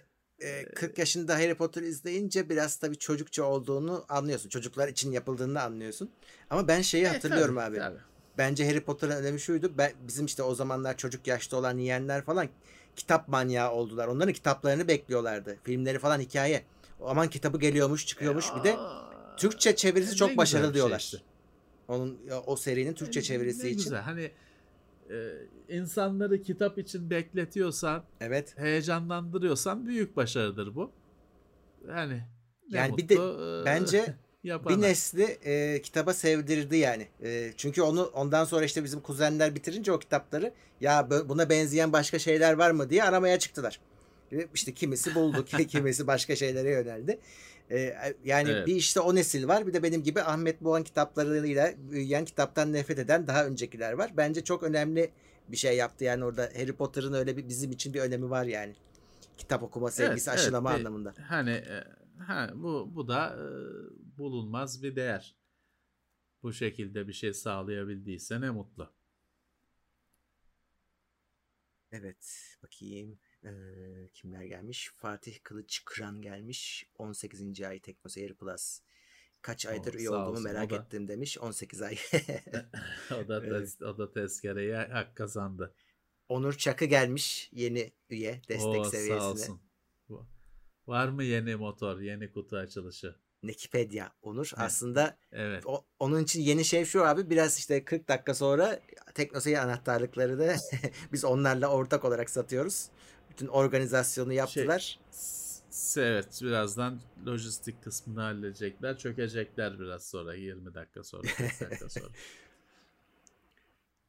[0.75, 4.49] 40 yaşında Harry Potter izleyince biraz tabii çocukça olduğunu anlıyorsun.
[4.49, 6.11] Çocuklar için yapıldığını anlıyorsun.
[6.51, 7.79] Ama ben şeyi hatırlıyorum tabii, abi.
[7.79, 7.99] Tabii.
[8.39, 9.73] Bence Harry Potter'ın önemi şuydu.
[9.79, 12.49] Ben, bizim işte o zamanlar çocuk yaşta olan yiyenler falan
[12.97, 14.09] kitap manyağı oldular.
[14.09, 15.57] Onların kitaplarını bekliyorlardı.
[15.65, 16.65] Filmleri falan hikaye.
[17.05, 18.47] Aman kitabı geliyormuş, çıkıyormuş.
[18.59, 18.77] Bir de
[19.37, 21.01] Türkçe çevirisi çok başarılı şey diyorlar.
[21.01, 21.19] Işte.
[21.89, 23.85] Onun o serinin Türkçe çevirisi ne için.
[23.85, 24.01] Güzel.
[24.01, 24.31] Hani
[25.11, 25.15] e,
[25.69, 30.91] insanları kitap için bekletiyorsan, evet, heyecanlandırıyorsan büyük başarıdır bu.
[31.89, 32.23] Yani
[32.69, 34.15] yani mutlu, bir de e, bence
[34.45, 34.77] yapana.
[34.77, 37.09] bir nesli e, kitaba sevdirdi yani.
[37.23, 42.19] E, çünkü onu ondan sonra işte bizim kuzenler bitirince o kitapları ya buna benzeyen başka
[42.19, 43.81] şeyler var mı diye aramaya çıktılar.
[44.55, 47.19] İşte kimisi buldu, kimisi başka şeylere yöneldi.
[47.71, 48.67] Ee, yani evet.
[48.67, 49.67] bir işte o nesil var.
[49.67, 54.13] Bir de benim gibi Ahmet Buğan kitaplarıyla büyüyen, kitaptan nefret eden daha öncekiler var.
[54.17, 55.11] Bence çok önemli
[55.49, 56.05] bir şey yaptı.
[56.05, 58.75] Yani orada Harry Potter'ın öyle bir bizim için bir önemi var yani.
[59.37, 60.87] Kitap okuma sevgisi evet, aşılama evet.
[60.87, 61.15] anlamında.
[61.29, 61.85] Hani e,
[62.19, 63.47] ha, bu bu da e,
[64.19, 65.37] bulunmaz bir değer.
[66.43, 68.95] Bu şekilde bir şey sağlayabildiyse ne mutlu.
[71.93, 73.19] Evet, bakayım.
[73.45, 74.93] Ee, kimler gelmiş?
[74.97, 76.87] Fatih Kılıç Kıran gelmiş.
[76.99, 77.63] 18.
[77.63, 78.81] ay Teknoseyir Plus.
[79.43, 80.45] Kaç aydır üye olduğumu olsun.
[80.45, 81.39] merak da, ettim demiş.
[81.39, 81.99] 18 ay.
[83.11, 85.75] o da tes, o da tezkereye hak kazandı.
[86.29, 89.19] Onur Çakı gelmiş yeni üye destek Oo, seviyesine.
[89.19, 89.61] Sağ olsun.
[90.87, 93.15] Var mı yeni motor, yeni kutu açılışı?
[93.41, 94.51] Wikipedia Onur.
[94.57, 94.65] Evet.
[94.67, 95.67] Aslında evet.
[95.67, 98.81] O, onun için yeni şey şu abi biraz işte 40 dakika sonra
[99.15, 100.55] Teknoseyir anahtarlıkları da
[101.13, 102.89] biz onlarla ortak olarak satıyoruz
[103.35, 104.99] bütün organizasyonu şey, yaptılar.
[105.95, 108.99] Şey, evet birazdan lojistik kısmını halledecekler.
[108.99, 112.13] Çökecekler biraz sonra 20 dakika sonra 40 dakika sonra.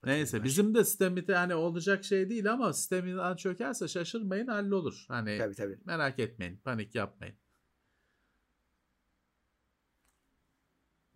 [0.05, 5.05] Neyse bizim de sistemite hani olacak şey değil ama sisteminden çökerse şaşırmayın hallolur.
[5.07, 5.77] Hani Tabii tabii.
[5.85, 7.35] merak etmeyin panik yapmayın.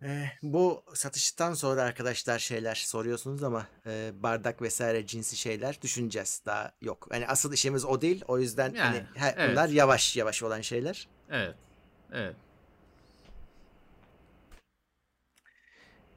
[0.02, 6.42] Ee, bu satıştan sonra arkadaşlar şeyler soruyorsunuz ama e, bardak vesaire cinsi şeyler düşüneceğiz.
[6.46, 7.08] Daha yok.
[7.12, 8.24] Yani asıl işimiz o değil.
[8.28, 9.50] O yüzden Yani, hani he- evet.
[9.52, 11.08] bunlar yavaş yavaş olan şeyler.
[11.30, 11.54] Evet.
[12.12, 12.36] Evet.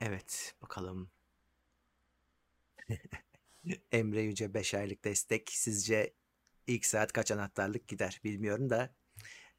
[0.01, 1.11] Evet bakalım.
[3.91, 5.49] Emre Yüce 5 aylık destek.
[5.51, 6.13] Sizce
[6.67, 8.89] ilk saat kaç anahtarlık gider bilmiyorum da.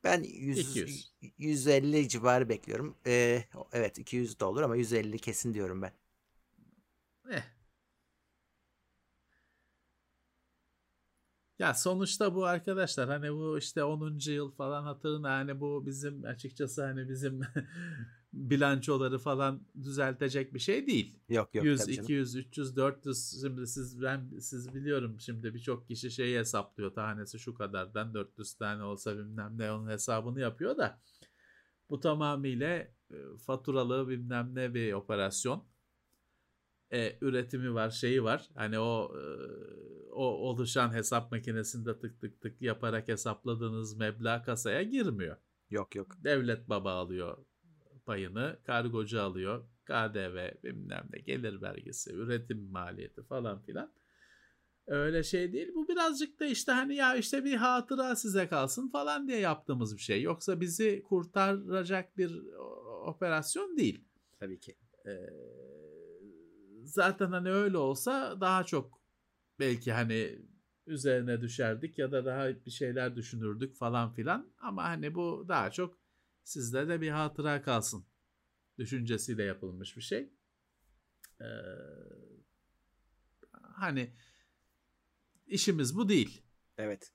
[0.05, 1.13] Ben 100, 200.
[1.39, 2.97] 150 civarı bekliyorum.
[3.07, 5.93] Ee, evet 200 de olur ama 150 kesin diyorum ben.
[7.31, 7.43] Eh.
[11.59, 14.33] Ya sonuçta bu arkadaşlar hani bu işte 10.
[14.33, 17.41] yıl falan hatırına hani bu bizim açıkçası hani bizim
[18.35, 21.19] bilançoları falan düzeltecek bir şey değil.
[21.29, 22.05] Yok yok 100, tabii canım.
[22.05, 27.55] 200, 300, 400 şimdi siz ben siz biliyorum şimdi birçok kişi şeyi hesaplıyor tanesi şu
[27.55, 31.01] kadardan 400 tane olsa bilmem ne onun hesabını yapıyor da
[31.91, 32.89] bu tamamıyla e,
[33.47, 35.65] faturalı bilmem ne bir operasyon.
[36.93, 39.25] E, üretimi var şeyi var hani o e,
[40.11, 45.37] o oluşan hesap makinesinde tık tık tık yaparak hesapladığınız meblağ kasaya girmiyor.
[45.71, 46.17] Yok yok.
[46.25, 47.39] Devlet baba alıyor
[48.07, 53.93] payını, kargocu alıyor, KDV bilmem ne gelir vergisi, üretim maliyeti falan filan.
[54.87, 55.71] Öyle şey değil.
[55.75, 60.03] Bu birazcık da işte hani ya işte bir hatıra size kalsın falan diye yaptığımız bir
[60.03, 60.23] şey.
[60.23, 62.43] Yoksa bizi kurtaracak bir
[63.07, 64.05] operasyon değil.
[64.41, 64.77] Tabii ki.
[65.07, 65.11] Ee,
[66.85, 69.01] zaten hani öyle olsa daha çok
[69.59, 70.39] belki hani
[70.87, 74.53] üzerine düşerdik ya da daha bir şeyler düşünürdük falan filan.
[74.59, 76.04] Ama hani bu daha çok
[76.45, 78.07] sizde de bir hatıra kalsın
[78.79, 80.33] düşüncesiyle yapılmış bir şey.
[81.41, 81.45] Ee,
[83.53, 84.15] hani
[85.47, 86.43] işimiz bu değil.
[86.79, 87.13] Evet.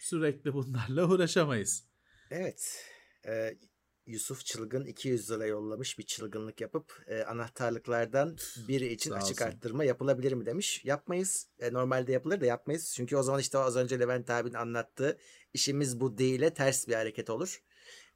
[0.00, 1.88] Sürekli bunlarla uğraşamayız.
[2.30, 2.84] Evet.
[3.26, 3.58] Ee,
[4.06, 8.36] Yusuf Çılgın 200 lira yollamış bir çılgınlık yapıp e, anahtarlıklardan
[8.68, 9.44] biri için Sağ açık olsun.
[9.44, 10.84] arttırma yapılabilir mi demiş.
[10.84, 11.48] Yapmayız.
[11.58, 12.92] E, normalde yapılır da yapmayız.
[12.96, 15.18] Çünkü o zaman işte az önce Levent abinin anlattığı
[15.54, 17.62] işimiz bu değile ters bir hareket olur.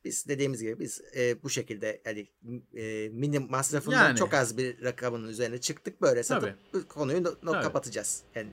[0.04, 2.26] Biz dediğimiz gibi biz e, bu şekilde yani
[2.74, 4.18] e, minim masrafından Yani.
[4.18, 7.62] çok az bir rakamın üzerine çıktık böyle satıp bu konuyu no- no- Tabii.
[7.62, 8.22] kapatacağız.
[8.34, 8.48] Yani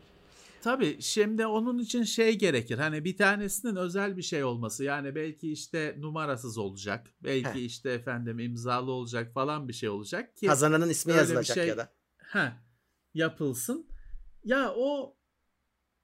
[0.61, 2.77] Tabii şimdi onun için şey gerekir.
[2.77, 4.83] Hani bir tanesinin özel bir şey olması.
[4.83, 7.07] Yani belki işte numarasız olacak.
[7.23, 7.65] Belki Heh.
[7.65, 11.93] işte efendim imzalı olacak falan bir şey olacak ki kazananın ismi yazılacak şey- ya da.
[12.17, 12.51] heh,
[13.13, 13.87] yapılsın.
[14.43, 15.17] Ya o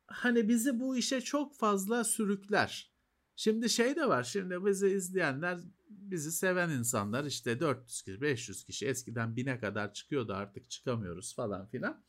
[0.07, 2.94] hani bizi bu işe çok fazla sürükler.
[3.35, 4.23] Şimdi şey de var.
[4.23, 5.59] Şimdi bizi izleyenler,
[5.89, 11.67] bizi seven insanlar işte 400 kişi, 500 kişi eskiden 1000'e kadar çıkıyordu artık çıkamıyoruz falan
[11.67, 12.03] filan.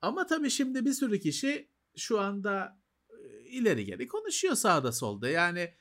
[0.00, 5.28] Ama tabii şimdi bir sürü kişi şu anda e, ileri geri konuşuyor sağda solda.
[5.28, 5.74] Yani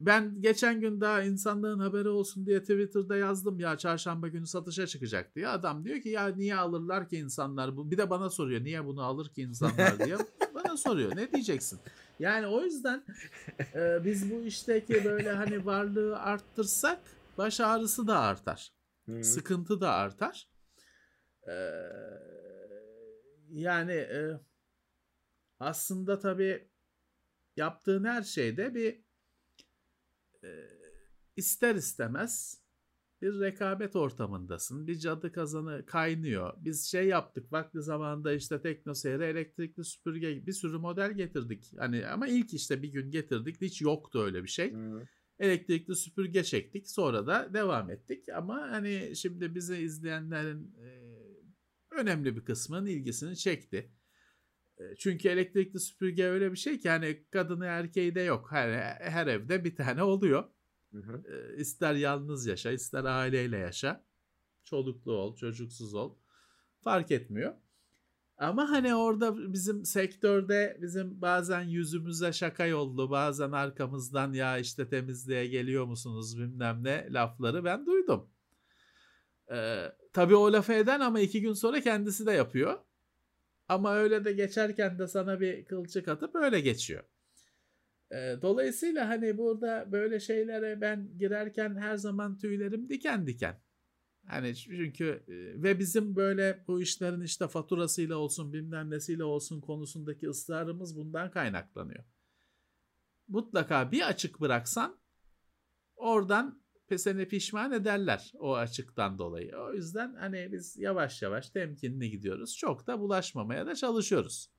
[0.00, 5.34] ben geçen gün daha insanlığın haberi olsun diye Twitter'da yazdım ya çarşamba günü satışa çıkacak
[5.34, 5.48] diye.
[5.48, 7.90] Adam diyor ki ya niye alırlar ki insanlar bu?
[7.90, 10.16] Bir de bana soruyor niye bunu alır ki insanlar diye.
[10.70, 11.80] bana soruyor ne diyeceksin?
[12.18, 13.04] Yani o yüzden
[13.74, 16.98] e, biz bu işteki böyle hani varlığı arttırsak
[17.38, 18.72] baş ağrısı da artar.
[19.06, 19.24] Hı.
[19.24, 20.48] Sıkıntı da artar.
[21.48, 21.52] Ee,
[23.50, 24.40] yani e,
[25.60, 26.68] aslında tabii
[27.56, 29.04] yaptığın her şeyde bir
[30.44, 30.50] e,
[31.36, 32.62] ister istemez
[33.22, 34.86] bir rekabet ortamındasın.
[34.86, 36.54] Bir cadı kazanı kaynıyor.
[36.58, 41.72] Biz şey yaptık vakti zamanında işte teknoseyre elektrikli süpürge bir sürü model getirdik.
[41.78, 45.06] Hani ama ilk işte bir gün getirdik hiç yoktu öyle bir şey Hı.
[45.38, 46.88] elektrikli süpürge çektik.
[46.88, 48.28] Sonra da devam ettik.
[48.28, 51.10] Ama hani şimdi bizi izleyenlerin e,
[51.90, 53.92] önemli bir kısmının ilgisini çekti.
[54.78, 58.52] E, çünkü elektrikli süpürge öyle bir şey ki hani kadını erkeği de yok.
[58.52, 58.68] Her,
[59.00, 60.44] her evde bir tane oluyor.
[60.92, 61.22] Hı hı.
[61.32, 64.04] E, ister yalnız yaşa, ister aileyle yaşa.
[64.64, 66.14] Çoluklu ol, çocuksuz ol.
[66.80, 67.54] Fark etmiyor.
[68.36, 75.46] Ama hani orada bizim sektörde bizim bazen yüzümüze şaka yollu, bazen arkamızdan ya işte temizliğe
[75.46, 78.30] geliyor musunuz bilmem ne lafları ben duydum.
[79.52, 82.78] Ee, tabii o lafı eden ama iki gün sonra kendisi de yapıyor.
[83.68, 87.04] Ama öyle de geçerken de sana bir kılçık atıp öyle geçiyor.
[88.42, 93.60] Dolayısıyla hani burada böyle şeylere ben girerken her zaman tüylerim diken diken.
[94.26, 95.24] Hani çünkü
[95.56, 102.04] ve bizim böyle bu işlerin işte faturasıyla olsun bilmem nesiyle olsun konusundaki ısrarımız bundan kaynaklanıyor.
[103.28, 105.00] Mutlaka bir açık bıraksan
[105.96, 106.62] oradan
[106.96, 109.56] seni pişman ederler o açıktan dolayı.
[109.56, 112.56] O yüzden hani biz yavaş yavaş temkinli gidiyoruz.
[112.56, 114.50] Çok da bulaşmamaya da çalışıyoruz.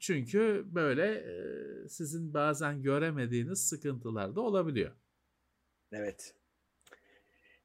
[0.00, 1.24] Çünkü böyle
[1.88, 4.92] sizin bazen göremediğiniz sıkıntılar da olabiliyor.
[5.92, 6.34] Evet.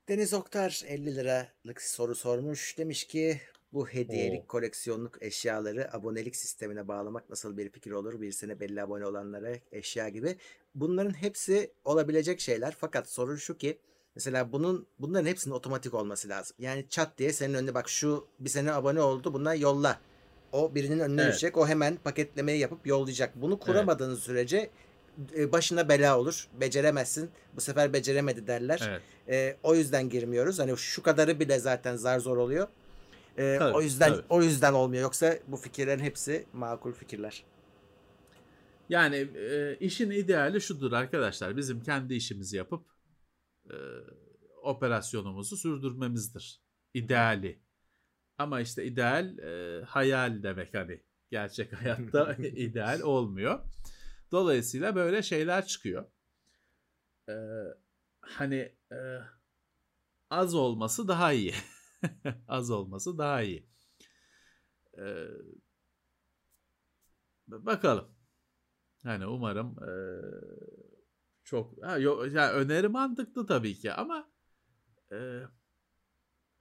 [0.10, 2.78] Deniz Oktar 50 liralık soru sormuş.
[2.78, 3.42] Demiş ki
[3.74, 4.48] bu hediyelik Oo.
[4.48, 8.22] koleksiyonluk eşyaları abonelik sistemine bağlamak nasıl bir fikir olur?
[8.22, 10.36] Birisine belli abone olanlara eşya gibi.
[10.76, 12.76] Bunların hepsi olabilecek şeyler.
[12.80, 13.80] Fakat sorun şu ki
[14.16, 16.56] mesela bunun bunların hepsinin otomatik olması lazım.
[16.60, 20.00] Yani çat diye senin önünde bak şu bir sene abone oldu buna yolla.
[20.54, 21.32] O birinin önüne evet.
[21.32, 21.58] düşecek.
[21.58, 23.42] O hemen paketlemeyi yapıp yollayacak.
[23.42, 24.26] Bunu kuramadığınız evet.
[24.26, 24.70] sürece
[25.38, 26.48] e, başına bela olur.
[26.60, 27.30] Beceremezsin.
[27.56, 28.82] Bu sefer beceremedi derler.
[28.90, 29.02] Evet.
[29.30, 30.60] E, o yüzden girmiyoruz.
[30.60, 32.68] Hani şu kadarı bile zaten zar zor oluyor.
[33.38, 34.26] E, tabii, o yüzden tabii.
[34.30, 35.04] o yüzden olmuyor.
[35.04, 37.44] Yoksa bu fikirlerin hepsi makul fikirler.
[38.90, 41.58] Yani e, işin ideali şudur arkadaşlar.
[41.58, 42.86] Bizim kendi işimizi yapıp
[43.70, 43.76] e,
[44.64, 46.62] operasyonumuzu sürdürmemizdir.
[46.94, 47.63] İdeali.
[48.38, 51.04] Ama işte ideal e, hayal demek hani.
[51.32, 53.60] Gerçek hayatta ideal olmuyor.
[54.32, 56.06] Dolayısıyla böyle şeyler çıkıyor.
[57.30, 57.34] Ee,
[58.22, 58.98] hani e,
[60.30, 61.54] az olması daha iyi.
[62.48, 63.70] az olması daha iyi.
[64.98, 65.28] Ee,
[67.48, 68.16] bakalım.
[69.04, 69.92] Yani umarım e,
[71.44, 74.32] çok ha, yo, yani öneri mantıklı tabii ki ama
[75.12, 75.42] e,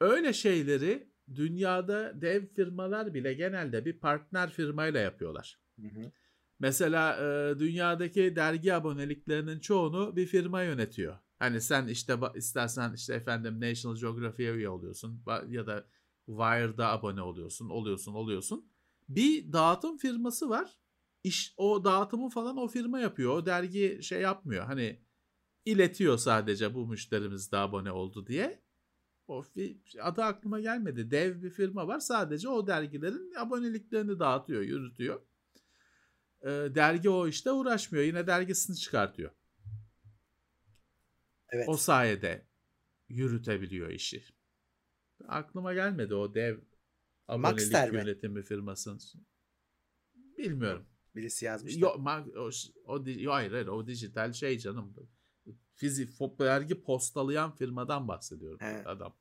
[0.00, 5.58] öyle şeyleri dünyada dev firmalar bile genelde bir partner firmayla yapıyorlar.
[5.80, 6.12] Hı hı.
[6.58, 11.18] Mesela e, dünyadaki dergi aboneliklerinin çoğunu bir firma yönetiyor.
[11.38, 15.86] Hani sen işte istersen işte efendim National Geographic'e üye oluyorsun ya da
[16.26, 18.68] Wired'a abone oluyorsun, oluyorsun, oluyorsun.
[19.08, 20.78] Bir dağıtım firması var.
[21.24, 23.32] İş, o dağıtımı falan o firma yapıyor.
[23.32, 24.64] O dergi şey yapmıyor.
[24.64, 25.00] Hani
[25.64, 28.62] iletiyor sadece bu müşterimiz de abone oldu diye.
[29.28, 29.44] O
[30.00, 31.10] adı aklıma gelmedi.
[31.10, 32.00] Dev bir firma var.
[32.00, 35.22] Sadece o dergilerin aboneliklerini dağıtıyor, yürütüyor.
[36.42, 38.04] E, dergi o işte uğraşmıyor.
[38.04, 39.30] Yine dergisini çıkartıyor.
[41.48, 41.68] Evet.
[41.68, 42.46] O sayede
[43.08, 44.24] yürütebiliyor işi.
[45.28, 46.58] Aklıma gelmedi o dev
[47.28, 49.00] abonelik yönetimi firmasının.
[50.14, 50.86] Bilmiyorum.
[51.14, 51.76] Birisi yazmış.
[51.76, 52.50] Yok, o, o,
[52.84, 54.94] o, hayır hayır o dijital şey canım.
[55.74, 58.84] Fizik dergi postalayan firmadan bahsediyorum He.
[58.84, 59.14] adam.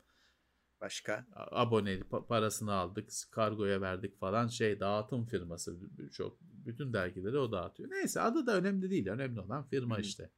[0.82, 1.26] Başka?
[1.36, 5.78] Abone parasını aldık, kargoya verdik falan şey dağıtım firması
[6.12, 7.92] çok bütün dergileri o dağıtıyor.
[7.92, 9.08] Neyse adı da önemli değil.
[9.08, 10.02] Önemli olan firma Hı.
[10.02, 10.30] işte.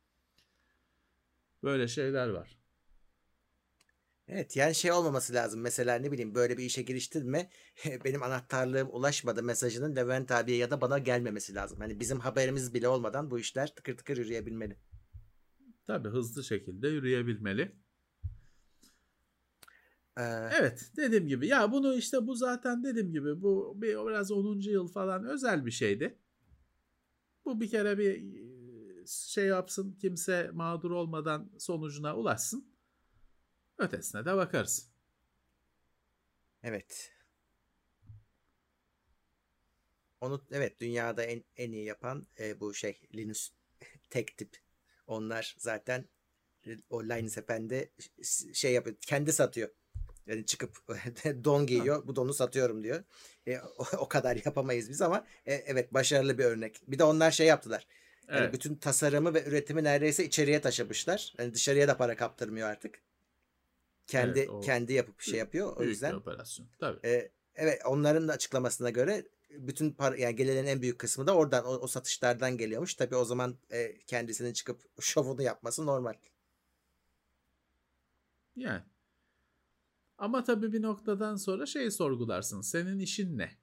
[1.64, 2.57] Böyle şeyler var.
[4.27, 5.61] Evet yani şey olmaması lazım.
[5.61, 7.49] Mesela ne bileyim böyle bir işe giriştirme
[8.06, 11.80] benim anahtarlığım ulaşmadı mesajının Levent abiye ya da bana gelmemesi lazım.
[11.80, 14.77] Hani bizim haberimiz bile olmadan bu işler tıkır tıkır yürüyebilmeli.
[15.88, 17.76] Tabii hızlı şekilde yürüyebilmeli.
[20.18, 20.22] Ee,
[20.60, 24.69] evet dediğim gibi ya bunu işte bu zaten dediğim gibi bu bir biraz 10.
[24.69, 26.19] yıl falan özel bir şeydi.
[27.45, 28.23] Bu bir kere bir
[29.07, 32.73] şey yapsın kimse mağdur olmadan sonucuna ulaşsın.
[33.77, 34.91] Ötesine de bakarız.
[36.64, 37.11] Evet.
[40.22, 43.49] Onu evet dünyada en en iyi yapan e, bu şey Linux
[44.10, 44.62] tek tip.
[45.14, 46.06] Onlar zaten
[46.90, 47.91] o Linus Efendi
[48.53, 48.95] şey yapıyor.
[49.02, 49.69] Kendi satıyor.
[50.27, 50.77] Yani çıkıp
[51.44, 52.07] don giyiyor.
[52.07, 53.03] Bu donu satıyorum diyor.
[53.48, 56.81] E, o, o kadar yapamayız biz ama e, evet başarılı bir örnek.
[56.88, 57.88] Bir de onlar şey yaptılar.
[58.27, 58.41] Evet.
[58.41, 61.34] Yani bütün tasarımı ve üretimi neredeyse içeriye taşımışlar.
[61.38, 63.02] Yani dışarıya da para kaptırmıyor artık.
[64.07, 65.76] Kendi evet, o, kendi yapıp şey yapıyor.
[65.76, 66.11] O büyük yüzden.
[66.11, 66.68] Bir operasyon.
[66.80, 67.07] Tabii.
[67.07, 69.23] E, evet onların da açıklamasına göre
[69.57, 72.93] bütün para yani gelirin en büyük kısmı da oradan o, o satışlardan geliyormuş.
[72.95, 76.13] Tabii o zaman e, kendisinin çıkıp şovunu yapması normal.
[78.55, 78.81] Yani
[80.17, 82.61] ama tabii bir noktadan sonra şey sorgularsın.
[82.61, 83.57] Senin işin ne?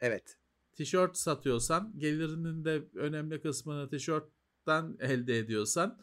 [0.00, 0.38] Evet.
[0.74, 6.00] Tişört satıyorsan gelirinin de önemli kısmını tişörtten elde ediyorsan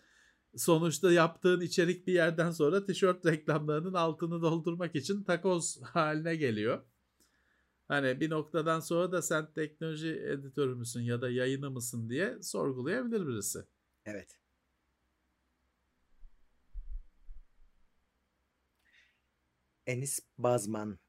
[0.55, 6.81] sonuçta yaptığın içerik bir yerden sonra tişört reklamlarının altını doldurmak için takoz haline geliyor.
[7.87, 13.27] Hani bir noktadan sonra da sen teknoloji editörü müsün ya da yayını mısın diye sorgulayabilir
[13.27, 13.59] birisi.
[14.05, 14.39] Evet.
[19.87, 20.99] Enis Bazman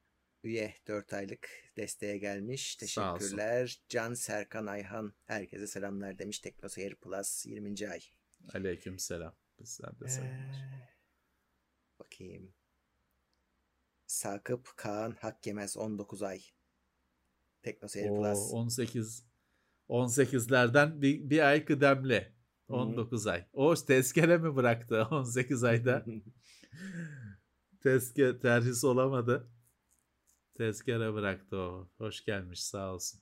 [0.45, 2.77] üye 4 aylık desteğe gelmiş.
[2.77, 3.81] Teşekkürler.
[3.89, 6.39] Can Serkan Ayhan herkese selamlar demiş.
[6.39, 7.89] Teknoseyir Plus 20.
[7.89, 8.01] ay.
[8.55, 9.35] Aleyküm selam.
[9.61, 10.55] Bizden de selamlar.
[10.55, 10.89] Ee,
[11.99, 12.55] bakayım.
[14.07, 16.43] Sakıp Kaan Hak Yemez 19 ay.
[17.65, 18.53] Teknoseyir Oo, Plus.
[18.53, 19.25] 18
[19.89, 22.35] 18'lerden bir, bir ay kıdemli.
[22.69, 23.47] 19 ay.
[23.53, 26.05] O tezkere mi bıraktı 18 ayda?
[27.83, 29.51] Tezke terhis olamadı.
[30.55, 31.89] Tezkere bıraktı o.
[31.99, 33.21] Hoş gelmiş sağ olsun.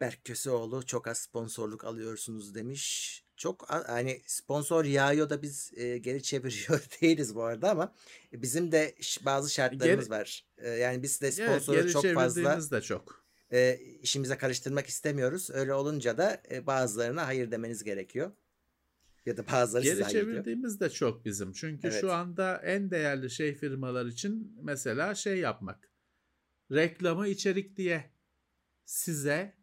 [0.00, 3.24] Berk Köseoğlu çok az sponsorluk alıyorsunuz demiş.
[3.42, 7.94] Çok hani sponsor yağıyor da biz e, geri çeviriyor değiliz bu arada ama
[8.32, 10.44] bizim de bazı şartlarımız geri, var.
[10.58, 13.24] E, yani biz de sponsoru evet, çok fazla de çok.
[13.52, 15.50] E, işimize karıştırmak istemiyoruz.
[15.50, 18.32] Öyle olunca da e, bazılarına hayır demeniz gerekiyor.
[19.26, 21.52] Ya da bazıları Geri çevirdiğimiz de çok bizim.
[21.52, 22.00] Çünkü evet.
[22.00, 25.90] şu anda en değerli şey firmalar için mesela şey yapmak.
[26.72, 28.10] Reklamı içerik diye
[28.84, 29.56] size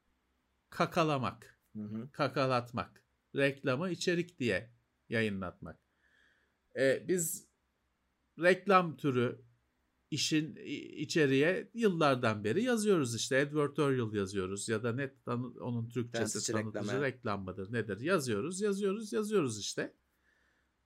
[0.69, 1.59] kakalamak.
[1.75, 2.11] Hı hı.
[2.11, 3.08] Kakalatmak.
[3.35, 4.73] Reklamı içerik diye
[5.09, 5.79] yayınlatmak.
[6.75, 7.47] Ee, biz
[8.39, 9.41] reklam türü
[10.11, 10.55] işin
[10.95, 15.27] içeriye yıllardan beri yazıyoruz işte advertorial yazıyoruz ya da net
[15.59, 19.95] onun Türkçesi tanıtıcı reklam, reklam mıdır nedir yazıyoruz yazıyoruz yazıyoruz işte.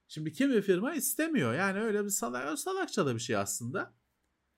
[0.08, 3.96] Şimdi kimi firma istemiyor yani öyle bir salak, salakça da bir şey aslında.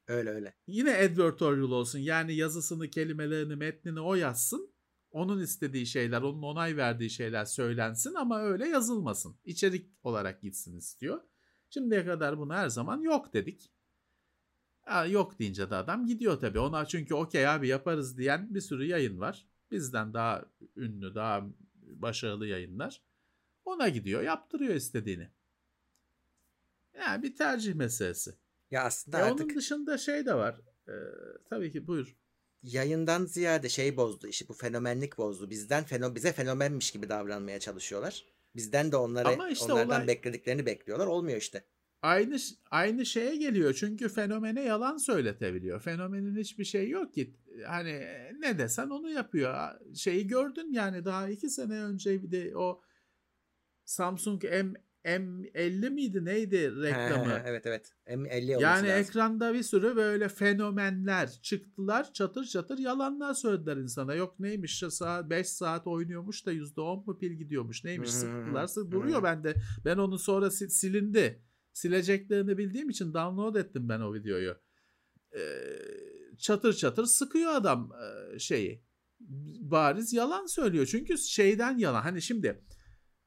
[0.08, 0.56] Öyle öyle.
[0.68, 4.75] Yine advertorial olsun yani yazısını kelimelerini metnini o yazsın
[5.16, 11.22] onun istediği şeyler onun onay verdiği şeyler söylensin ama öyle yazılmasın içerik olarak gitsin istiyor.
[11.70, 13.72] Şimdiye kadar bunu her zaman yok dedik.
[14.82, 16.60] Ha, yok deyince de adam gidiyor tabii.
[16.60, 19.48] Ona çünkü okey abi yaparız diyen bir sürü yayın var.
[19.72, 21.44] Bizden daha ünlü, daha
[21.76, 23.02] başarılı yayınlar.
[23.66, 25.30] Ona gidiyor, yaptırıyor istediğini.
[26.94, 28.36] Yani bir tercih meselesi.
[28.72, 29.46] Ya aslında e artık...
[29.46, 30.62] Onun dışında şey de var.
[30.88, 30.92] Ee,
[31.50, 32.16] tabii ki buyur.
[32.64, 35.50] Yayından ziyade şey bozdu işi bu fenomenlik bozdu.
[35.50, 38.26] Bizden feno bize fenomenmiş gibi davranmaya çalışıyorlar.
[38.56, 40.08] Bizden de onlara işte onlardan olay...
[40.08, 41.08] beklediklerini bekliyorlar.
[41.08, 41.64] Olmuyor işte
[42.02, 42.38] aynı
[42.72, 43.74] aynı şeye geliyor.
[43.74, 45.82] Çünkü fenomene yalan söyletebiliyor.
[45.82, 47.36] Fenomenin hiçbir şey yok ki.
[47.68, 48.08] Hani
[48.40, 49.56] ne desen onu yapıyor.
[49.96, 52.82] Şeyi gördün yani daha iki sene önce bir de o
[53.86, 54.74] Samsung M
[55.06, 57.42] M50 miydi neydi reklamı?
[57.46, 57.92] evet evet.
[58.08, 58.88] M50 Yani lazım.
[58.88, 64.14] ekranda bir sürü böyle fenomenler çıktılar çatır çatır yalanlar söylediler insana.
[64.16, 69.24] Yok neymiş saat 5 saat oynuyormuş da %10 mu pil gidiyormuş neymiş sıktılar sık duruyor
[69.24, 69.56] bende.
[69.86, 74.56] Ben onu sonra silindi sileceklerini bildiğim için download ettim ben o videoyu.
[75.36, 75.40] Ee,
[76.38, 77.92] çatır çatır sıkıyor adam
[78.34, 78.84] e, şeyi.
[79.60, 80.86] Bariz yalan söylüyor.
[80.86, 82.02] Çünkü şeyden yalan.
[82.02, 82.64] Hani şimdi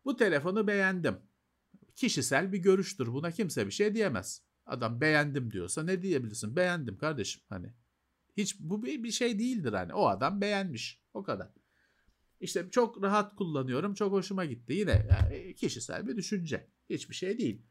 [0.05, 1.28] bu telefonu beğendim.
[1.99, 3.07] Kişisel bir görüştür.
[3.07, 4.43] Buna kimse bir şey diyemez.
[4.66, 6.57] Adam beğendim diyorsa ne diyebilirsin?
[6.57, 7.75] Beğendim kardeşim hani.
[8.37, 9.95] Hiç bu bir şey değildir hani.
[9.95, 11.03] O adam beğenmiş.
[11.15, 11.49] O kadar.
[12.41, 13.95] İşte çok rahat kullanıyorum.
[13.95, 14.73] Çok hoşuma gitti.
[14.73, 16.70] Yine yani kişisel bir düşünce.
[16.91, 17.62] Hiçbir şey değil.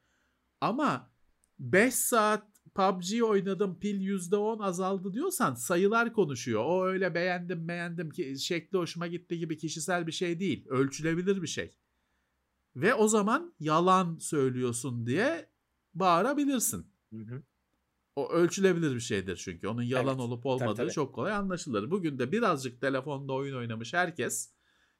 [0.61, 1.11] Ama
[1.59, 6.63] 5 saat PUBG oynadım pil %10 azaldı diyorsan sayılar konuşuyor.
[6.65, 10.65] O öyle beğendim beğendim ki şekli hoşuma gitti gibi kişisel bir şey değil.
[10.69, 11.77] Ölçülebilir bir şey.
[12.77, 15.49] Ve o zaman yalan söylüyorsun diye
[15.93, 16.87] bağırabilirsin.
[17.13, 17.43] Hı hı.
[18.15, 19.67] O ölçülebilir bir şeydir çünkü.
[19.67, 20.91] Onun yalan evet, olup olmadığı tabii, tabii.
[20.91, 21.91] çok kolay anlaşılır.
[21.91, 24.53] Bugün de birazcık telefonda oyun oynamış herkes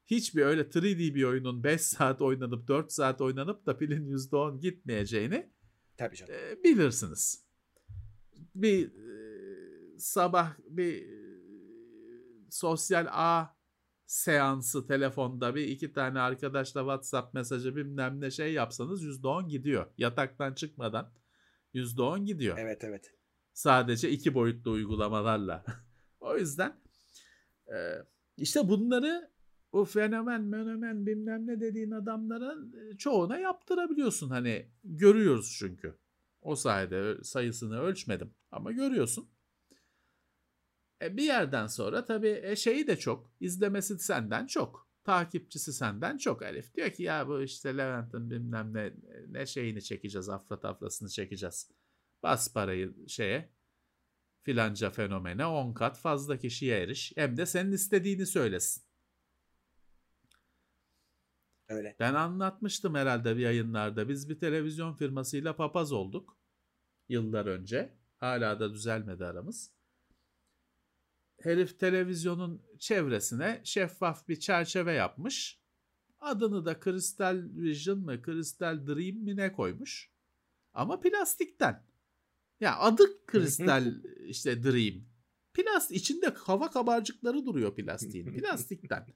[0.06, 5.52] hiçbir öyle 3D bir oyunun 5 saat oynanıp 4 saat oynanıp da pilin %10 gitmeyeceğini
[5.96, 6.34] Tabii canım.
[6.34, 7.44] E, bilirsiniz.
[8.54, 11.18] Bir e, sabah bir e,
[12.50, 13.57] sosyal ağ
[14.08, 19.86] seansı telefonda bir iki tane arkadaşla WhatsApp mesajı bilmem ne şey yapsanız %10 gidiyor.
[19.98, 21.12] Yataktan çıkmadan
[21.74, 22.58] %10 gidiyor.
[22.58, 23.14] Evet evet.
[23.52, 25.64] Sadece iki boyutlu uygulamalarla.
[26.20, 26.80] o yüzden
[28.36, 29.30] işte bunları
[29.72, 34.30] bu fenomen menomen bilmem ne dediğin adamların e, çoğuna yaptırabiliyorsun.
[34.30, 35.98] Hani görüyoruz çünkü.
[36.42, 39.28] O sayede sayısını ölçmedim ama görüyorsun.
[41.02, 43.32] E bir yerden sonra tabii e şeyi de çok.
[43.40, 44.88] izlemesi senden çok.
[45.04, 46.74] Takipçisi senden çok Elif.
[46.74, 48.92] Diyor ki ya bu işte Levent'in bilmem ne,
[49.28, 50.28] ne şeyini çekeceğiz.
[50.28, 51.70] Afra taflasını çekeceğiz.
[52.22, 53.52] Bas parayı şeye
[54.42, 57.12] filanca fenomene 10 kat fazla kişiye eriş.
[57.16, 58.82] Hem de senin istediğini söylesin.
[61.68, 61.96] Öyle.
[62.00, 64.08] Ben anlatmıştım herhalde bir yayınlarda.
[64.08, 66.38] Biz bir televizyon firmasıyla papaz olduk.
[67.08, 67.98] Yıllar önce.
[68.16, 69.77] Hala da düzelmedi aramız.
[71.38, 75.60] Herif televizyonun çevresine şeffaf bir çerçeve yapmış.
[76.20, 80.10] Adını da Crystal Vision mı Crystal Dream mi ne koymuş.
[80.72, 81.86] Ama plastikten.
[82.60, 83.94] Ya adı Crystal
[84.26, 85.04] işte Dream.
[85.54, 88.32] Plast içinde hava kabarcıkları duruyor plastiğin.
[88.38, 89.06] Plastikten.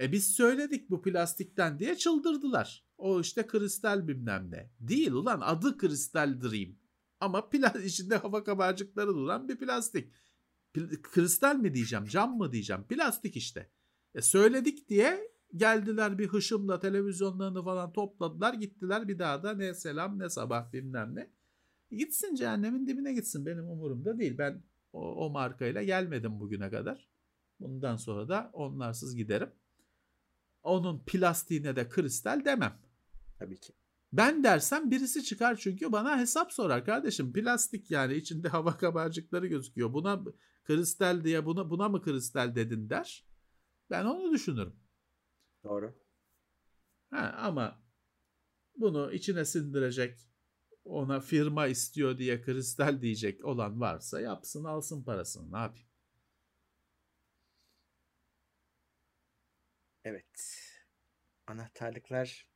[0.00, 2.86] E biz söyledik bu plastikten diye çıldırdılar.
[2.96, 4.70] O işte kristal bilmem ne.
[4.80, 6.76] Değil ulan adı kristal dream.
[7.20, 10.12] Ama plas içinde hava kabarcıkları duran bir plastik.
[11.02, 13.70] Kristal mi diyeceğim, cam mı diyeceğim, plastik işte.
[14.14, 20.18] E söyledik diye geldiler bir hışımla televizyonlarını falan topladılar gittiler bir daha da ne selam
[20.18, 21.30] ne sabah bilmem ne.
[21.90, 24.38] Gitsin cehennemin dibine gitsin benim umurumda değil.
[24.38, 24.62] Ben
[24.92, 27.08] o, o markayla gelmedim bugüne kadar.
[27.60, 29.50] Bundan sonra da onlarsız giderim.
[30.62, 32.78] Onun plastiğine de kristal demem.
[33.38, 33.72] Tabii ki.
[34.12, 37.32] Ben dersem birisi çıkar çünkü bana hesap sorar kardeşim.
[37.32, 39.92] Plastik yani içinde hava kabarcıkları gözüküyor.
[39.92, 40.24] Buna
[40.64, 43.26] kristal diye buna buna mı kristal dedin der.
[43.90, 44.76] Ben onu düşünürüm.
[45.64, 45.98] Doğru.
[47.10, 47.82] Ha, ama
[48.76, 50.18] bunu içine sindirecek
[50.84, 55.88] ona firma istiyor diye kristal diyecek olan varsa yapsın alsın parasını ne yapayım.
[60.04, 60.64] Evet.
[61.46, 62.47] Anahtarlıklar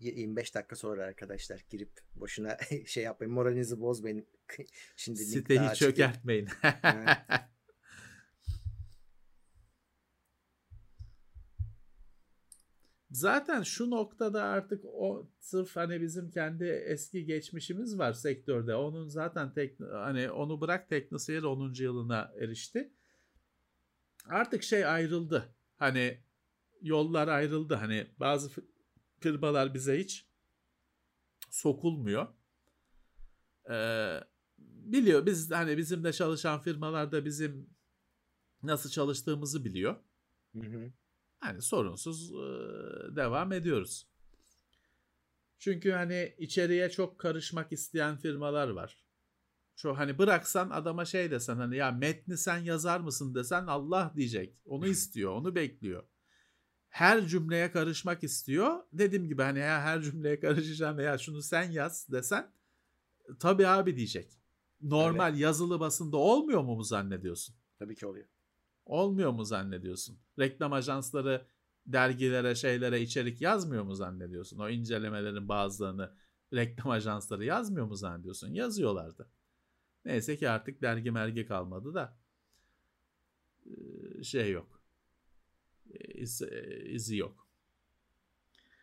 [0.00, 2.56] 25 dakika sonra arkadaşlar girip boşuna
[2.86, 4.26] şey yapmayın moralinizi bozmayın.
[4.96, 6.48] Şimdi siteyi çökertmeyin.
[13.10, 18.74] Zaten şu noktada artık o sırf hani bizim kendi eski geçmişimiz var sektörde.
[18.74, 21.74] Onun zaten tek, hani onu bırak teknoseyir 10.
[21.78, 22.92] yılına erişti.
[24.26, 25.54] Artık şey ayrıldı.
[25.76, 26.20] Hani
[26.82, 27.74] yollar ayrıldı.
[27.74, 28.50] Hani bazı
[29.20, 30.26] firmalar bize hiç
[31.50, 32.26] sokulmuyor.
[33.70, 34.20] Ee,
[34.58, 37.70] biliyor biz hani bizim de çalışan firmalar da bizim
[38.62, 39.96] nasıl çalıştığımızı biliyor.
[40.54, 40.92] Hı hı.
[41.38, 42.32] Hani sorunsuz
[43.16, 44.06] devam ediyoruz.
[45.58, 49.04] Çünkü hani içeriye çok karışmak isteyen firmalar var.
[49.76, 54.56] Şu hani bıraksan adama şey desen hani ya metni sen yazar mısın desen Allah diyecek.
[54.64, 56.02] Onu istiyor, onu bekliyor.
[56.90, 58.78] Her cümleye karışmak istiyor.
[58.92, 62.52] Dediğim gibi hani ya her cümleye karışacağım veya şunu sen yaz desen
[63.38, 64.32] tabii abi diyecek.
[64.82, 65.40] Normal evet.
[65.40, 67.54] yazılı basında olmuyor mu mu zannediyorsun?
[67.78, 68.26] Tabii ki oluyor.
[68.86, 70.18] Olmuyor mu zannediyorsun?
[70.38, 71.46] Reklam ajansları
[71.86, 74.58] dergilere, şeylere içerik yazmıyor mu zannediyorsun?
[74.58, 76.12] O incelemelerin bazılarını
[76.54, 78.48] reklam ajansları yazmıyor mu zannediyorsun?
[78.48, 79.30] Yazıyorlardı.
[80.04, 82.16] Neyse ki artık dergi mergi kalmadı da
[84.22, 84.79] şey yok.
[86.14, 86.42] İz,
[86.84, 87.46] izi yok.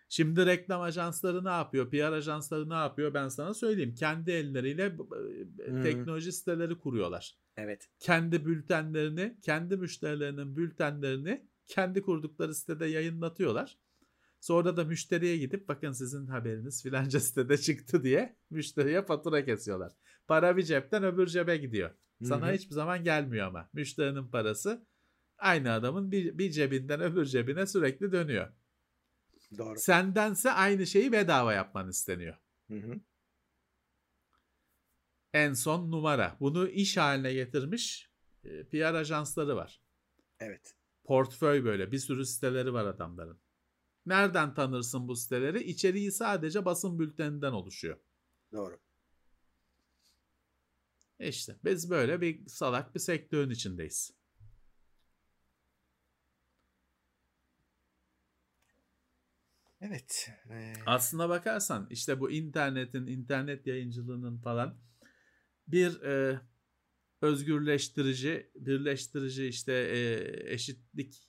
[0.09, 1.89] Şimdi reklam ajansları ne yapıyor?
[1.89, 3.13] PR ajansları ne yapıyor?
[3.13, 3.95] Ben sana söyleyeyim.
[3.95, 5.83] Kendi elleriyle hmm.
[5.83, 7.37] teknoloji siteleri kuruyorlar.
[7.57, 7.89] Evet.
[7.99, 13.77] Kendi bültenlerini, kendi müşterilerinin bültenlerini kendi kurdukları sitede yayınlatıyorlar.
[14.39, 19.93] Sonra da müşteriye gidip bakın sizin haberiniz filanca sitede çıktı diye müşteriye fatura kesiyorlar.
[20.27, 21.91] Para bir cepten öbür cebe gidiyor.
[22.23, 22.55] Sana Hı-hı.
[22.55, 23.69] hiçbir zaman gelmiyor ama.
[23.73, 24.85] Müşterinin parası
[25.37, 28.53] aynı adamın bir, bir cebinden öbür cebine sürekli dönüyor.
[29.57, 29.79] Doğru.
[29.79, 32.37] Sendense aynı şeyi bedava yapman isteniyor.
[32.67, 32.99] Hı hı.
[35.33, 36.37] En son numara.
[36.39, 38.09] Bunu iş haline getirmiş
[38.43, 39.81] PR ajansları var.
[40.39, 40.75] Evet.
[41.03, 43.39] Portföy böyle bir sürü siteleri var adamların.
[44.05, 45.63] Nereden tanırsın bu siteleri?
[45.63, 47.97] İçeriği sadece basın bülteninden oluşuyor.
[48.51, 48.79] Doğru.
[51.19, 54.11] İşte biz böyle bir salak bir sektörün içindeyiz.
[59.81, 60.29] Evet.
[60.49, 60.73] Ee...
[60.85, 64.77] Aslına bakarsan işte bu internetin, internet yayıncılığının falan
[65.67, 66.41] bir e,
[67.21, 71.27] özgürleştirici, birleştirici işte e, eşitlik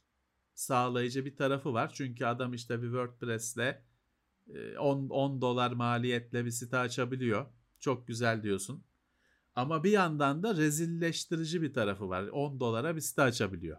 [0.55, 1.93] sağlayıcı bir tarafı var.
[1.95, 3.89] Çünkü adam işte bir WordPress'le
[4.79, 7.47] 10, 10 dolar maliyetle bir site açabiliyor.
[7.81, 8.85] Çok güzel diyorsun.
[9.55, 12.23] Ama bir yandan da rezilleştirici bir tarafı var.
[12.23, 13.79] 10 dolara bir site açabiliyor.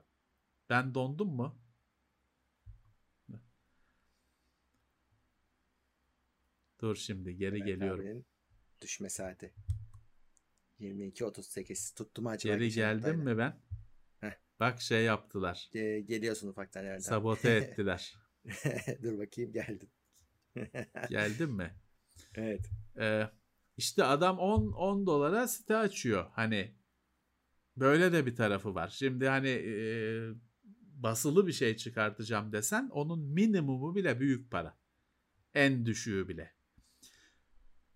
[0.69, 1.59] Ben dondum mu?
[6.81, 8.25] Dur şimdi geri evet, geliyorum.
[8.81, 9.53] Düşme saati.
[10.79, 12.55] 22.38 tuttum acaba?
[12.55, 13.61] Geri geldim mi ben?
[14.19, 14.33] Heh.
[14.59, 15.69] Bak şey yaptılar.
[15.73, 16.99] Ge- geliyorsun ufaktan yerden.
[16.99, 18.17] Sabote ettiler.
[19.03, 19.89] Dur bakayım geldin.
[21.09, 21.75] Geldin mi?
[22.35, 22.69] Evet.
[22.99, 23.29] Ee,
[23.77, 26.29] işte adam 10 10 dolara site açıyor.
[26.33, 26.75] Hani
[27.77, 28.89] böyle de bir tarafı var.
[28.89, 29.73] Şimdi hani e,
[31.03, 34.77] basılı bir şey çıkartacağım desen onun minimumu bile büyük para.
[35.53, 36.58] En düşüğü bile.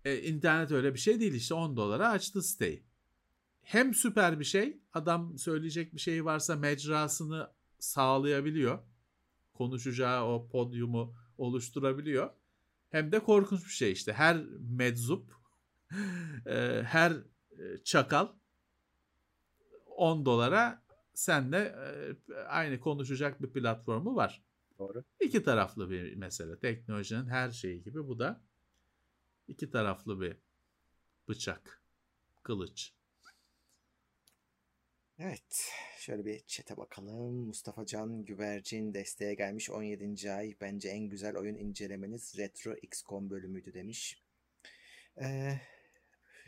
[0.05, 2.84] E, internet öyle bir şey değil işte 10 dolara açtı siteyi.
[3.61, 8.80] Hem süper bir şey adam söyleyecek bir şey varsa mecrasını sağlayabiliyor.
[9.53, 12.30] Konuşacağı o podyumu oluşturabiliyor.
[12.89, 15.31] Hem de korkunç bir şey işte her meczup
[16.45, 18.27] e, her e, çakal
[19.85, 24.43] 10 dolara senle e, aynı konuşacak bir platformu var.
[24.80, 25.03] Doğru.
[25.19, 26.59] İki taraflı bir mesele.
[26.59, 28.41] Teknolojinin her şeyi gibi bu da
[29.48, 30.38] iki taraflı bir
[31.28, 31.84] bıçak,
[32.44, 32.94] kılıç.
[35.20, 35.72] Evet.
[35.99, 37.34] Şöyle bir çete bakalım.
[37.34, 40.32] Mustafa Can Güvercin desteğe gelmiş 17.
[40.32, 40.56] ay.
[40.61, 44.24] Bence en güzel oyun incelemeniz Retro XCOM bölümüydü demiş.
[45.22, 45.60] Ee,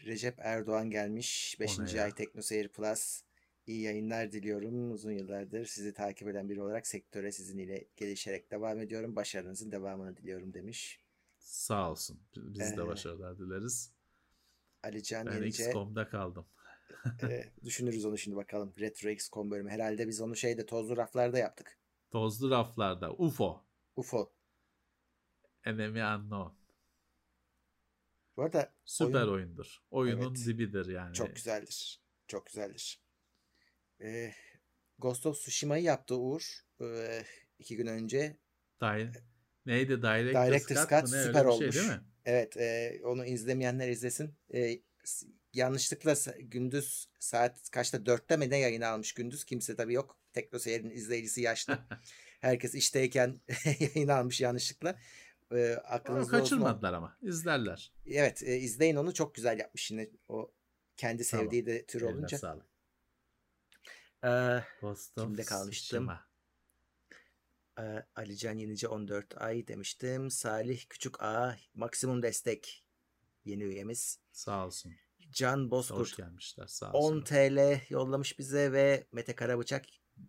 [0.06, 1.58] Recep Erdoğan gelmiş.
[1.60, 1.80] 5.
[1.80, 2.04] O ne ya?
[2.04, 3.22] ay TeknoSeyir Plus.
[3.68, 4.92] İyi yayınlar diliyorum.
[4.92, 9.16] Uzun yıllardır sizi takip eden biri olarak sektöre sizin ile gelişerek devam ediyorum.
[9.16, 11.00] Başarınızın devamını diliyorum demiş.
[11.46, 12.20] Sağ olsun.
[12.36, 13.94] Biz de başarılar dileriz.
[14.84, 15.66] Alican Ben Yenice.
[15.66, 16.46] XCOM'da kaldım.
[17.24, 18.74] Ee, düşünürüz onu şimdi bakalım.
[18.80, 19.70] Retro XCOM bölümü.
[19.70, 21.80] Herhalde biz onu şeyde tozlu raflarda yaptık.
[22.12, 23.66] Tozlu raflarda UFO.
[23.96, 24.34] UFO.
[25.64, 26.56] Enemy Unknown.
[28.38, 29.78] Bu arada Süper oyun oyundur.
[29.92, 30.46] Oyunun Evet.
[30.46, 31.14] dibidir yani.
[31.14, 32.02] çok güzeldir.
[32.28, 33.02] Çok güzeldir.
[34.02, 34.34] Ee,
[35.00, 36.66] Ghost of Tsushima'yı yaptı Uğur.
[36.82, 37.24] Ee,
[37.60, 38.40] iki gün önce.
[38.82, 39.12] Di-
[39.66, 40.02] Neydi?
[40.02, 41.14] Director's, Director's Cut, Cut?
[41.14, 41.76] Öyle süper şey olmuş.
[41.76, 42.02] değil mi?
[42.26, 44.36] Evet e, onu izlemeyenler izlesin.
[44.54, 44.80] E,
[45.54, 48.06] yanlışlıkla gündüz saat kaçta?
[48.06, 49.44] Dörtte mi ne yayını almış gündüz?
[49.44, 50.18] Kimse tabii yok.
[50.34, 51.80] Teknoseyir'in izleyicisi yaşlı.
[52.42, 53.42] Herkes işteyken
[53.80, 55.00] yayın almış yanlışlıkla.
[55.52, 56.38] E, aklınızda olsun.
[56.38, 57.18] o- kaçırmadılar ama.
[57.22, 57.92] İzlerler.
[58.06, 60.52] Evet e, izleyin onu çok güzel yapmış yine o
[60.98, 61.46] kendi Tamam.
[61.46, 62.38] sevdiği de tür Eline olunca.
[62.38, 62.66] sağlık.
[64.24, 65.72] Ee, of Kimde kalmıştım?
[65.72, 66.26] Tsushima.
[68.16, 70.30] Alican Yenice 14 ay demiştim.
[70.32, 72.86] Salih Küçük A maksimum destek
[73.46, 74.20] yeni üyemiz.
[74.32, 74.94] Sağ olsun.
[75.32, 76.68] Can Hoş Bozkurt gelmişler.
[76.68, 77.22] Sağ 10 olsun.
[77.22, 79.86] TL yollamış bize ve Mete Karabıçak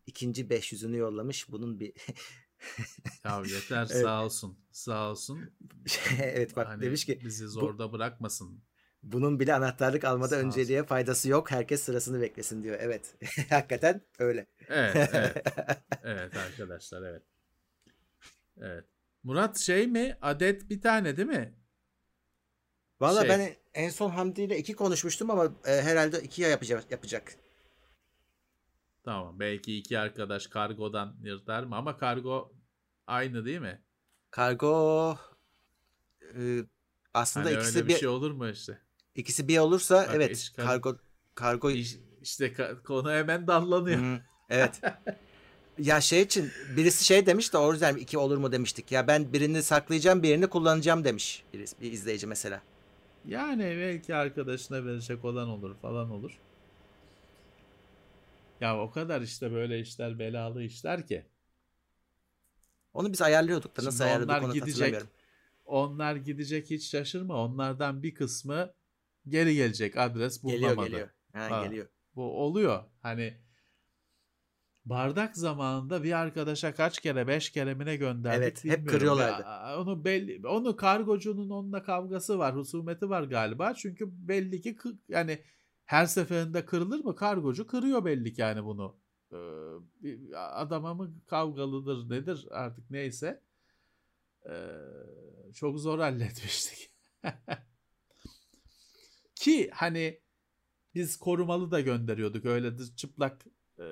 [0.07, 1.51] ikinci 500'ünü yollamış.
[1.51, 1.93] Bunun bir
[3.25, 4.03] Ya yeter Evet.
[4.03, 4.59] sağ olsun.
[4.73, 5.51] Sağ olsun.
[6.23, 8.63] evet bak Hani demiş ki bizi zorda bırakmasın.
[9.03, 10.47] bunun bile anahtarlık almada Sağ olsun.
[10.47, 11.51] önceliğe faydası yok.
[11.51, 12.77] Herkes sırasını beklesin diyor.
[12.81, 13.17] Evet.
[13.51, 14.47] Hakikaten öyle.
[14.69, 15.47] Evet, evet.
[16.03, 17.23] Evet arkadaşlar evet.
[18.61, 18.85] Evet.
[19.23, 20.19] Murat şey mi?
[20.23, 21.55] Adet bir tane değil mi?
[23.01, 23.29] Valla Şey.
[23.29, 26.91] ben en son Hamdi ile iki konuşmuştum ama e, herhalde ikiye yapacak.
[26.91, 27.37] yapacak.
[29.05, 29.41] Tamam.
[29.41, 31.77] Belki iki arkadaş kargodan yırtar mı?
[31.77, 32.53] Ama kargo
[33.07, 33.83] aynı değil mi?
[34.31, 35.19] Kargo
[36.37, 36.65] e,
[37.15, 38.79] aslında Hani ikisi öyle bir bir şey olur mu işte?
[39.15, 40.97] ikisi bir olursa Bak, evet kar- kargo
[41.35, 42.55] kargo İş- İşte
[42.85, 43.99] konu hemen dallanıyor.
[43.99, 44.21] Hı,
[44.51, 44.81] evet.
[45.79, 48.93] Ya şey için birisi şey demiş de o yüzden iki olur mu demiştik.
[48.93, 52.63] Ya ben birini saklayacağım birini kullanacağım demiş birisi, bir izleyici mesela.
[53.25, 56.39] Yani belki arkadaşına verecek olan olur falan olur.
[58.61, 61.27] Ya o kadar işte böyle işler belalı işler ki.
[62.95, 64.73] Onu biz ayarlıyorduk da nasıl Şimdi ayarladık onlar onu gidecek.
[64.73, 65.09] hatırlamıyorum.
[65.65, 67.45] Onlar gidecek hiç şaşırma.
[67.45, 68.73] Onlardan bir kısmı
[69.29, 70.75] geri gelecek adres bulunamadı.
[70.75, 71.09] Geliyor geliyor.
[71.33, 71.65] Ha, Ha.
[71.65, 71.87] geliyor.
[72.17, 72.85] Bu oluyor.
[73.03, 73.35] Hani
[74.87, 78.87] bardak zamanında bir arkadaşa kaç kere beş kere mi ne gönderdik Evet, hep bilmiyorum.
[78.87, 79.43] kırıyorlardı.
[79.43, 83.75] Ya, onu belli onu kargocunun onunla kavgası var, husumeti var galiba.
[83.75, 84.77] Çünkü belli ki
[85.09, 85.43] yani
[85.85, 87.17] her seferinde kırılır mı?
[87.17, 88.97] Kargocu kırıyor belli ki yani bunu.
[89.33, 93.43] Ee, adama mı kavgalıdır nedir artık neyse.
[94.47, 94.67] Ee,
[95.55, 96.91] çok zor halletmiştik.
[99.35, 100.21] Ki hani
[100.95, 102.45] biz korumalı da gönderiyorduk.
[102.45, 103.47] Öyle çıplak
[103.79, 103.85] e,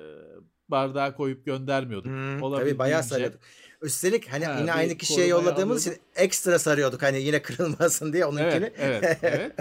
[0.69, 2.11] bardağa koyup göndermiyorduk.
[2.11, 3.39] Hmm, tabii bayağı sarıyorduk.
[3.81, 8.71] Üstelik hani Ha, yine aynı kişiye yolladığımız için ekstra sarıyorduk hani yine kırılmasın diye onunkini.
[8.77, 9.55] Evet, evet, evet.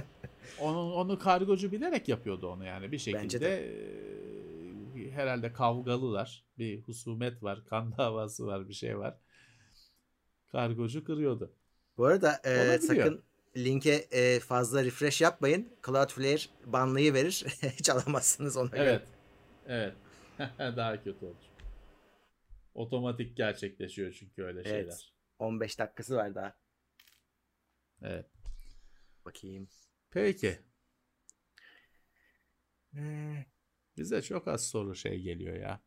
[0.61, 3.49] Onu, onu kargocu bilerek yapıyordu onu yani bir Bence şekilde
[5.07, 6.45] e, herhalde kavgalılar.
[6.59, 9.19] Bir husumet var, kan davası var, bir şey var.
[10.53, 11.53] Kargocu kırıyordu.
[11.99, 12.81] Bu arada e, Olabiliyor.
[12.81, 13.23] sakın
[13.57, 15.69] linke e, fazla refresh yapmayın.
[15.87, 17.45] Cloudflare banlıyı verir.
[17.63, 18.83] Hiç alamazsınız ona göre.
[18.83, 19.03] Evet.
[19.67, 19.95] Evet.
[20.59, 21.37] Daha kötü olur.
[22.75, 24.69] Otomatik gerçekleşiyor çünkü öyle Evet.
[24.69, 25.15] şeyler.
[25.39, 26.57] 15 dakikası var daha.
[28.03, 28.27] Evet.
[29.25, 29.69] Bakayım.
[30.11, 30.59] Peki.
[32.91, 33.37] Hmm,
[33.97, 35.81] Bize çok az soru şey geliyor ya.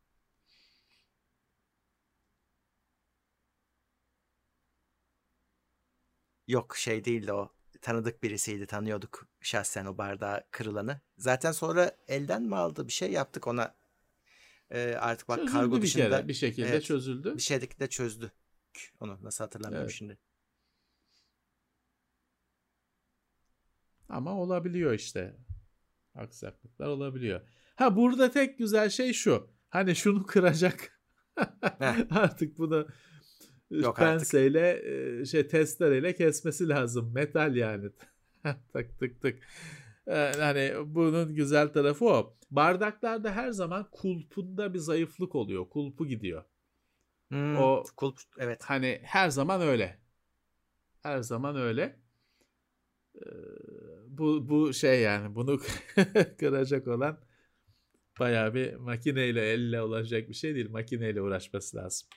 [6.48, 7.52] Yok şey değildi o.
[7.80, 8.66] Tanıdık birisiydi.
[8.66, 11.00] Tanıyorduk şahsen o bardağı kırılanı.
[11.18, 12.86] Zaten sonra elden mi aldı?
[12.86, 13.74] Bir şey yaptık ona.
[14.70, 16.28] E, artık bak çözüldü kargo bir dışında kere.
[16.28, 16.84] Bir şekilde Evet.
[16.84, 17.36] çözüldü.
[17.36, 18.32] bir şeydeki de çözdü.
[19.00, 19.94] Onu nasıl hatırlamıyorum Evet.
[19.98, 20.18] şimdi.
[24.08, 25.36] Ama olabiliyor işte.
[26.14, 27.40] Aksaklıklar olabiliyor.
[27.76, 29.50] Ha burada tek güzel şey şu.
[29.70, 31.00] Hani şunu kıracak.
[32.10, 32.88] Artık bunu
[33.70, 34.20] Yok artık.
[34.20, 34.82] penseyle
[35.20, 37.12] e, şey testereyle kesmesi lazım.
[37.14, 37.90] Metal yani.
[38.72, 39.38] tık tık tık.
[40.38, 42.36] Hani bunun güzel tarafı o.
[42.50, 45.68] Bardaklarda her zaman kulpunda bir zayıflık oluyor.
[45.68, 46.44] Kulpu gidiyor.
[47.30, 48.62] Hmm, O kulp evet.
[48.64, 49.98] Hani her zaman öyle.
[51.02, 51.96] Her zaman öyle.
[53.16, 53.20] Ee,
[54.08, 55.60] bu bu şey yani bunu
[56.38, 57.20] kıracak olan
[58.20, 60.70] Bayağı bir makineyle elle olacak bir şey değil.
[60.70, 62.08] Makineyle uğraşması lazım.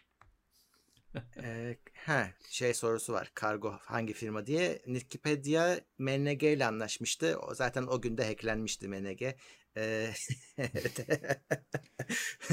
[1.43, 3.31] Ee, ha, şey sorusu var.
[3.33, 4.81] Kargo hangi firma diye.
[4.85, 7.39] Wikipedia MNG ile anlaşmıştı.
[7.39, 9.21] O zaten o günde hacklenmişti MNG.
[9.77, 10.11] Ee,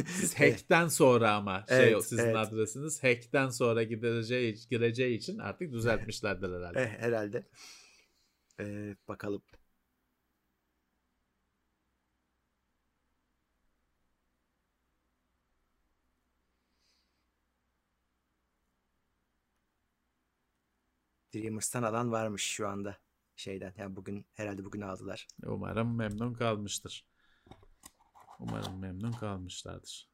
[0.07, 2.37] Siz hack'ten sonra ama şey Evet, sizin evet.
[2.37, 6.83] adresiniz hack'ten sonra gideceği, gireceği için artık düzeltmişlerdir herhalde.
[6.83, 7.47] Eh, herhalde.
[8.61, 9.43] Ee, bakalım.
[21.39, 22.99] Dreamers'tan alan varmış şu anda
[23.37, 23.75] şeyden.
[23.77, 25.27] Yani bugün herhalde bugün aldılar.
[25.47, 27.07] Umarım memnun kalmıştır.
[28.39, 30.09] Umarım memnun kalmışlardır.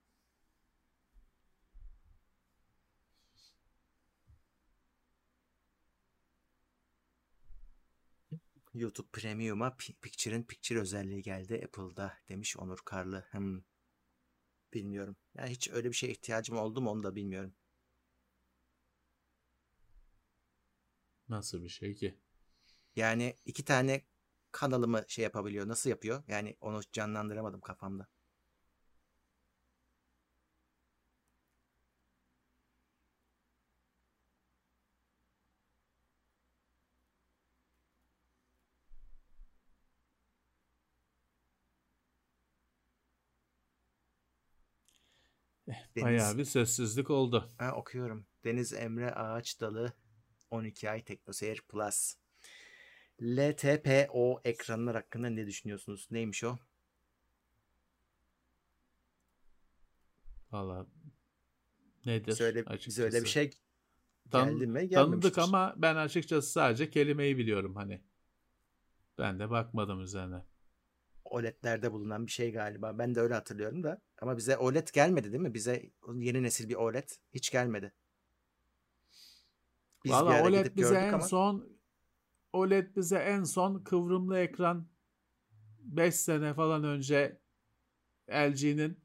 [8.75, 13.25] YouTube Premium'a Pi- Picture in Picture özelliği geldi Apple'da demiş Onur Karlı.
[13.31, 13.61] Hmm.
[14.75, 15.17] Bilmiyorum.
[15.35, 17.55] Yani hiç öyle bir şeye ihtiyacım oldu mu onu da bilmiyorum.
[21.29, 22.19] Nasıl bir şey ki?
[22.97, 24.03] Yani iki tane
[24.53, 25.69] kanalımı şey yapabiliyor.
[25.69, 26.23] Nasıl yapıyor?
[26.29, 28.09] Yani onu canlandıramadım kafamda.
[45.97, 47.49] Deniz, Bayağı bir sessizlik oldu.
[47.59, 48.27] ha, okuyorum.
[48.45, 49.93] Deniz Emre Ağaç Dalı
[50.51, 52.15] 12 ay TeknoSeyir Plus.
[53.23, 56.09] LTPO ekranlar hakkında ne düşünüyorsunuz?
[56.11, 56.57] Neymiş o?
[60.53, 60.87] Valla
[62.07, 63.27] nedir Söyle, bize öyle bir açıkçası?
[63.27, 63.51] şey
[64.31, 64.89] Tan- geldi mi?
[64.91, 68.03] tanıdık ama ben açıkçası sadece kelimeyi biliyorum hani.
[69.19, 70.43] Ben de bakmadım üzerine.
[71.25, 72.99] OLED'lerde bulunan bir şey galiba.
[72.99, 74.01] Ben de öyle hatırlıyorum da.
[74.21, 75.55] Ama bize OLED gelmedi değil mi?
[75.55, 77.93] Bize yeni nesil bir OLED hiç gelmedi.
[80.05, 81.69] Biz Valla OLED bize en ama son
[82.53, 84.89] OLED bize en son kıvrımlı ekran
[85.79, 87.41] 5 sene falan önce
[88.31, 89.01] LG'nin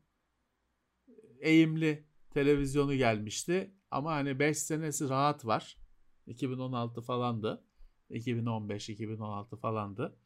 [1.39, 3.73] eğimli televizyonu gelmişti.
[3.91, 5.77] Ama hani 5 senesi rahat var.
[6.27, 7.63] 2016 falandı.
[8.11, 10.17] 2015-2016 falandı.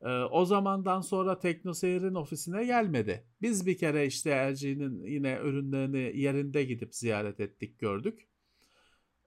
[0.00, 3.26] Ee, o zamandan sonra TeknoSeyir'in ofisine gelmedi.
[3.42, 8.28] Biz bir kere işte LG'nin yine ürünlerini yerinde gidip ziyaret ettik gördük.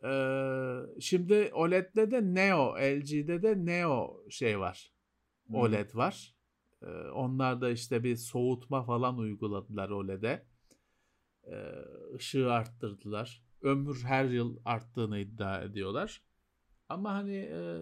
[0.03, 4.93] Ee, şimdi OLED'de de Neo, LG'de de Neo şey var.
[5.47, 5.55] Hmm.
[5.55, 6.35] OLED var.
[6.81, 10.45] Ee, onlar da işte bir soğutma falan uyguladılar OLED'e.
[11.43, 11.55] Ee,
[12.15, 13.43] ışığı arttırdılar.
[13.61, 16.23] Ömür her yıl arttığını iddia ediyorlar.
[16.89, 17.81] Ama hani e,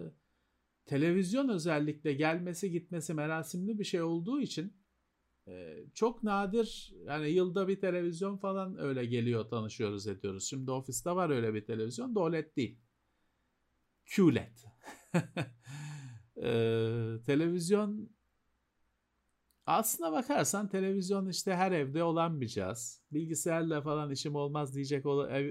[0.86, 4.79] televizyon özellikle gelmesi gitmesi merasimli bir şey olduğu için
[5.94, 10.44] çok nadir yani yılda bir televizyon falan öyle geliyor tanışıyoruz ediyoruz.
[10.48, 12.78] Şimdi ofiste var öyle bir televizyon da OLED değil.
[14.16, 14.58] QLED.
[16.42, 16.50] E,
[17.26, 18.10] televizyon
[19.66, 23.02] aslına bakarsan televizyon işte her evde olan bir cihaz.
[23.12, 25.06] Bilgisayarla falan işim olmaz diyecek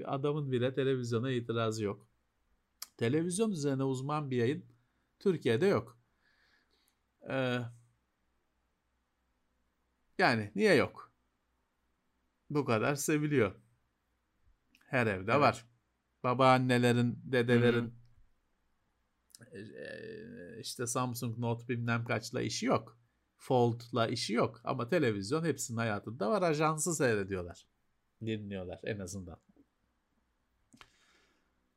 [0.06, 2.08] adamın bile televizyona itirazı yok.
[2.96, 4.64] Televizyon üzerine uzman bir yayın
[5.18, 5.98] Türkiye'de yok.
[7.30, 7.58] Ee,
[10.20, 11.12] yani niye yok?
[12.50, 13.54] Bu kadar seviliyor.
[14.86, 15.40] Her evde Evet.
[15.40, 15.66] var.
[16.22, 18.00] Babaannelerin, dedelerin Hı
[19.52, 22.98] e, işte Samsung Note bilmem kaçla işi yok.
[23.36, 24.60] Fold'la işi yok.
[24.64, 26.42] Ama televizyon hepsinin hayatında var.
[26.42, 27.66] Ajansı seyrediyorlar.
[28.20, 29.38] Dinliyorlar en azından.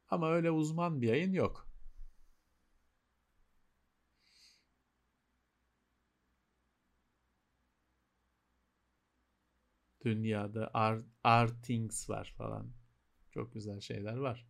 [0.09, 1.67] Ama öyle uzman bir yayın yok.
[10.03, 12.73] Dünyada Ar- Artings var falan.
[13.31, 14.45] Çok güzel şeyler var.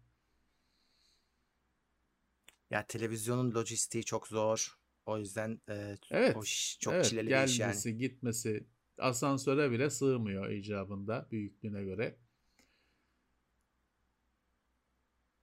[2.69, 4.77] ya televizyonun lojistiği çok zor.
[5.05, 6.35] O yüzden e, Evet.
[6.37, 7.83] o iş çok evet, çileli bir iş yani.
[7.83, 8.67] gelmesi, gitmesi
[8.97, 12.17] asansöre bile sığmıyor icabında büyüklüğüne göre.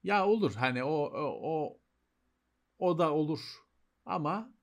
[0.02, 1.78] Ya olur hani o o o,
[2.78, 3.40] o da olur
[4.06, 4.54] ama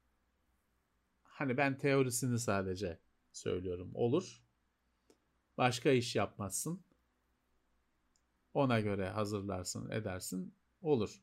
[1.23, 2.99] hani ben teorisini sadece
[3.31, 3.91] söylüyorum.
[3.93, 4.41] Olur.
[5.57, 6.81] Başka iş yapmazsın.
[8.53, 10.55] Ona göre hazırlarsın, edersin.
[10.81, 11.21] Olur.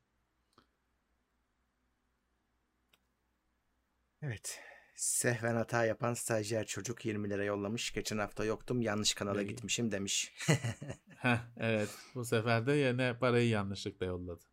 [4.23, 4.61] Evet.
[4.95, 7.93] Sehven hata yapan stajyer çocuk 20 lira yollamış.
[7.93, 9.49] Geçen hafta yoktum yanlış kanala Peki.
[9.49, 10.33] gitmişim demiş.
[11.17, 11.89] Heh, evet.
[12.15, 14.45] Bu sefer de yine parayı yanlışlıkla yolladı.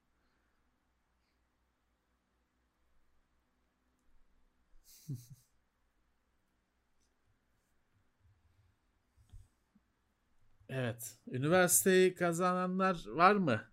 [10.72, 11.18] Evet.
[11.28, 13.72] Üniversiteyi kazananlar var mı?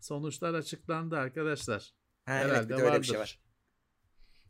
[0.00, 1.94] Sonuçlar açıklandı arkadaşlar.
[2.24, 3.04] Ha, Herhalde evet bir de öyle bir vardır.
[3.04, 3.40] şey var.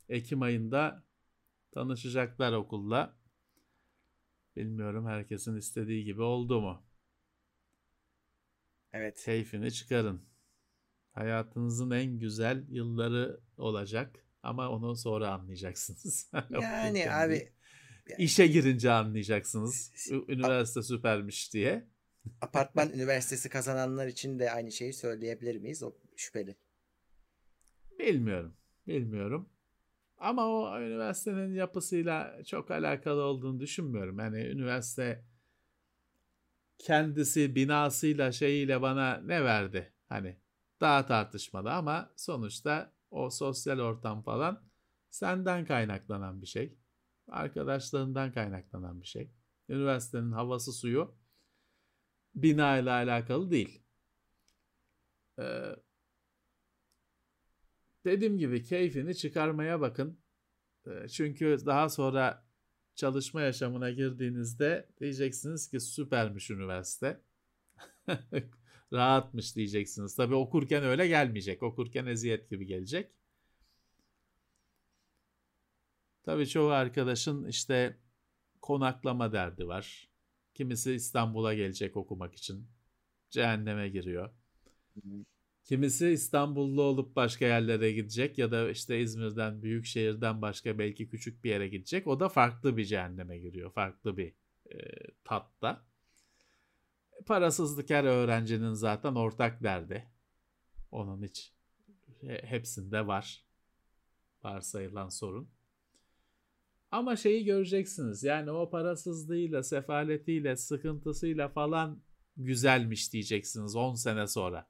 [0.08, 1.04] Ekim ayında
[1.72, 3.16] tanışacaklar okulla.
[4.56, 6.86] Bilmiyorum herkesin istediği gibi oldu mu?
[8.92, 9.22] Evet.
[9.24, 10.28] Keyfini çıkarın.
[11.12, 16.30] Hayatınızın en güzel yılları olacak ama onu sonra anlayacaksınız.
[16.50, 17.52] Yani Okurken
[18.14, 19.92] abi İşe girince anlayacaksınız.
[20.28, 21.86] Üniversite süpermiş diye.
[22.40, 25.82] apartman üniversitesi kazananlar için de aynı şeyi söyleyebilir miyiz?
[25.82, 26.56] O şüpheli.
[27.98, 28.54] Bilmiyorum.
[28.86, 29.48] Bilmiyorum.
[30.18, 34.18] Ama o üniversitenin yapısıyla çok alakalı olduğunu düşünmüyorum.
[34.18, 35.24] Yani üniversite
[36.78, 39.92] kendisi binasıyla şeyiyle bana ne verdi?
[40.08, 40.36] Hani
[40.80, 44.62] daha tartışmalı ama sonuçta o sosyal ortam falan
[45.10, 46.78] senden kaynaklanan bir şey.
[47.28, 49.30] Arkadaşlarından kaynaklanan bir şey.
[49.68, 51.14] Üniversitenin havası suyu
[52.34, 53.82] bina ile alakalı değil.
[55.38, 55.76] Ee,
[58.04, 60.18] dediğim gibi keyfini çıkarmaya bakın.
[60.86, 62.46] Ee, Çünkü daha sonra
[62.94, 67.20] çalışma yaşamına girdiğinizde diyeceksiniz ki süpermiş üniversite.
[68.92, 70.16] Rahatmış diyeceksiniz.
[70.16, 71.62] Tabii okurken öyle gelmeyecek.
[71.62, 73.12] Okurken eziyet gibi gelecek.
[76.26, 77.98] Tabii çoğu arkadaşın işte
[78.62, 80.10] konaklama derdi var.
[80.54, 82.68] Kimisi İstanbul'a gelecek okumak için.
[83.30, 84.30] Cehenneme giriyor.
[85.64, 91.44] Kimisi İstanbullu olup başka yerlere gidecek ya da işte İzmir'den, büyük şehirden başka belki küçük
[91.44, 92.06] bir yere gidecek.
[92.06, 93.72] O da farklı bir cehenneme giriyor.
[93.72, 94.34] Farklı bir
[94.72, 94.78] e,
[95.24, 95.86] tatta.
[97.26, 100.10] Parasızlık her öğrencinin zaten ortak derdi.
[100.90, 101.52] Onun hiç
[102.20, 103.44] he- hepsinde var.
[104.44, 105.55] Varsayılan sorun.
[106.90, 108.22] Ama şeyi göreceksiniz.
[108.22, 112.02] Yani o parasızlığıyla, sefaletiyle, sıkıntısıyla falan
[112.36, 114.68] güzelmiş diyeceksiniz 10 sene sonra.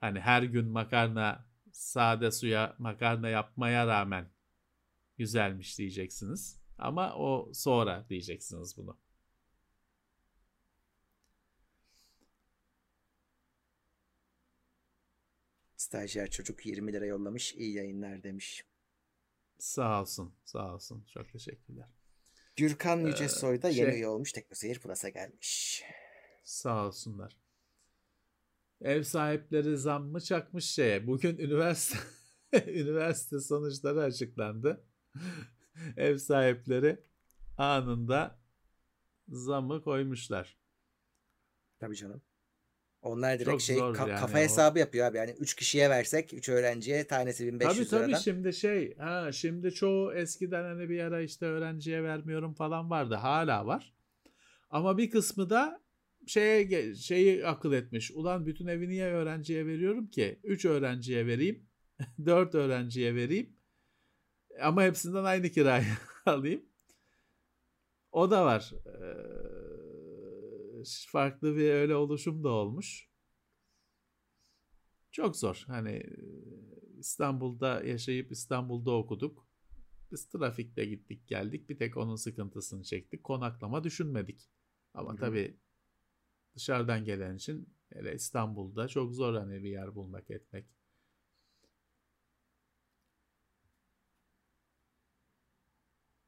[0.00, 4.30] Hani her gün makarna, sade suya makarna yapmaya rağmen
[5.18, 6.60] güzelmiş diyeceksiniz.
[6.78, 8.98] Ama o sonra diyeceksiniz bunu.
[15.76, 17.54] Stajyer çocuk 20 lira yollamış.
[17.54, 18.64] İyi yayınlar demiş.
[19.58, 21.04] Sağ olsun, sağ olsun.
[21.14, 21.88] Çok teşekkürler.
[22.56, 24.32] Gürkan Ee, Yücesoy da şey- yeni üye olmuş.
[24.32, 25.82] Teknoseyir Plus'a gelmiş.
[26.44, 27.36] Sağ olsunlar.
[28.80, 31.06] Ev sahipleri zammı çakmış şeye.
[31.06, 31.98] Bugün üniversite
[32.66, 34.84] üniversite sonuçları açıklandı.
[35.96, 37.04] Ev sahipleri
[37.58, 38.38] anında
[39.28, 40.58] zammı koymuşlar.
[41.78, 42.22] Tabii canım.
[43.06, 44.40] Onlar direkt Çok şey ka- yani kafa o.
[44.40, 45.16] hesabı yapıyor abi.
[45.16, 48.20] Yani 3 kişiye versek 3 öğrenciye tanesi 1500 Tabii tabii liradan.
[48.22, 53.14] şimdi şey ha şimdi çoğu eskiden hani bir ara işte öğrenciye vermiyorum falan vardı.
[53.14, 53.94] Hala var.
[54.70, 55.80] Ama bir kısmı da
[56.26, 58.10] şeye şeyi akıl etmiş.
[58.10, 60.40] Ulan bütün evi niye öğrenciye veriyorum ki?
[60.44, 61.66] 3 öğrenciye vereyim.
[62.26, 63.56] 4 öğrenciye vereyim.
[64.62, 65.84] Ama hepsinden aynı kirayı
[66.26, 66.62] alayım.
[68.12, 68.72] O da var.
[68.86, 68.90] Ee,
[71.08, 73.08] farklı bir öyle oluşum da olmuş.
[75.12, 75.64] Çok zor.
[75.66, 76.02] Hani
[76.98, 79.46] İstanbul'da yaşayıp İstanbul'da okuduk.
[80.12, 81.68] Biz trafikte gittik geldik.
[81.68, 83.24] Bir tek onun sıkıntısını çektik.
[83.24, 84.50] Konaklama düşünmedik.
[84.94, 85.20] Ama Hı hı.
[85.20, 85.56] tabii
[86.56, 90.66] dışarıdan gelen için hele İstanbul'da çok zor hani bir yer bulmak etmek.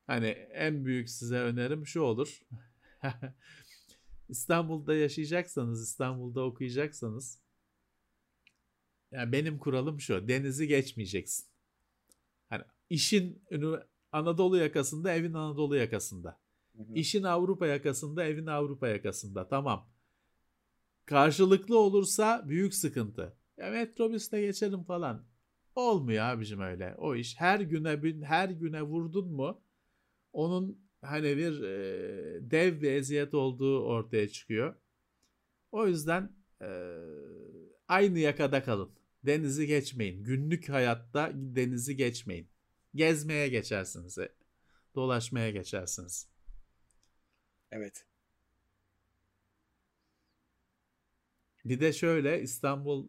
[0.07, 2.41] Hani en büyük size önerim şu olur.
[4.29, 7.41] İstanbul'da yaşayacaksanız, İstanbul'da okuyacaksanız
[9.11, 10.29] yani benim kuralım şu.
[10.29, 11.47] Denizi geçmeyeceksin.
[12.49, 13.43] Hani işin
[14.13, 16.41] Anadolu yakasında, evin Anadolu yakasında.
[16.77, 16.95] Hı hı.
[16.95, 19.49] İşin Avrupa yakasında, evin Avrupa yakasında.
[19.49, 19.89] Tamam.
[21.05, 23.37] Karşılıklı olursa büyük sıkıntı.
[23.57, 25.25] Ya metrobüste geçerim falan.
[25.75, 26.95] Olmuyor abicim öyle.
[26.99, 29.61] O iş her güne her güne vurdun mu
[30.33, 34.75] onun hani bir e, dev bir eziyet olduğu ortaya çıkıyor.
[35.73, 36.69] O yüzden e,
[37.89, 38.91] aynı yakada kalın.
[39.27, 40.25] Denizi geçmeyin.
[40.25, 42.49] Günlük hayatta denizi geçmeyin.
[42.95, 44.19] Gezmeye geçersiniz.
[44.19, 44.29] e,
[44.95, 46.29] Dolaşmaya geçersiniz.
[47.71, 48.05] Evet.
[51.65, 53.09] Bir de şöyle İstanbul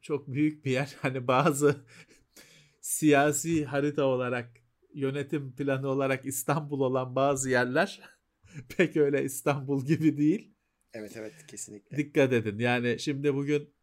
[0.00, 0.96] çok büyük bir yer.
[1.02, 1.84] Hani bazı
[2.80, 4.50] siyasi harita olarak
[4.96, 8.00] yönetim planı olarak İstanbul olan bazı yerler
[8.76, 10.54] pek öyle İstanbul gibi değil.
[10.92, 11.96] Evet evet kesinlikle.
[11.96, 12.58] Dikkat edin.
[12.58, 13.74] Yani şimdi bugün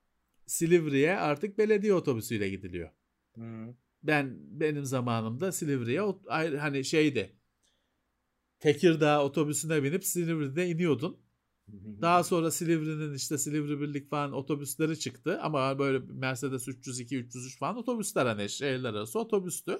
[0.45, 2.89] Silivri'ye artık belediye otobüsüyle gidiliyor.
[3.35, 3.75] Hı.
[4.03, 6.01] Ben benim zamanımda Silivri'ye
[6.59, 7.35] hani şeydi.
[8.59, 11.19] Tekirdağ otobüsüne binip Silivri'de iniyordun.
[12.01, 15.39] Daha sonra Silivri'nin işte Silivri Birlik falan otobüsleri çıktı.
[15.41, 19.79] Ama böyle Mercedes 302, 303 falan otobüsler hani şehirler arası otobüstü.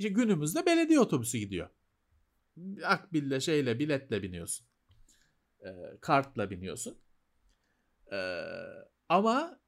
[0.00, 1.68] İşte günümüzde belediye otobüsü gidiyor.
[2.84, 4.66] Akbil'le şeyle biletle biniyorsun.
[5.60, 5.68] E,
[6.00, 6.98] kartla biniyorsun.
[8.12, 8.44] E,
[9.08, 9.60] ama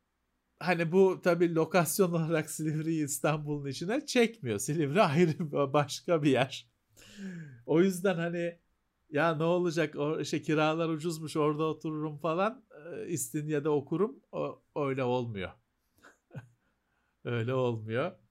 [0.59, 4.59] hani bu tabii lokasyon olarak Silivri'yi İstanbul'un içine çekmiyor.
[4.59, 6.69] Silivri ayrı başka bir yer.
[7.67, 8.59] O yüzden hani
[9.11, 15.05] ya ne olacak o işte kiralar ucuzmuş orada otururum falan e, İstinye'de okurum o öyle
[15.05, 15.51] olmuyor.
[17.25, 18.22] öyle olmuyor.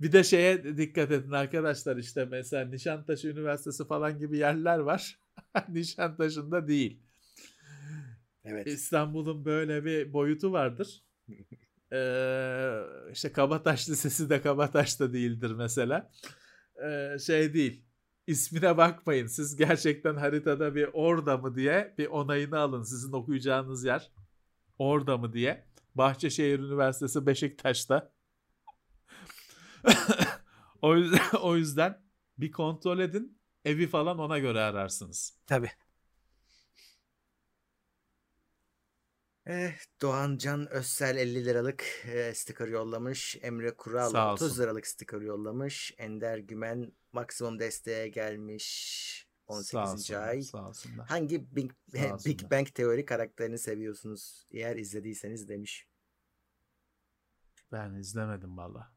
[0.00, 5.20] Bir de şeye dikkat edin arkadaşlar işte mesela Nişantaşı Üniversitesi falan gibi yerler var.
[5.68, 7.02] Nişantaşı'nda değil.
[8.44, 8.66] Evet.
[8.66, 11.04] İstanbul'un böyle bir boyutu vardır.
[11.92, 12.80] ee,
[13.12, 16.10] işte Kabataş Lisesi de Kabataş'ta değildir mesela.
[16.84, 17.90] Ee, şey değil
[18.30, 19.26] ismine bakmayın.
[19.26, 22.82] Siz gerçekten haritada bir orada mı diye bir onayını alın.
[22.82, 24.10] Sizin okuyacağınız yer
[24.78, 25.64] orada mı diye.
[25.94, 28.12] Bahçeşehir Üniversitesi Beşiktaş'ta.
[30.82, 32.02] o yüzden, o yüzden
[32.38, 33.40] bir kontrol edin.
[33.64, 35.38] Evi falan ona göre ararsınız.
[35.46, 35.70] Tabii.
[39.46, 43.38] Eh, Doğan Can Özsel 50 liralık e, sticker yollamış.
[43.42, 45.94] Emre Kural 30 liralık sticker yollamış.
[45.98, 49.26] Ender Gümen maksimum desteğe gelmiş.
[49.46, 49.70] 18.
[49.70, 50.42] Sağ olsun, ay.
[50.42, 51.08] Sağ olsunlar.
[51.08, 51.70] Hangi Big,
[52.26, 54.46] Big Bang teori karakterini seviyorsunuz?
[54.50, 55.86] Eğer izlediyseniz demiş.
[57.72, 58.92] Ben izlemedim valla.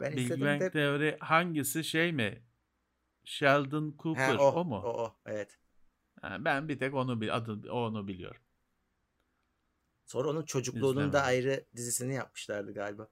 [0.00, 0.70] Ben Big Bang de...
[0.70, 2.42] teori hangisi şey mi?
[3.24, 4.76] Sheldon Cooper ha, o, o mu?
[4.76, 5.58] O o evet.
[6.20, 8.40] Ha, ben bir tek onu adı onu biliyorum.
[10.06, 11.12] Sonra onun çocukluğunun İzlemedim.
[11.12, 13.08] da ayrı dizisini yapmışlardı galiba.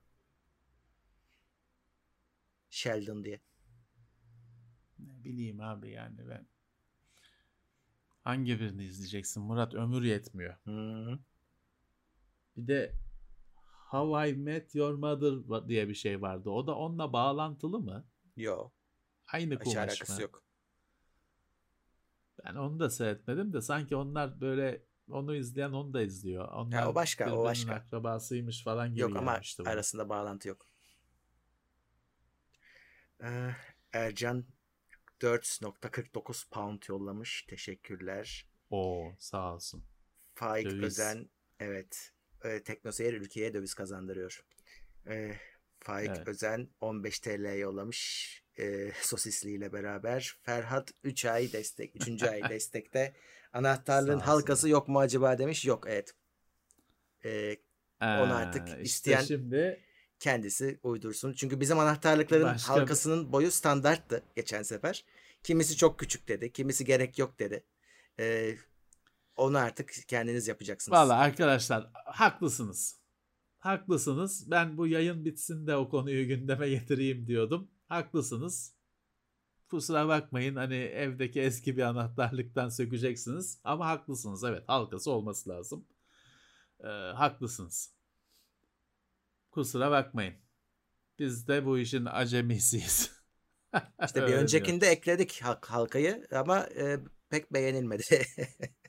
[2.71, 3.41] Sheldon diye.
[4.99, 6.47] Ne bileyim abi yani ben.
[8.25, 9.75] Hangi birini izleyeceksin Murat?
[9.75, 10.57] Ömür yetmiyor.
[10.65, 11.19] Hı-hı.
[12.57, 12.95] Bir de
[13.93, 16.51] How I Met Your Mother diye bir şey vardı.
[16.51, 18.07] O da onunla bağlantılı mı?
[18.37, 18.73] Yok.
[19.33, 20.23] Aynı kumaş alakası mı?
[20.23, 20.43] yok.
[22.45, 26.49] Ben onu da seyretmedim de sanki onlar böyle onu izleyen onu da izliyor.
[26.49, 27.75] Onlar ya o başka, o başka.
[27.75, 30.67] akrabasıymış falan gibi Yok ama arasında bağlantı yok.
[33.23, 33.51] Ee,
[33.93, 34.45] Ercan
[35.21, 37.43] 4.49 pound yollamış.
[37.49, 38.47] Teşekkürler.
[38.71, 39.85] O sağ olsun.
[40.35, 40.83] Faik döviz.
[40.85, 42.13] Özen evet.
[42.45, 44.45] E, Teknoseyir ülkeye döviz kazandırıyor.
[45.07, 45.37] E,
[45.81, 46.29] Faik evet.
[46.29, 48.43] Özen 15 TL yollamış.
[48.59, 50.37] E, sosisli ile beraber.
[50.43, 52.09] Ferhat 3 ay destek.
[52.09, 52.23] 3.
[52.23, 53.15] ay destekte.
[53.53, 55.65] Anahtarlığın halkası yok mu acaba demiş.
[55.65, 56.15] Yok evet.
[57.25, 57.31] Ee,
[58.01, 59.81] ee, onu artık işte isteyen şimdi
[60.19, 61.33] kendisi uydursun.
[61.33, 63.33] Çünkü bizim anahtarlıkların başka halkasının bir...
[63.33, 65.05] boyu standarttı geçen sefer.
[65.43, 66.53] Kimisi çok küçük dedi.
[66.53, 67.65] Kimisi gerek yok dedi.
[68.19, 68.57] Ee,
[69.37, 70.99] onu artık kendiniz yapacaksınız.
[70.99, 73.03] Valla arkadaşlar haklısınız.
[73.59, 74.51] Haklısınız.
[74.51, 77.71] Ben bu yayın bitsin de o konuyu gündeme getireyim diyordum.
[77.89, 78.75] Haklısınız.
[79.71, 83.61] Kusura bakmayın hani evdeki eski bir anahtarlıktan sökeceksiniz.
[83.65, 85.87] Ama haklısınız evet halkası olması lazım.
[86.81, 87.95] Ee, haklısınız.
[89.51, 90.35] Kusura bakmayın.
[91.19, 93.11] Biz de bu işin acemisiyiz.
[94.05, 96.99] İşte bir öncekinde ekledik halk, halkayı ama e,
[97.31, 98.05] pek beğenilmedi.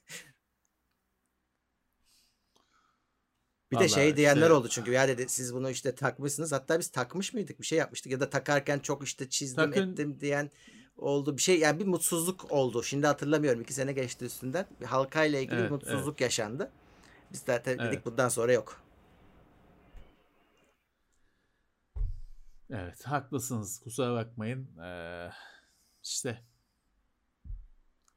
[3.73, 6.51] Bir Vallahi de şey diyenler işte, oldu çünkü ya dedi siz bunu işte takmışsınız.
[6.51, 7.59] Hatta biz takmış mıydık?
[7.59, 10.51] Bir şey yapmıştık ya da takarken çok işte çizdim takın, ettim diyen
[10.97, 11.37] oldu.
[11.37, 12.83] Bir şey yani bir mutsuzluk oldu.
[12.83, 14.65] Şimdi hatırlamıyorum iki sene geçti üstünden.
[14.81, 16.21] Bir halkayla ilgili evet, bir mutsuzluk evet.
[16.21, 16.71] yaşandı.
[17.33, 18.05] Biz zaten dedik evet.
[18.05, 18.83] bundan sonra yok.
[22.69, 23.79] Evet haklısınız.
[23.79, 24.77] Kusura bakmayın.
[24.77, 25.29] Ee,
[26.03, 26.41] işte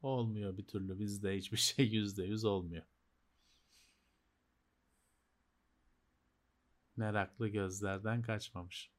[0.02, 0.98] olmuyor bir türlü.
[0.98, 2.82] Bizde hiçbir şey yüzde yüz olmuyor.
[6.96, 8.90] Meraklı gözlerden kaçmamış.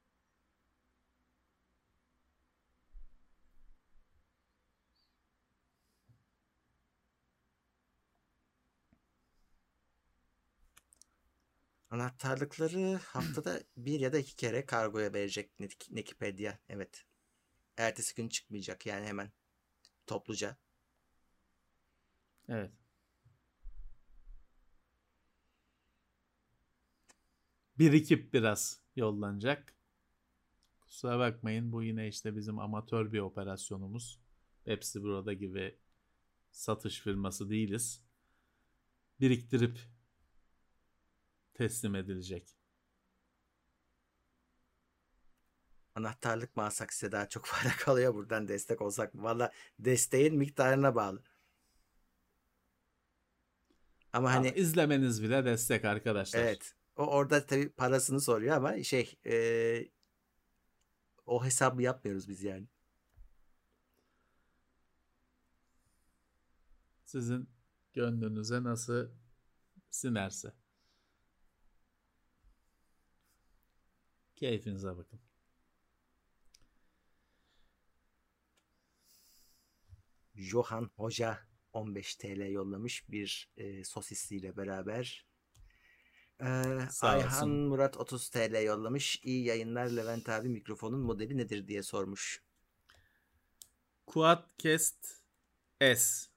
[11.90, 15.50] Anahtarlıkları haftada bir ya da iki kere kargoya verecek
[15.80, 16.58] Wikipedia.
[16.68, 17.04] Evet.
[17.76, 19.32] Ertesi gün çıkmayacak yani hemen
[20.06, 20.56] topluca.
[22.48, 22.72] Evet.
[27.78, 29.74] Birikip biraz yollanacak.
[30.80, 34.20] Kusura bakmayın bu yine işte bizim amatör bir operasyonumuz.
[34.64, 35.78] Hepsi burada gibi
[36.50, 38.02] satış firması değiliz.
[39.20, 39.78] Biriktirip
[41.54, 42.56] teslim edilecek.
[45.94, 49.14] Anahtarlık mı alsak size daha çok para kalıyor buradan destek olsak?
[49.14, 51.22] Valla desteğin miktarına bağlı.
[54.12, 56.40] Ama Ama hani izlemeniz bile destek arkadaşlar.
[56.42, 59.34] evet o orada tabii parasını soruyor ama şey e,
[61.26, 62.66] o hesabı yapmıyoruz biz yani.
[67.04, 67.48] Sizin
[67.92, 69.10] gönlünüze nasıl
[69.90, 70.52] sinerse.
[74.36, 75.20] Keyfinize bakın.
[80.34, 81.38] Johan Hoca
[81.72, 85.27] 15 TL yollamış bir e, sosisliyle beraber.
[86.40, 87.48] Ee, Ayhan.
[87.50, 89.20] Murat 30 TL yollamış.
[89.24, 92.42] İyi yayınlar Levent abi mikrofonun modeli nedir diye sormuş.
[94.06, 95.06] Quadcast
[95.80, 96.28] S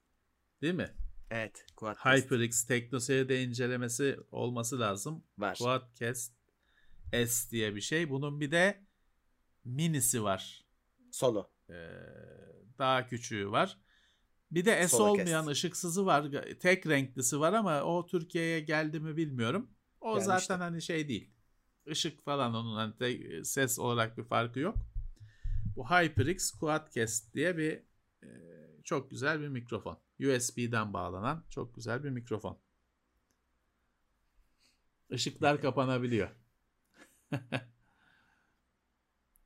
[0.61, 0.95] değil mi?
[1.29, 1.65] Evet.
[1.75, 5.23] Quad test HyperX TeknoSeyir'de incelemesi olması lazım.
[5.37, 5.57] var.
[5.57, 6.33] Quadcast
[7.13, 8.09] S diye bir şey.
[8.09, 8.85] Bunun bir de
[9.65, 10.65] minisi var.
[11.11, 11.49] Solo.
[11.69, 11.73] Ee,
[12.77, 13.77] daha küçüğü var.
[14.51, 15.51] Bir de S Sola olmayan kes.
[15.51, 16.25] ışıksızı var.
[16.59, 19.69] Tek renklisi var ama o Türkiye'ye geldi mi bilmiyorum.
[20.01, 20.25] O Gelmişti.
[20.47, 21.31] zaten hani şey değil.
[21.85, 24.75] Işık falan onun hani de- ses olarak bir farkı yok.
[25.75, 27.83] Bu HyperX Quadcast diye bir
[28.23, 28.29] e,
[28.83, 29.99] çok güzel bir mikrofon.
[30.19, 32.59] USB'den bağlanan çok güzel bir mikrofon.
[35.09, 36.29] Işıklar kapanabiliyor.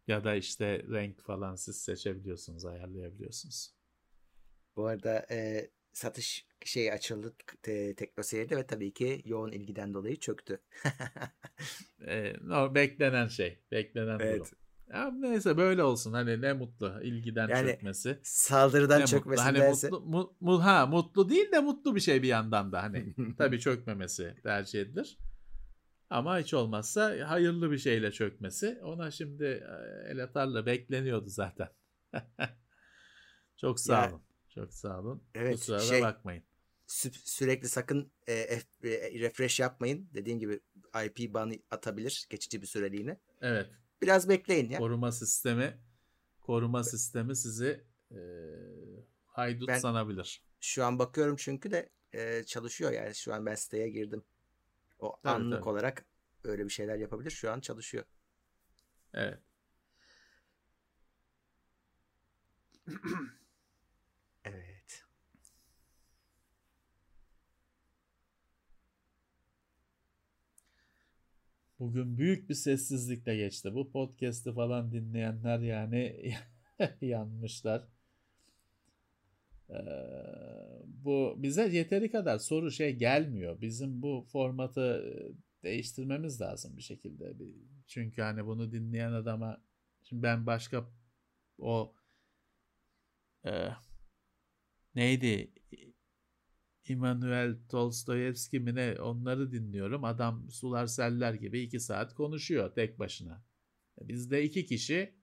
[0.08, 3.74] ya da işte renk falan siz seçebiliyorsunuz, ayarlayabiliyorsunuz.
[4.76, 10.62] Bu arada e, satış şey açıldı te, Teknoseyir'de ve tabii ki yoğun ilgiden dolayı çöktü.
[12.08, 14.36] Ee, no, beklenen şey, beklenen Evet.
[14.36, 14.48] durum.
[14.94, 16.14] Ya neyse böyle olsun.
[16.14, 18.20] Hani ne mutlu ilgiden Yani çökmesi.
[18.24, 19.18] Saldırıdan Ne mutlu.
[19.18, 19.60] çökmesindense.
[19.60, 23.16] Hani mutlu, mu- mu- ha mutlu değil de mutlu bir şey bir yandan da hani
[23.38, 25.18] tabii çökmemesi tercih edilir.
[26.10, 28.80] Ama hiç olmazsa hayırlı bir şeyle çökmesi.
[28.84, 31.70] Ona şimdi e, el atarla bekleniyordu zaten.
[33.58, 34.22] Çok sağ Ya, olun.
[34.56, 35.24] Çok sağ olun.
[35.36, 36.44] evet, Kusura da şey- bakmayın.
[36.88, 40.10] Sü- sürekli sakın e, F- e, refresh yapmayın.
[40.14, 40.60] Dediğim gibi
[41.06, 43.20] IP banı atabilir geçici bir süreliğine.
[43.42, 43.70] Evet.
[44.02, 44.80] Biraz bekleyin ya.
[44.80, 45.78] Koruma sistemi
[46.42, 48.18] koruma sistemi sizi e,
[49.28, 50.42] haydut Ben- sanabilir.
[50.60, 53.16] Şu an bakıyorum çünkü de e, çalışıyor yani.
[53.16, 54.24] Şu an ben siteye girdim.
[55.00, 55.70] O Tabii, anlık tabii.
[55.70, 56.06] olarak
[56.44, 57.32] öyle bir şeyler yapabilir.
[57.32, 58.04] Şu an çalışıyor.
[59.14, 59.40] Evet.
[64.46, 65.04] Evet.
[71.80, 73.74] Bugün büyük bir sessizlikle geçti.
[73.74, 76.34] Bu podcast'i falan dinleyenler yani
[77.02, 77.88] yanmışlar.
[79.70, 79.76] Ee,
[80.86, 83.62] bu bize yeteri kadar soru şey gelmiyor.
[83.62, 87.34] Bizim bu formatı e, değiştirmemiz lazım bir şekilde.
[87.88, 89.62] Çünkü hani bunu dinleyen adama
[90.04, 90.90] şimdi ben başka
[91.60, 91.94] o
[93.46, 93.70] e,
[94.96, 95.52] neydi
[96.88, 100.04] İmanuel Tolstoyevski mi ne onları dinliyorum.
[100.04, 103.44] Adam sular seller gibi iki saat konuşuyor tek başına.
[104.02, 105.16] Bizde iki kişi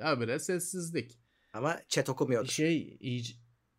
[0.00, 1.18] habire sessizlik.
[1.52, 2.48] Ama chat okumuyordur.
[2.48, 3.34] şey ic,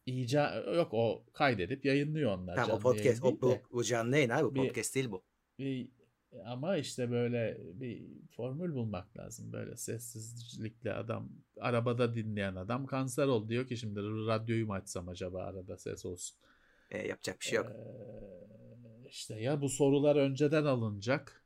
[0.05, 2.55] ica yok o kaydedip yayınlıyor onlar.
[2.55, 3.23] Tamam o podcast.
[3.23, 4.43] O, bu, bu canlı yayın abi.
[4.43, 5.23] Bu Bir- podcast değil bu.
[5.59, 5.89] Bir,
[6.45, 8.03] ama işte böyle bir
[8.35, 9.53] formül bulmak lazım.
[9.53, 11.29] Böyle sessizlikle adam
[11.61, 16.37] arabada dinleyen adam kanser oldu diyor ki şimdi radyoyu mu açsam acaba arada ses olsun.
[16.91, 17.67] E, yapacak bir şey yok.
[17.69, 21.43] Ee, işte ya bu sorular önceden alınacak.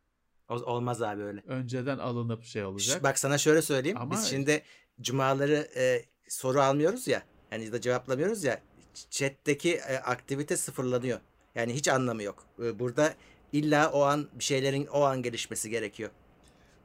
[0.50, 1.42] Olmaz abi öyle.
[1.48, 3.04] Önceden alınıp şey olacak.
[3.04, 3.98] Bak sana şöyle söyleyeyim.
[3.98, 4.62] Ama- Biz şimdi
[5.02, 7.24] cumaları e, soru almıyoruz ya.
[7.52, 8.62] Yani ya da cevaplamıyoruz ya.
[9.10, 11.20] Chat'teki e, aktivite sıfırlanıyor.
[11.56, 12.46] Yani hiç anlamı yok.
[12.64, 13.14] E, burada
[13.54, 16.10] illa o an bir şeylerin o an gelişmesi gerekiyor.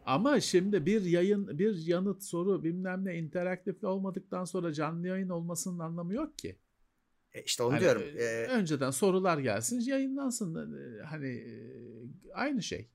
[0.06, 5.78] Ama şimdi bir yayın, bir yanıt soru bilmem ne interaktif olmadıktan sonra canlı yayın olmasının
[5.78, 6.56] anlamı yok ki.
[7.32, 8.02] E, işte onu Hani, diyorum.
[8.16, 10.54] e, E, önceden sorular gelsin, yayınlansın.
[11.00, 11.52] E, Hani e,
[12.34, 12.88] aynı şey.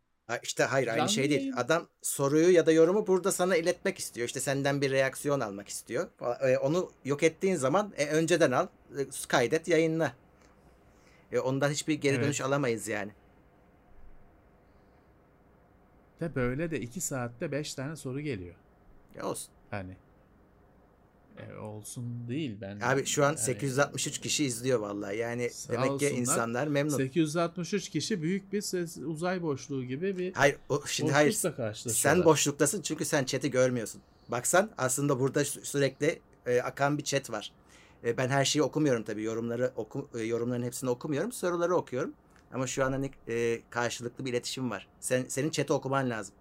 [0.43, 1.41] işte hayır aynı canlı şey değil.
[1.41, 4.27] yayın- Adam soruyu ya da yorumu burada sana iletmek istiyor.
[4.27, 6.07] İşte senden bir reaksiyon almak istiyor.
[6.41, 8.67] E, onu yok ettiğin zaman e, önceden al,
[9.27, 10.13] kaydet, yayınla.
[11.31, 12.25] E, ondan hiçbir geri Evet.
[12.25, 13.11] dönüş alamayız yani.
[16.21, 18.55] De böyle de 2 saatte 5 tane soru geliyor.
[19.15, 19.49] Ya olsun.
[19.69, 19.97] Hani
[21.37, 22.79] e, olsun değil ben.
[22.79, 25.17] Abi şu an yani 863 kişi izliyor vallahi.
[25.17, 26.11] Yani demek ki olsunlar.
[26.11, 26.97] insanlar memnun.
[26.97, 31.31] 863 kişi büyük bir ses, uzay boşluğu gibi bir Hayır, o, şimdi hayır.
[31.75, 34.01] Sen boşluktasın çünkü sen chat'i görmüyorsun.
[34.29, 37.51] Baksan aslında burada sü- sürekli e, akan bir chat var.
[38.03, 39.23] E, ben her şeyi okumuyorum tabii.
[39.23, 41.31] Yorumları oku, e, yorumların hepsini okumuyorum.
[41.31, 42.13] Soruları okuyorum.
[42.53, 44.87] Ama şu an hani e, karşılıklı bir iletişim var.
[44.99, 46.35] Sen senin chat'i okuman lazım.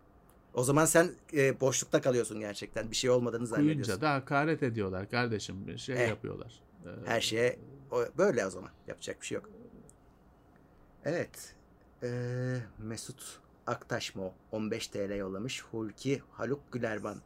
[0.54, 2.90] O zaman sen e, boşlukta kalıyorsun gerçekten.
[2.90, 3.82] Bir şey olmadığını zannediyorsun.
[3.82, 5.66] Okuyunca da hakaret ediyorlar kardeşim.
[5.66, 6.60] Bir şey Eh, yapıyorlar.
[6.84, 7.58] Ee, Her şeye
[7.90, 8.70] o, böyle o zaman.
[8.86, 9.50] Yapacak bir şey yok.
[11.04, 11.54] Evet.
[12.02, 14.34] Ee, Mesut Aktaş mı o?
[14.52, 15.62] 15 TL yollamış.
[15.64, 17.16] Hulki Haluk Gülerban.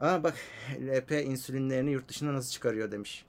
[0.00, 0.34] Aa bak
[0.80, 3.24] LP insülinlerini yurt dışına nasıl çıkarıyor demiş.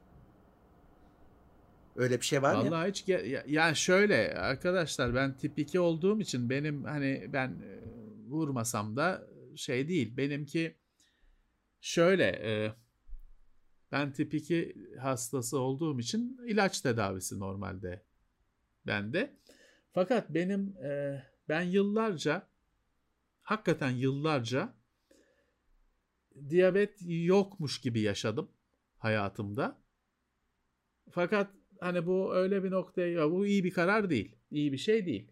[1.95, 2.71] Öyle bir şey var mı?
[2.71, 7.81] Vallahi hiç ya, ya şöyle arkadaşlar ben tip 2 olduğum için benim hani ben e,
[8.27, 10.17] vurmasam da şey değil.
[10.17, 10.77] Benimki
[11.81, 12.73] şöyle e,
[13.91, 18.03] ben tip 2 hastası olduğum için ilaç tedavisi normalde
[18.87, 19.37] bende.
[19.93, 22.47] Fakat benim e, ben yıllarca
[23.41, 24.73] hakikaten yıllarca
[26.49, 28.51] diyabet yokmuş gibi yaşadım
[28.97, 29.81] hayatımda.
[31.09, 34.35] Fakat hani bu öyle bir noktaya bu iyi bir karar değil.
[34.51, 35.27] İyi bir şey değil.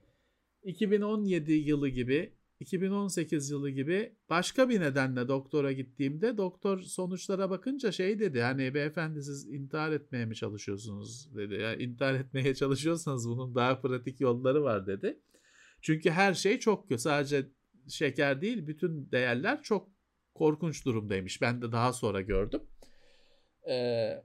[0.64, 8.20] 2017 yılı gibi 2018 yılı gibi başka bir nedenle doktora gittiğimde doktor sonuçlara bakınca şey
[8.20, 11.54] dedi hani beyefendi siz intihar etmeye mi çalışıyorsunuz dedi.
[11.54, 15.20] Yani intihar etmeye çalışıyorsanız bunun daha pratik yolları var dedi.
[15.82, 17.02] Çünkü her şey çok kötü.
[17.02, 17.46] Sadece
[17.90, 19.90] şeker değil bütün değerler çok
[20.36, 21.42] korkunç durumdaymış.
[21.42, 22.62] Ben de daha sonra gördüm.
[23.70, 24.24] Ee,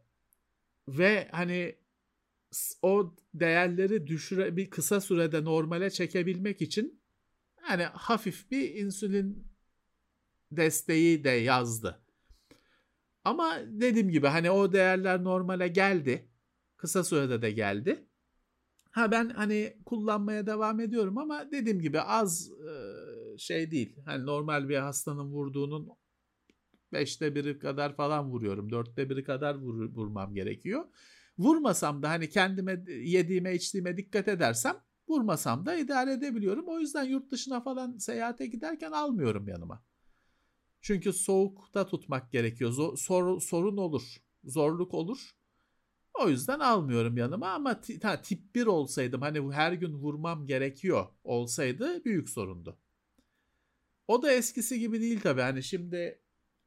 [0.89, 1.75] ve hani
[2.83, 7.01] o değerleri düşüre bir kısa sürede normale çekebilmek için
[7.61, 9.47] hani hafif bir insülin
[10.53, 12.01] desteği de yazdı.
[13.25, 16.29] Ama dediğim gibi hani o değerler normale geldi.
[16.77, 18.07] Kısa sürede de geldi.
[18.91, 22.51] Ha ben hani kullanmaya devam ediyorum ama dediğim gibi az
[23.39, 23.97] şey değil.
[24.05, 25.89] Hani normal bir hastanın vurduğunun
[26.93, 28.71] beşte biri kadar falan vuruyorum.
[28.71, 30.85] Dörtte biri kadar vur, vurmam gerekiyor.
[31.39, 34.77] Vurmasam da hani kendime yediğime içtiğime dikkat edersem
[35.09, 36.69] vurmasam da idare edebiliyorum.
[36.69, 39.85] O yüzden yurt dışına falan seyahate giderken almıyorum yanıma.
[40.81, 42.71] Çünkü soğukta tutmak gerekiyor.
[42.71, 44.17] Zor, sor, sorun olur.
[44.45, 45.31] Zorluk olur.
[46.15, 52.05] O yüzden almıyorum yanıma ama ha, tip 1 olsaydım hani her gün vurmam gerekiyor olsaydı
[52.05, 52.79] büyük sorundu.
[54.09, 55.41] O da eskisi gibi değil tabii.
[55.41, 56.21] Hani şimdi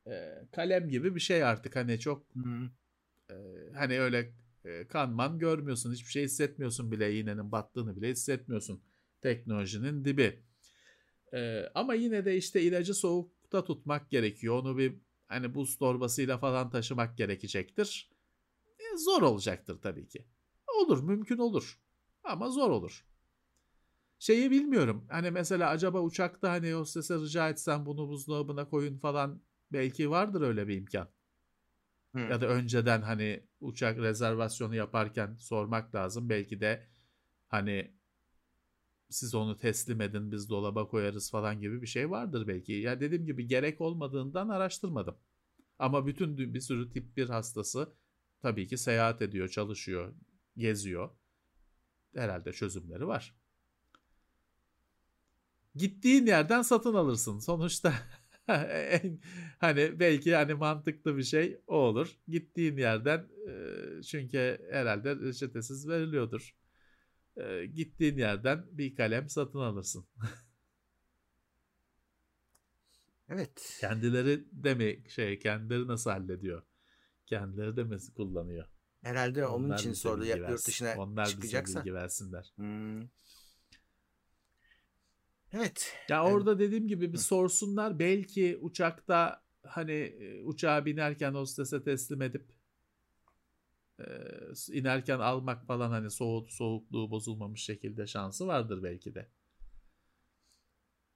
[0.07, 2.65] e, kalem gibi bir şey artık hani çok hmm.
[3.29, 3.35] e,
[3.75, 4.33] hani öyle
[4.67, 5.93] e, kanman görmüyorsun.
[5.93, 8.81] Hiçbir şey hissetmiyorsun bile iğnenin battığını bile hissetmiyorsun.
[9.21, 10.43] Teknolojinin dibi.
[11.33, 14.59] E, ama yine de işte ilacı soğukta tutmak gerekiyor.
[14.59, 14.95] Onu bir
[15.27, 18.09] hani buz torbasıyla falan taşımak gerekecektir.
[18.79, 20.25] E, zor olacaktır tabii ki.
[20.81, 21.79] Olur mümkün olur.
[22.23, 23.05] Ama zor olur.
[24.19, 25.05] Şeyi bilmiyorum.
[25.09, 29.41] Hani mesela acaba uçakta hani hostese rica etsem bunu buzdolabına koyun falan
[29.71, 31.09] belki vardır öyle bir imkan.
[32.17, 32.31] Hmm.
[32.31, 36.29] Ya da önceden hani uçak rezervasyonu yaparken sormak lazım.
[36.29, 36.87] Belki de
[37.47, 37.91] hani
[39.09, 42.73] siz onu teslim edin biz dolaba koyarız falan gibi bir şey vardır belki.
[42.73, 45.17] Ya dediğim gibi gerek olmadığından araştırmadım.
[45.79, 47.93] Ama bütün bir sürü tip bir hastası
[48.41, 50.13] tabii ki seyahat ediyor, çalışıyor,
[50.57, 51.09] geziyor.
[52.15, 53.35] Herhalde çözümleri var.
[55.75, 57.39] Gittiğin yerden satın alırsın.
[57.39, 57.93] Sonuçta
[59.59, 62.17] hani belki hani mantıklı bir şey o olur.
[62.27, 63.27] Gittiğin yerden
[64.07, 66.55] çünkü herhalde reçetesiz veriliyordur.
[67.73, 70.05] Gittiğin yerden bir kalem satın alırsın.
[73.29, 73.77] evet.
[73.81, 76.63] Kendileri de mi şey kendileri nasıl hallediyor?
[77.25, 78.67] Kendileri de mi kullanıyor?
[79.01, 81.71] Herhalde Onlar onun için sordu yurt dışına Onlar çıkacaksa.
[81.71, 82.53] Onlar bilgi versinler.
[82.55, 83.07] Hmm.
[85.53, 85.93] Evet.
[86.09, 87.99] Ya yani, orada dediğim gibi bir sorsunlar.
[87.99, 92.45] Belki uçakta hani uçağa binerken hostese teslim edip
[93.99, 94.05] e,
[94.71, 99.29] inerken almak falan hani soğuk soğukluğu bozulmamış şekilde şansı vardır belki de.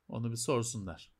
[0.07, 1.11] Onu bir sorsunlar.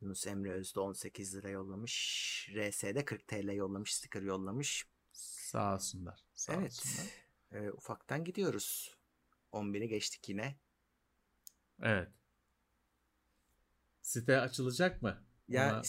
[0.00, 2.50] Yunus Emre Özde 18 lira yollamış.
[2.54, 3.94] RS'de 40 TL yollamış.
[3.94, 4.86] Sticker yollamış.
[5.12, 6.24] Sağ olsunlar.
[6.34, 6.72] Sağ evet.
[6.72, 7.06] Olsunlar.
[7.52, 8.96] E, ufaktan gidiyoruz.
[9.52, 10.58] 11'i geçtik yine.
[11.82, 12.08] Evet.
[14.02, 15.24] Site açılacak mı?
[15.48, 15.82] Ya Ona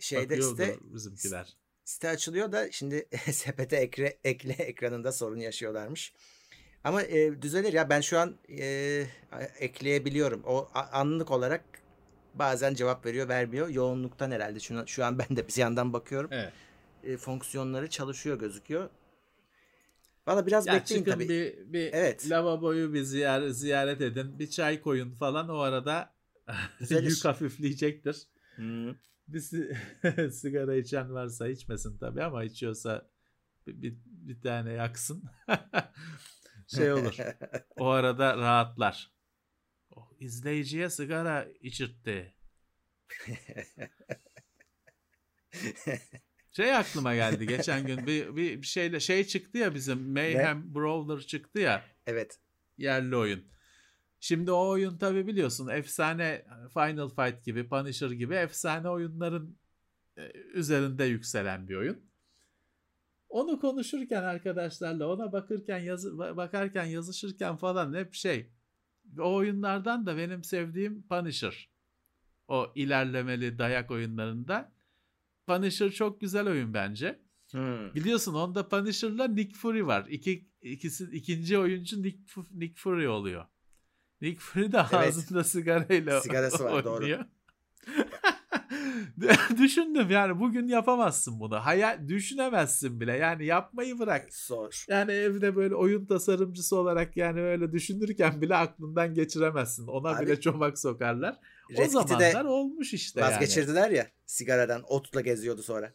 [0.00, 1.56] şeyde site bizimkiler.
[1.84, 6.12] Site açılıyor da şimdi sepete ekre, ekle ekranında sorun yaşıyorlarmış.
[6.84, 9.06] Ama e, düzelir ya ben şu an e,
[9.58, 10.42] ekleyebiliyorum.
[10.44, 11.64] O anlık olarak
[12.34, 13.68] bazen cevap veriyor vermiyor.
[13.68, 14.60] Yoğunluktan herhalde.
[14.60, 16.30] Şu, şu an ben de bir yandan bakıyorum.
[16.32, 16.52] Evet.
[17.04, 18.90] E, fonksiyonları çalışıyor gözüküyor.
[20.26, 21.28] Valla biraz ya bekleyin çıkın tabii.
[21.28, 22.30] Bir, bir evet.
[22.30, 24.38] lavaboyu bir ziyaret, ziyaret edin.
[24.38, 26.14] Bir çay koyun falan o arada
[26.90, 28.22] yük hafifleyecektir.
[28.56, 28.94] Hmm.
[29.28, 29.40] Bir
[30.30, 33.08] sigara içen varsa içmesin tabii ama içiyorsa
[33.66, 35.24] bir, bir, bir tane yaksın.
[36.66, 37.16] şey olur.
[37.76, 39.12] o arada rahatlar.
[39.90, 42.34] Oh, izleyiciye sigara içirtti.
[46.52, 50.74] Şey aklıma geldi geçen gün bir, bir, bir şeyle şey çıktı ya bizim Mayhem ne?
[50.74, 51.84] Brawler çıktı ya.
[52.06, 52.40] Evet.
[52.78, 53.44] Yerli oyun.
[54.20, 59.58] Şimdi o oyun tabi biliyorsun efsane Final Fight gibi Punisher gibi efsane oyunların
[60.16, 62.12] e, üzerinde yükselen bir oyun.
[63.28, 68.52] Onu konuşurken arkadaşlarla ona bakırken yazı, bakarken yazışırken falan hep şey
[69.18, 71.70] o oyunlardan da benim sevdiğim Punisher.
[72.48, 74.72] O ilerlemeli dayak oyunlarında
[75.46, 77.22] Punisher çok güzel oyun bence.
[77.50, 77.94] Hmm.
[77.94, 80.06] Biliyorsun onda Punisher'la Nick Fury var.
[80.08, 82.18] İki, ikisi, ikinci oyuncu Nick,
[82.54, 83.44] Nick Fury oluyor.
[84.20, 84.94] Nick Fury de evet.
[84.94, 87.24] ağzında sigarayla Sigarası var, oynuyor.
[89.20, 89.58] Doğru.
[89.58, 91.56] Düşündüm yani bugün yapamazsın bunu.
[91.56, 93.16] Hayal düşünemezsin bile.
[93.16, 94.34] Yani yapmayı bırak.
[94.34, 94.84] Zor.
[94.88, 99.86] Yani evde böyle oyun tasarımcısı olarak yani öyle düşünürken bile aklından geçiremezsin.
[99.86, 101.38] Ona Abi, bile çomak sokarlar.
[101.78, 103.96] O zamanlar olmuş işte vazgeçirdiler yani.
[103.96, 104.82] ya sigaradan.
[104.88, 105.94] Otla geziyordu sonra.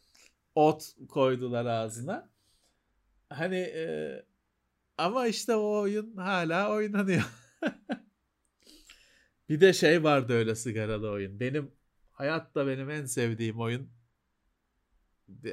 [0.56, 2.30] Ot koydular ağzına.
[3.30, 4.26] Hani e,
[4.98, 7.23] ama işte o oyun hala oynanıyor.
[9.49, 11.39] bir de şey vardı öyle sigaralı oyun.
[11.39, 11.72] Benim
[12.11, 13.89] hayatta benim en sevdiğim oyun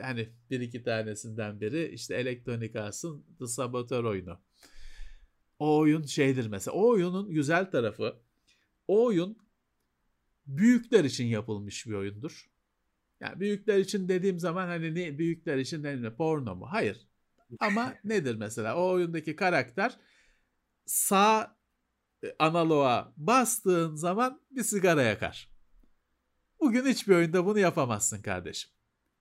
[0.02, 4.40] hani bir iki tanesinden biri işte Electronic Arts'ın The Saboteur oyunu.
[5.58, 6.74] O oyun şeydir mesela.
[6.74, 8.16] O oyunun güzel tarafı
[8.88, 9.43] o oyun
[10.46, 12.50] büyükler için yapılmış bir oyundur.
[13.20, 16.66] Yani büyükler için dediğim zaman hani ne büyükler için ne porno mu?
[16.70, 17.08] Hayır.
[17.60, 18.76] Ama nedir mesela?
[18.76, 19.98] O oyundaki karakter
[20.86, 21.56] sağ
[22.24, 25.50] e, analoğa bastığın zaman bir sigara yakar.
[26.60, 28.70] Bugün hiçbir oyunda bunu yapamazsın kardeşim.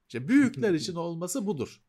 [0.07, 1.81] İşte büyükler için olması budur.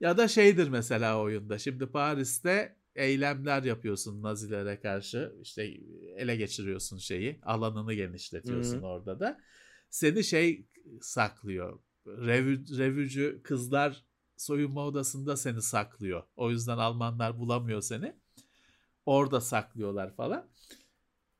[0.00, 1.58] ya da şeydir mesela oyunda.
[1.58, 5.32] Şimdi Paris'te eylemler yapıyorsun Nazilere karşı.
[5.42, 5.62] İşte
[6.16, 7.40] ele geçiriyorsun şeyi.
[7.42, 9.40] Alanını genişletiyorsun orada da.
[9.90, 10.66] Seni şey
[11.00, 11.78] saklıyor.
[12.06, 14.04] Revü, revücü kızlar
[14.36, 16.22] soyunma odasında seni saklıyor.
[16.36, 18.16] O yüzden Almanlar bulamıyor seni.
[19.06, 20.48] Orada saklıyorlar falan.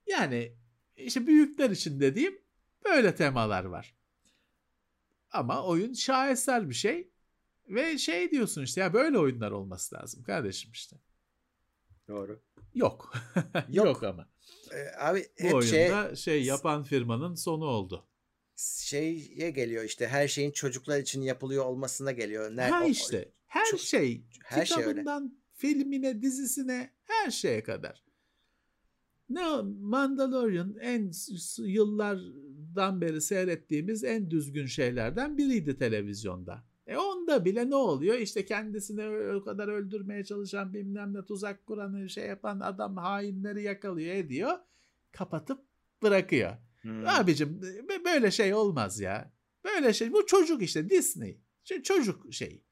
[0.06, 0.52] Yani
[0.96, 2.38] işte büyükler için dediğim
[2.84, 3.94] Böyle temalar var.
[5.30, 7.10] Ama oyun şaheser bir şey.
[7.68, 10.96] Ve şey diyorsun işte ya böyle oyunlar olması lazım kardeşim işte.
[12.08, 12.40] Doğru.
[12.74, 13.14] Yok.
[13.68, 13.86] Yok.
[13.86, 14.28] Yok ama.
[14.72, 18.08] Ee, abi Bu oyunda şey, şey yapan firmanın sonu oldu.
[18.56, 22.56] Şeye geliyor işte her şeyin çocuklar için yapılıyor olmasına geliyor.
[22.56, 25.34] Ne, ha işte her çok, şey her kitabından şey öyle.
[25.54, 28.04] filmine dizisine her şeye kadar.
[29.30, 29.42] Ne
[29.80, 31.12] Mandalorian en
[31.58, 36.64] yıllardan beri seyrettiğimiz en düzgün şeylerden biriydi televizyonda.
[37.28, 38.18] Onda bile ne oluyor?
[38.18, 44.14] İşte kendisini o kadar öldürmeye çalışan bilmem ne tuzak kuranı şey yapan adam hainleri yakalıyor
[44.14, 44.58] ediyor.
[45.12, 45.60] Kapatıp
[46.02, 46.56] bırakıyor.
[46.82, 47.06] Hmm.
[47.06, 47.60] Abicim
[48.04, 49.32] böyle şey olmaz ya.
[49.64, 51.40] Böyle şey bu çocuk işte Disney.
[51.84, 52.64] Çocuk şey.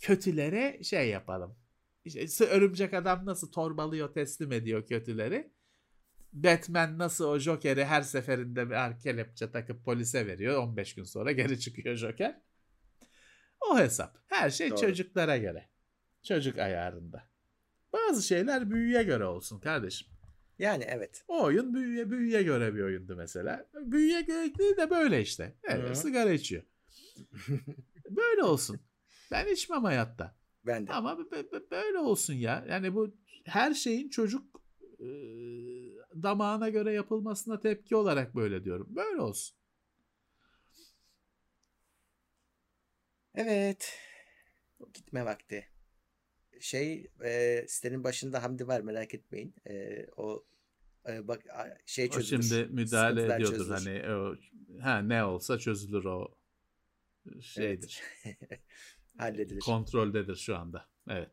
[0.00, 1.56] Kötülere şey yapalım.
[2.04, 5.52] İşte örümcek adam nasıl torbalıyor teslim ediyor kötüleri.
[6.32, 10.62] Batman nasıl o Joker'i her seferinde bir kelepçe takıp polise veriyor.
[10.62, 12.47] 15 gün sonra geri çıkıyor Joker.
[13.60, 14.18] O hesap.
[14.26, 14.80] Her şey Doğru.
[14.80, 15.68] çocuklara göre.
[16.22, 17.22] Çocuk ayarında.
[17.92, 20.08] Bazı şeyler büyüye göre olsun kardeşim.
[20.58, 21.24] Yani evet.
[21.28, 23.66] O oyun büyüye büyüye göre bir oyundu mesela.
[23.74, 25.54] Büyüye göre de böyle işte.
[25.62, 26.62] Evet, sigara içiyor.
[28.10, 28.80] böyle olsun.
[29.30, 30.36] Ben içmem hayatta.
[30.66, 30.92] Ben de.
[30.92, 31.18] Ama
[31.70, 32.64] böyle olsun ya.
[32.68, 33.14] Yani bu
[33.44, 34.62] her şeyin çocuk
[36.22, 38.86] damağına göre yapılmasına tepki olarak böyle diyorum.
[38.90, 39.57] Böyle olsun.
[43.38, 43.98] Evet.
[44.94, 45.68] Gitme vakti.
[46.60, 49.54] Şey e, sitenin başında Hamdi var merak etmeyin.
[49.66, 50.44] E, o
[51.08, 51.42] e, bak
[51.86, 52.38] şey çözülür.
[52.38, 53.74] O şimdi müdahale ediyordur çözülür.
[53.74, 54.36] hani o
[54.80, 56.34] ha ne olsa çözülür o
[57.40, 58.02] şeydir.
[58.24, 58.60] Evet.
[59.18, 59.60] Halledilir.
[59.60, 60.88] Kontroldedir şu anda.
[61.08, 61.30] Evet.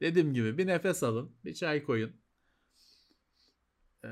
[0.00, 2.16] Dediğim gibi bir nefes alın, bir çay koyun
[4.04, 4.08] e,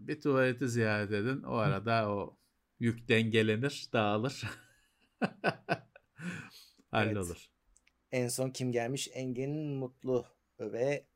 [0.00, 1.42] bir tuvaleti ziyaret edin.
[1.42, 2.38] O arada o
[2.80, 4.44] yük dengelenir, dağılır.
[6.92, 7.36] Hallolur.
[7.36, 7.48] Evet.
[8.12, 9.08] En son kim gelmiş?
[9.12, 10.26] Engin Mutlu
[10.60, 11.06] ve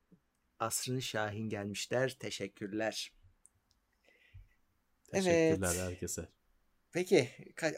[0.58, 2.16] Asrın Şahin gelmişler.
[2.18, 3.12] Teşekkürler.
[5.12, 5.90] Teşekkürler evet.
[5.90, 6.28] herkese.
[6.92, 7.28] Peki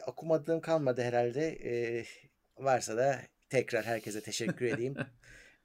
[0.07, 1.47] okumadığım kalmadı herhalde.
[1.63, 2.05] Ee,
[2.57, 4.95] varsa da tekrar herkese teşekkür edeyim.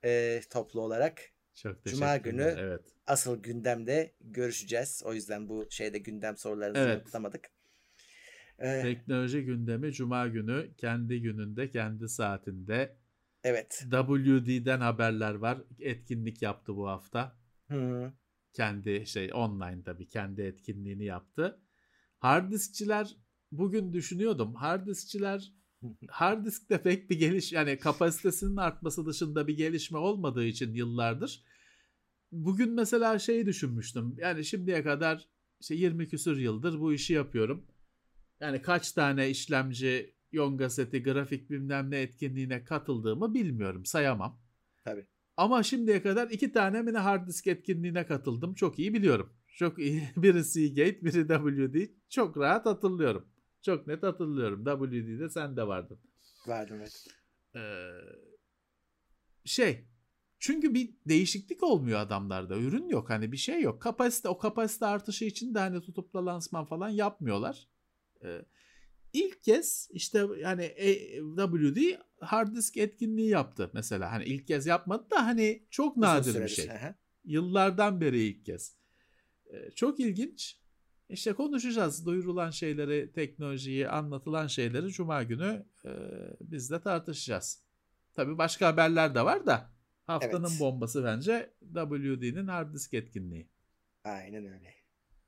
[0.05, 1.23] ee, toplu olarak.
[1.55, 2.81] Çok Cuma günü evet.
[3.07, 5.03] asıl gündemde görüşeceğiz.
[5.05, 6.89] O yüzden bu şeyde gündem sorularını evet.
[6.89, 7.54] yanıtlamadık.
[8.59, 12.97] Ee, Teknoloji gündemi Cuma günü kendi gününde kendi saatinde.
[13.45, 13.85] Evet.
[13.91, 15.59] WD'den haberler var.
[15.81, 17.37] Etkinlik yaptı bu hafta.
[17.69, 18.13] Hı.
[18.53, 21.61] Kendi şey online tabii kendi etkinliğini yaptı.
[22.19, 23.17] Hard diskçiler
[23.53, 24.55] bugün düşünüyordum.
[24.55, 25.53] Hard diskçiler
[26.09, 31.45] hard diskte pek bir geliş yani kapasitesinin artması dışında bir gelişme olmadığı için yıllardır
[32.35, 34.15] bugün mesela şeyi düşünmüştüm.
[34.19, 35.29] Yani şimdiye kadar
[35.61, 37.67] işte 20 küsür yıldır bu işi yapıyorum.
[38.41, 43.85] Yani kaç tane işlemci, Yonga seti, grafik bilmem ne etkinliğine katıldığımı bilmiyorum.
[43.85, 44.41] Sayamam.
[44.85, 45.07] Tabii.
[45.37, 48.55] Ama şimdiye kadar iki tane mini hard disk etkinliğine katıldım.
[48.55, 49.33] Çok iyi biliyorum.
[49.57, 50.09] Çok iyi.
[50.17, 51.91] Biri Seagate, biri WD.
[52.09, 53.29] Çok rahat hatırlıyorum.
[53.63, 54.65] Çok net hatırlıyorum.
[54.65, 55.99] WD'de sen de vardın.
[56.47, 57.07] Vardım evet.
[57.57, 57.61] Ee,
[59.45, 59.85] şey
[60.39, 62.57] çünkü bir değişiklik olmuyor adamlarda.
[62.57, 63.83] Ürün yok hani bir şey yok.
[63.83, 67.69] Kapasite o kapasite artışı için de hani tutup da lansman falan yapmıyorlar.
[68.25, 68.45] Ee,
[69.13, 70.75] ilk kez işte yani
[71.37, 74.13] WD hard disk etkinliği yaptı mesela.
[74.13, 76.69] Hani ilk kez yapmadı da hani çok nadir bir şey.
[77.25, 78.77] Yıllardan beri ilk kez.
[79.53, 80.59] Ee, çok ilginç.
[81.09, 82.07] İşte konuşacağız.
[82.07, 85.91] Duyurulan şeyleri, teknolojiyi, anlatılan şeyleri Cuma günü e,
[86.41, 87.63] biz de tartışacağız.
[88.15, 89.71] Tabii başka haberler de var da
[90.07, 90.61] haftanın evet.
[90.61, 93.49] bombası bence WD'nin hard disk etkinliği.
[94.05, 94.75] Aynen öyle.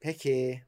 [0.00, 0.62] Peki.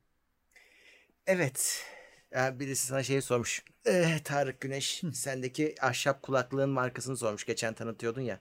[1.27, 1.85] Evet.
[2.33, 3.65] Yani birisi sana şey sormuş.
[3.87, 7.45] Ee, Tarık Güneş sendeki ahşap kulaklığın markasını sormuş.
[7.47, 8.41] Geçen tanıtıyordun ya.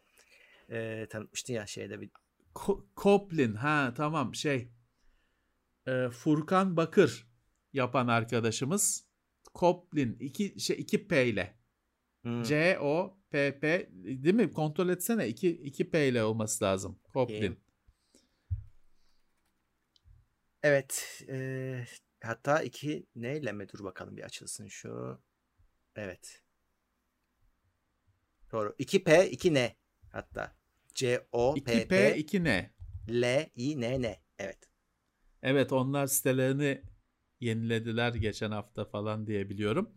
[0.70, 2.10] Ee, tanıtmıştın ya şeyde bir.
[2.56, 4.72] Ko- Koplin ha tamam şey.
[5.88, 7.28] Ee, Furkan Bakır
[7.74, 9.08] yapan arkadaşımız.
[9.54, 11.58] Koplin 2 şey 2 P ile.
[12.22, 12.44] Hmm.
[12.44, 14.54] C O P P değil mi?
[14.54, 17.00] Kontrol etsene 2 2 P ile olması lazım.
[17.14, 17.60] Koplin.
[20.64, 21.24] Evet.
[21.30, 21.86] E,
[22.24, 23.70] hatta 2 neyle mi?
[23.70, 25.22] Dur bakalım bir açılsın şu.
[25.96, 26.44] Evet.
[28.52, 28.76] Doğru.
[28.80, 29.76] 2P 2 N
[30.10, 30.56] hatta.
[30.96, 32.74] C O P P 2P 2 N.
[33.10, 34.22] L I N N.
[34.40, 34.70] Evet.
[35.44, 36.82] Evet onlar sitelerini
[37.40, 39.94] yenilediler geçen hafta falan diye biliyorum.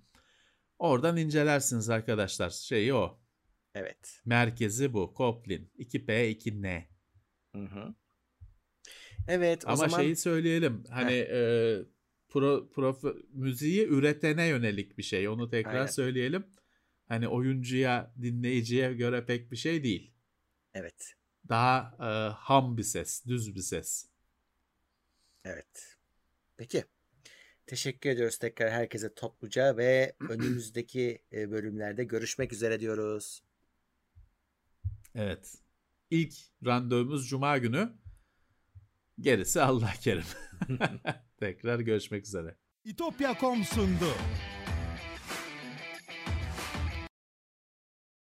[0.78, 2.50] Oradan incelersiniz arkadaşlar.
[2.50, 3.20] Şeyi o.
[3.74, 4.20] Evet.
[4.24, 5.14] Merkezi bu.
[5.14, 5.72] Koplin.
[5.78, 6.84] 2P 2N.
[7.54, 7.94] Hı hı.
[9.28, 10.00] Evet o Ama zaman...
[10.00, 10.84] şeyi söyleyelim.
[10.90, 11.78] Hani e,
[12.30, 15.28] pro, prof, müziği üretene yönelik bir şey.
[15.28, 15.86] Onu tekrar Aynen.
[15.86, 16.46] söyleyelim.
[17.08, 20.12] Hani oyuncuya, dinleyiciye göre pek bir şey değil.
[20.74, 21.14] Evet.
[21.48, 24.08] Daha e, ham bir ses, düz bir ses.
[25.44, 25.96] Evet.
[26.56, 26.84] Peki.
[27.66, 33.42] Teşekkür ediyoruz tekrar herkese topluca ve önümüzdeki e, bölümlerde görüşmek üzere diyoruz.
[35.14, 35.54] Evet.
[36.10, 36.34] İlk
[36.66, 37.92] randevumuz Cuma günü.
[39.20, 40.24] Gerisi Allah kerim.
[41.40, 42.56] tekrar görüşmek üzere.
[42.84, 44.14] İtopya.com sundu.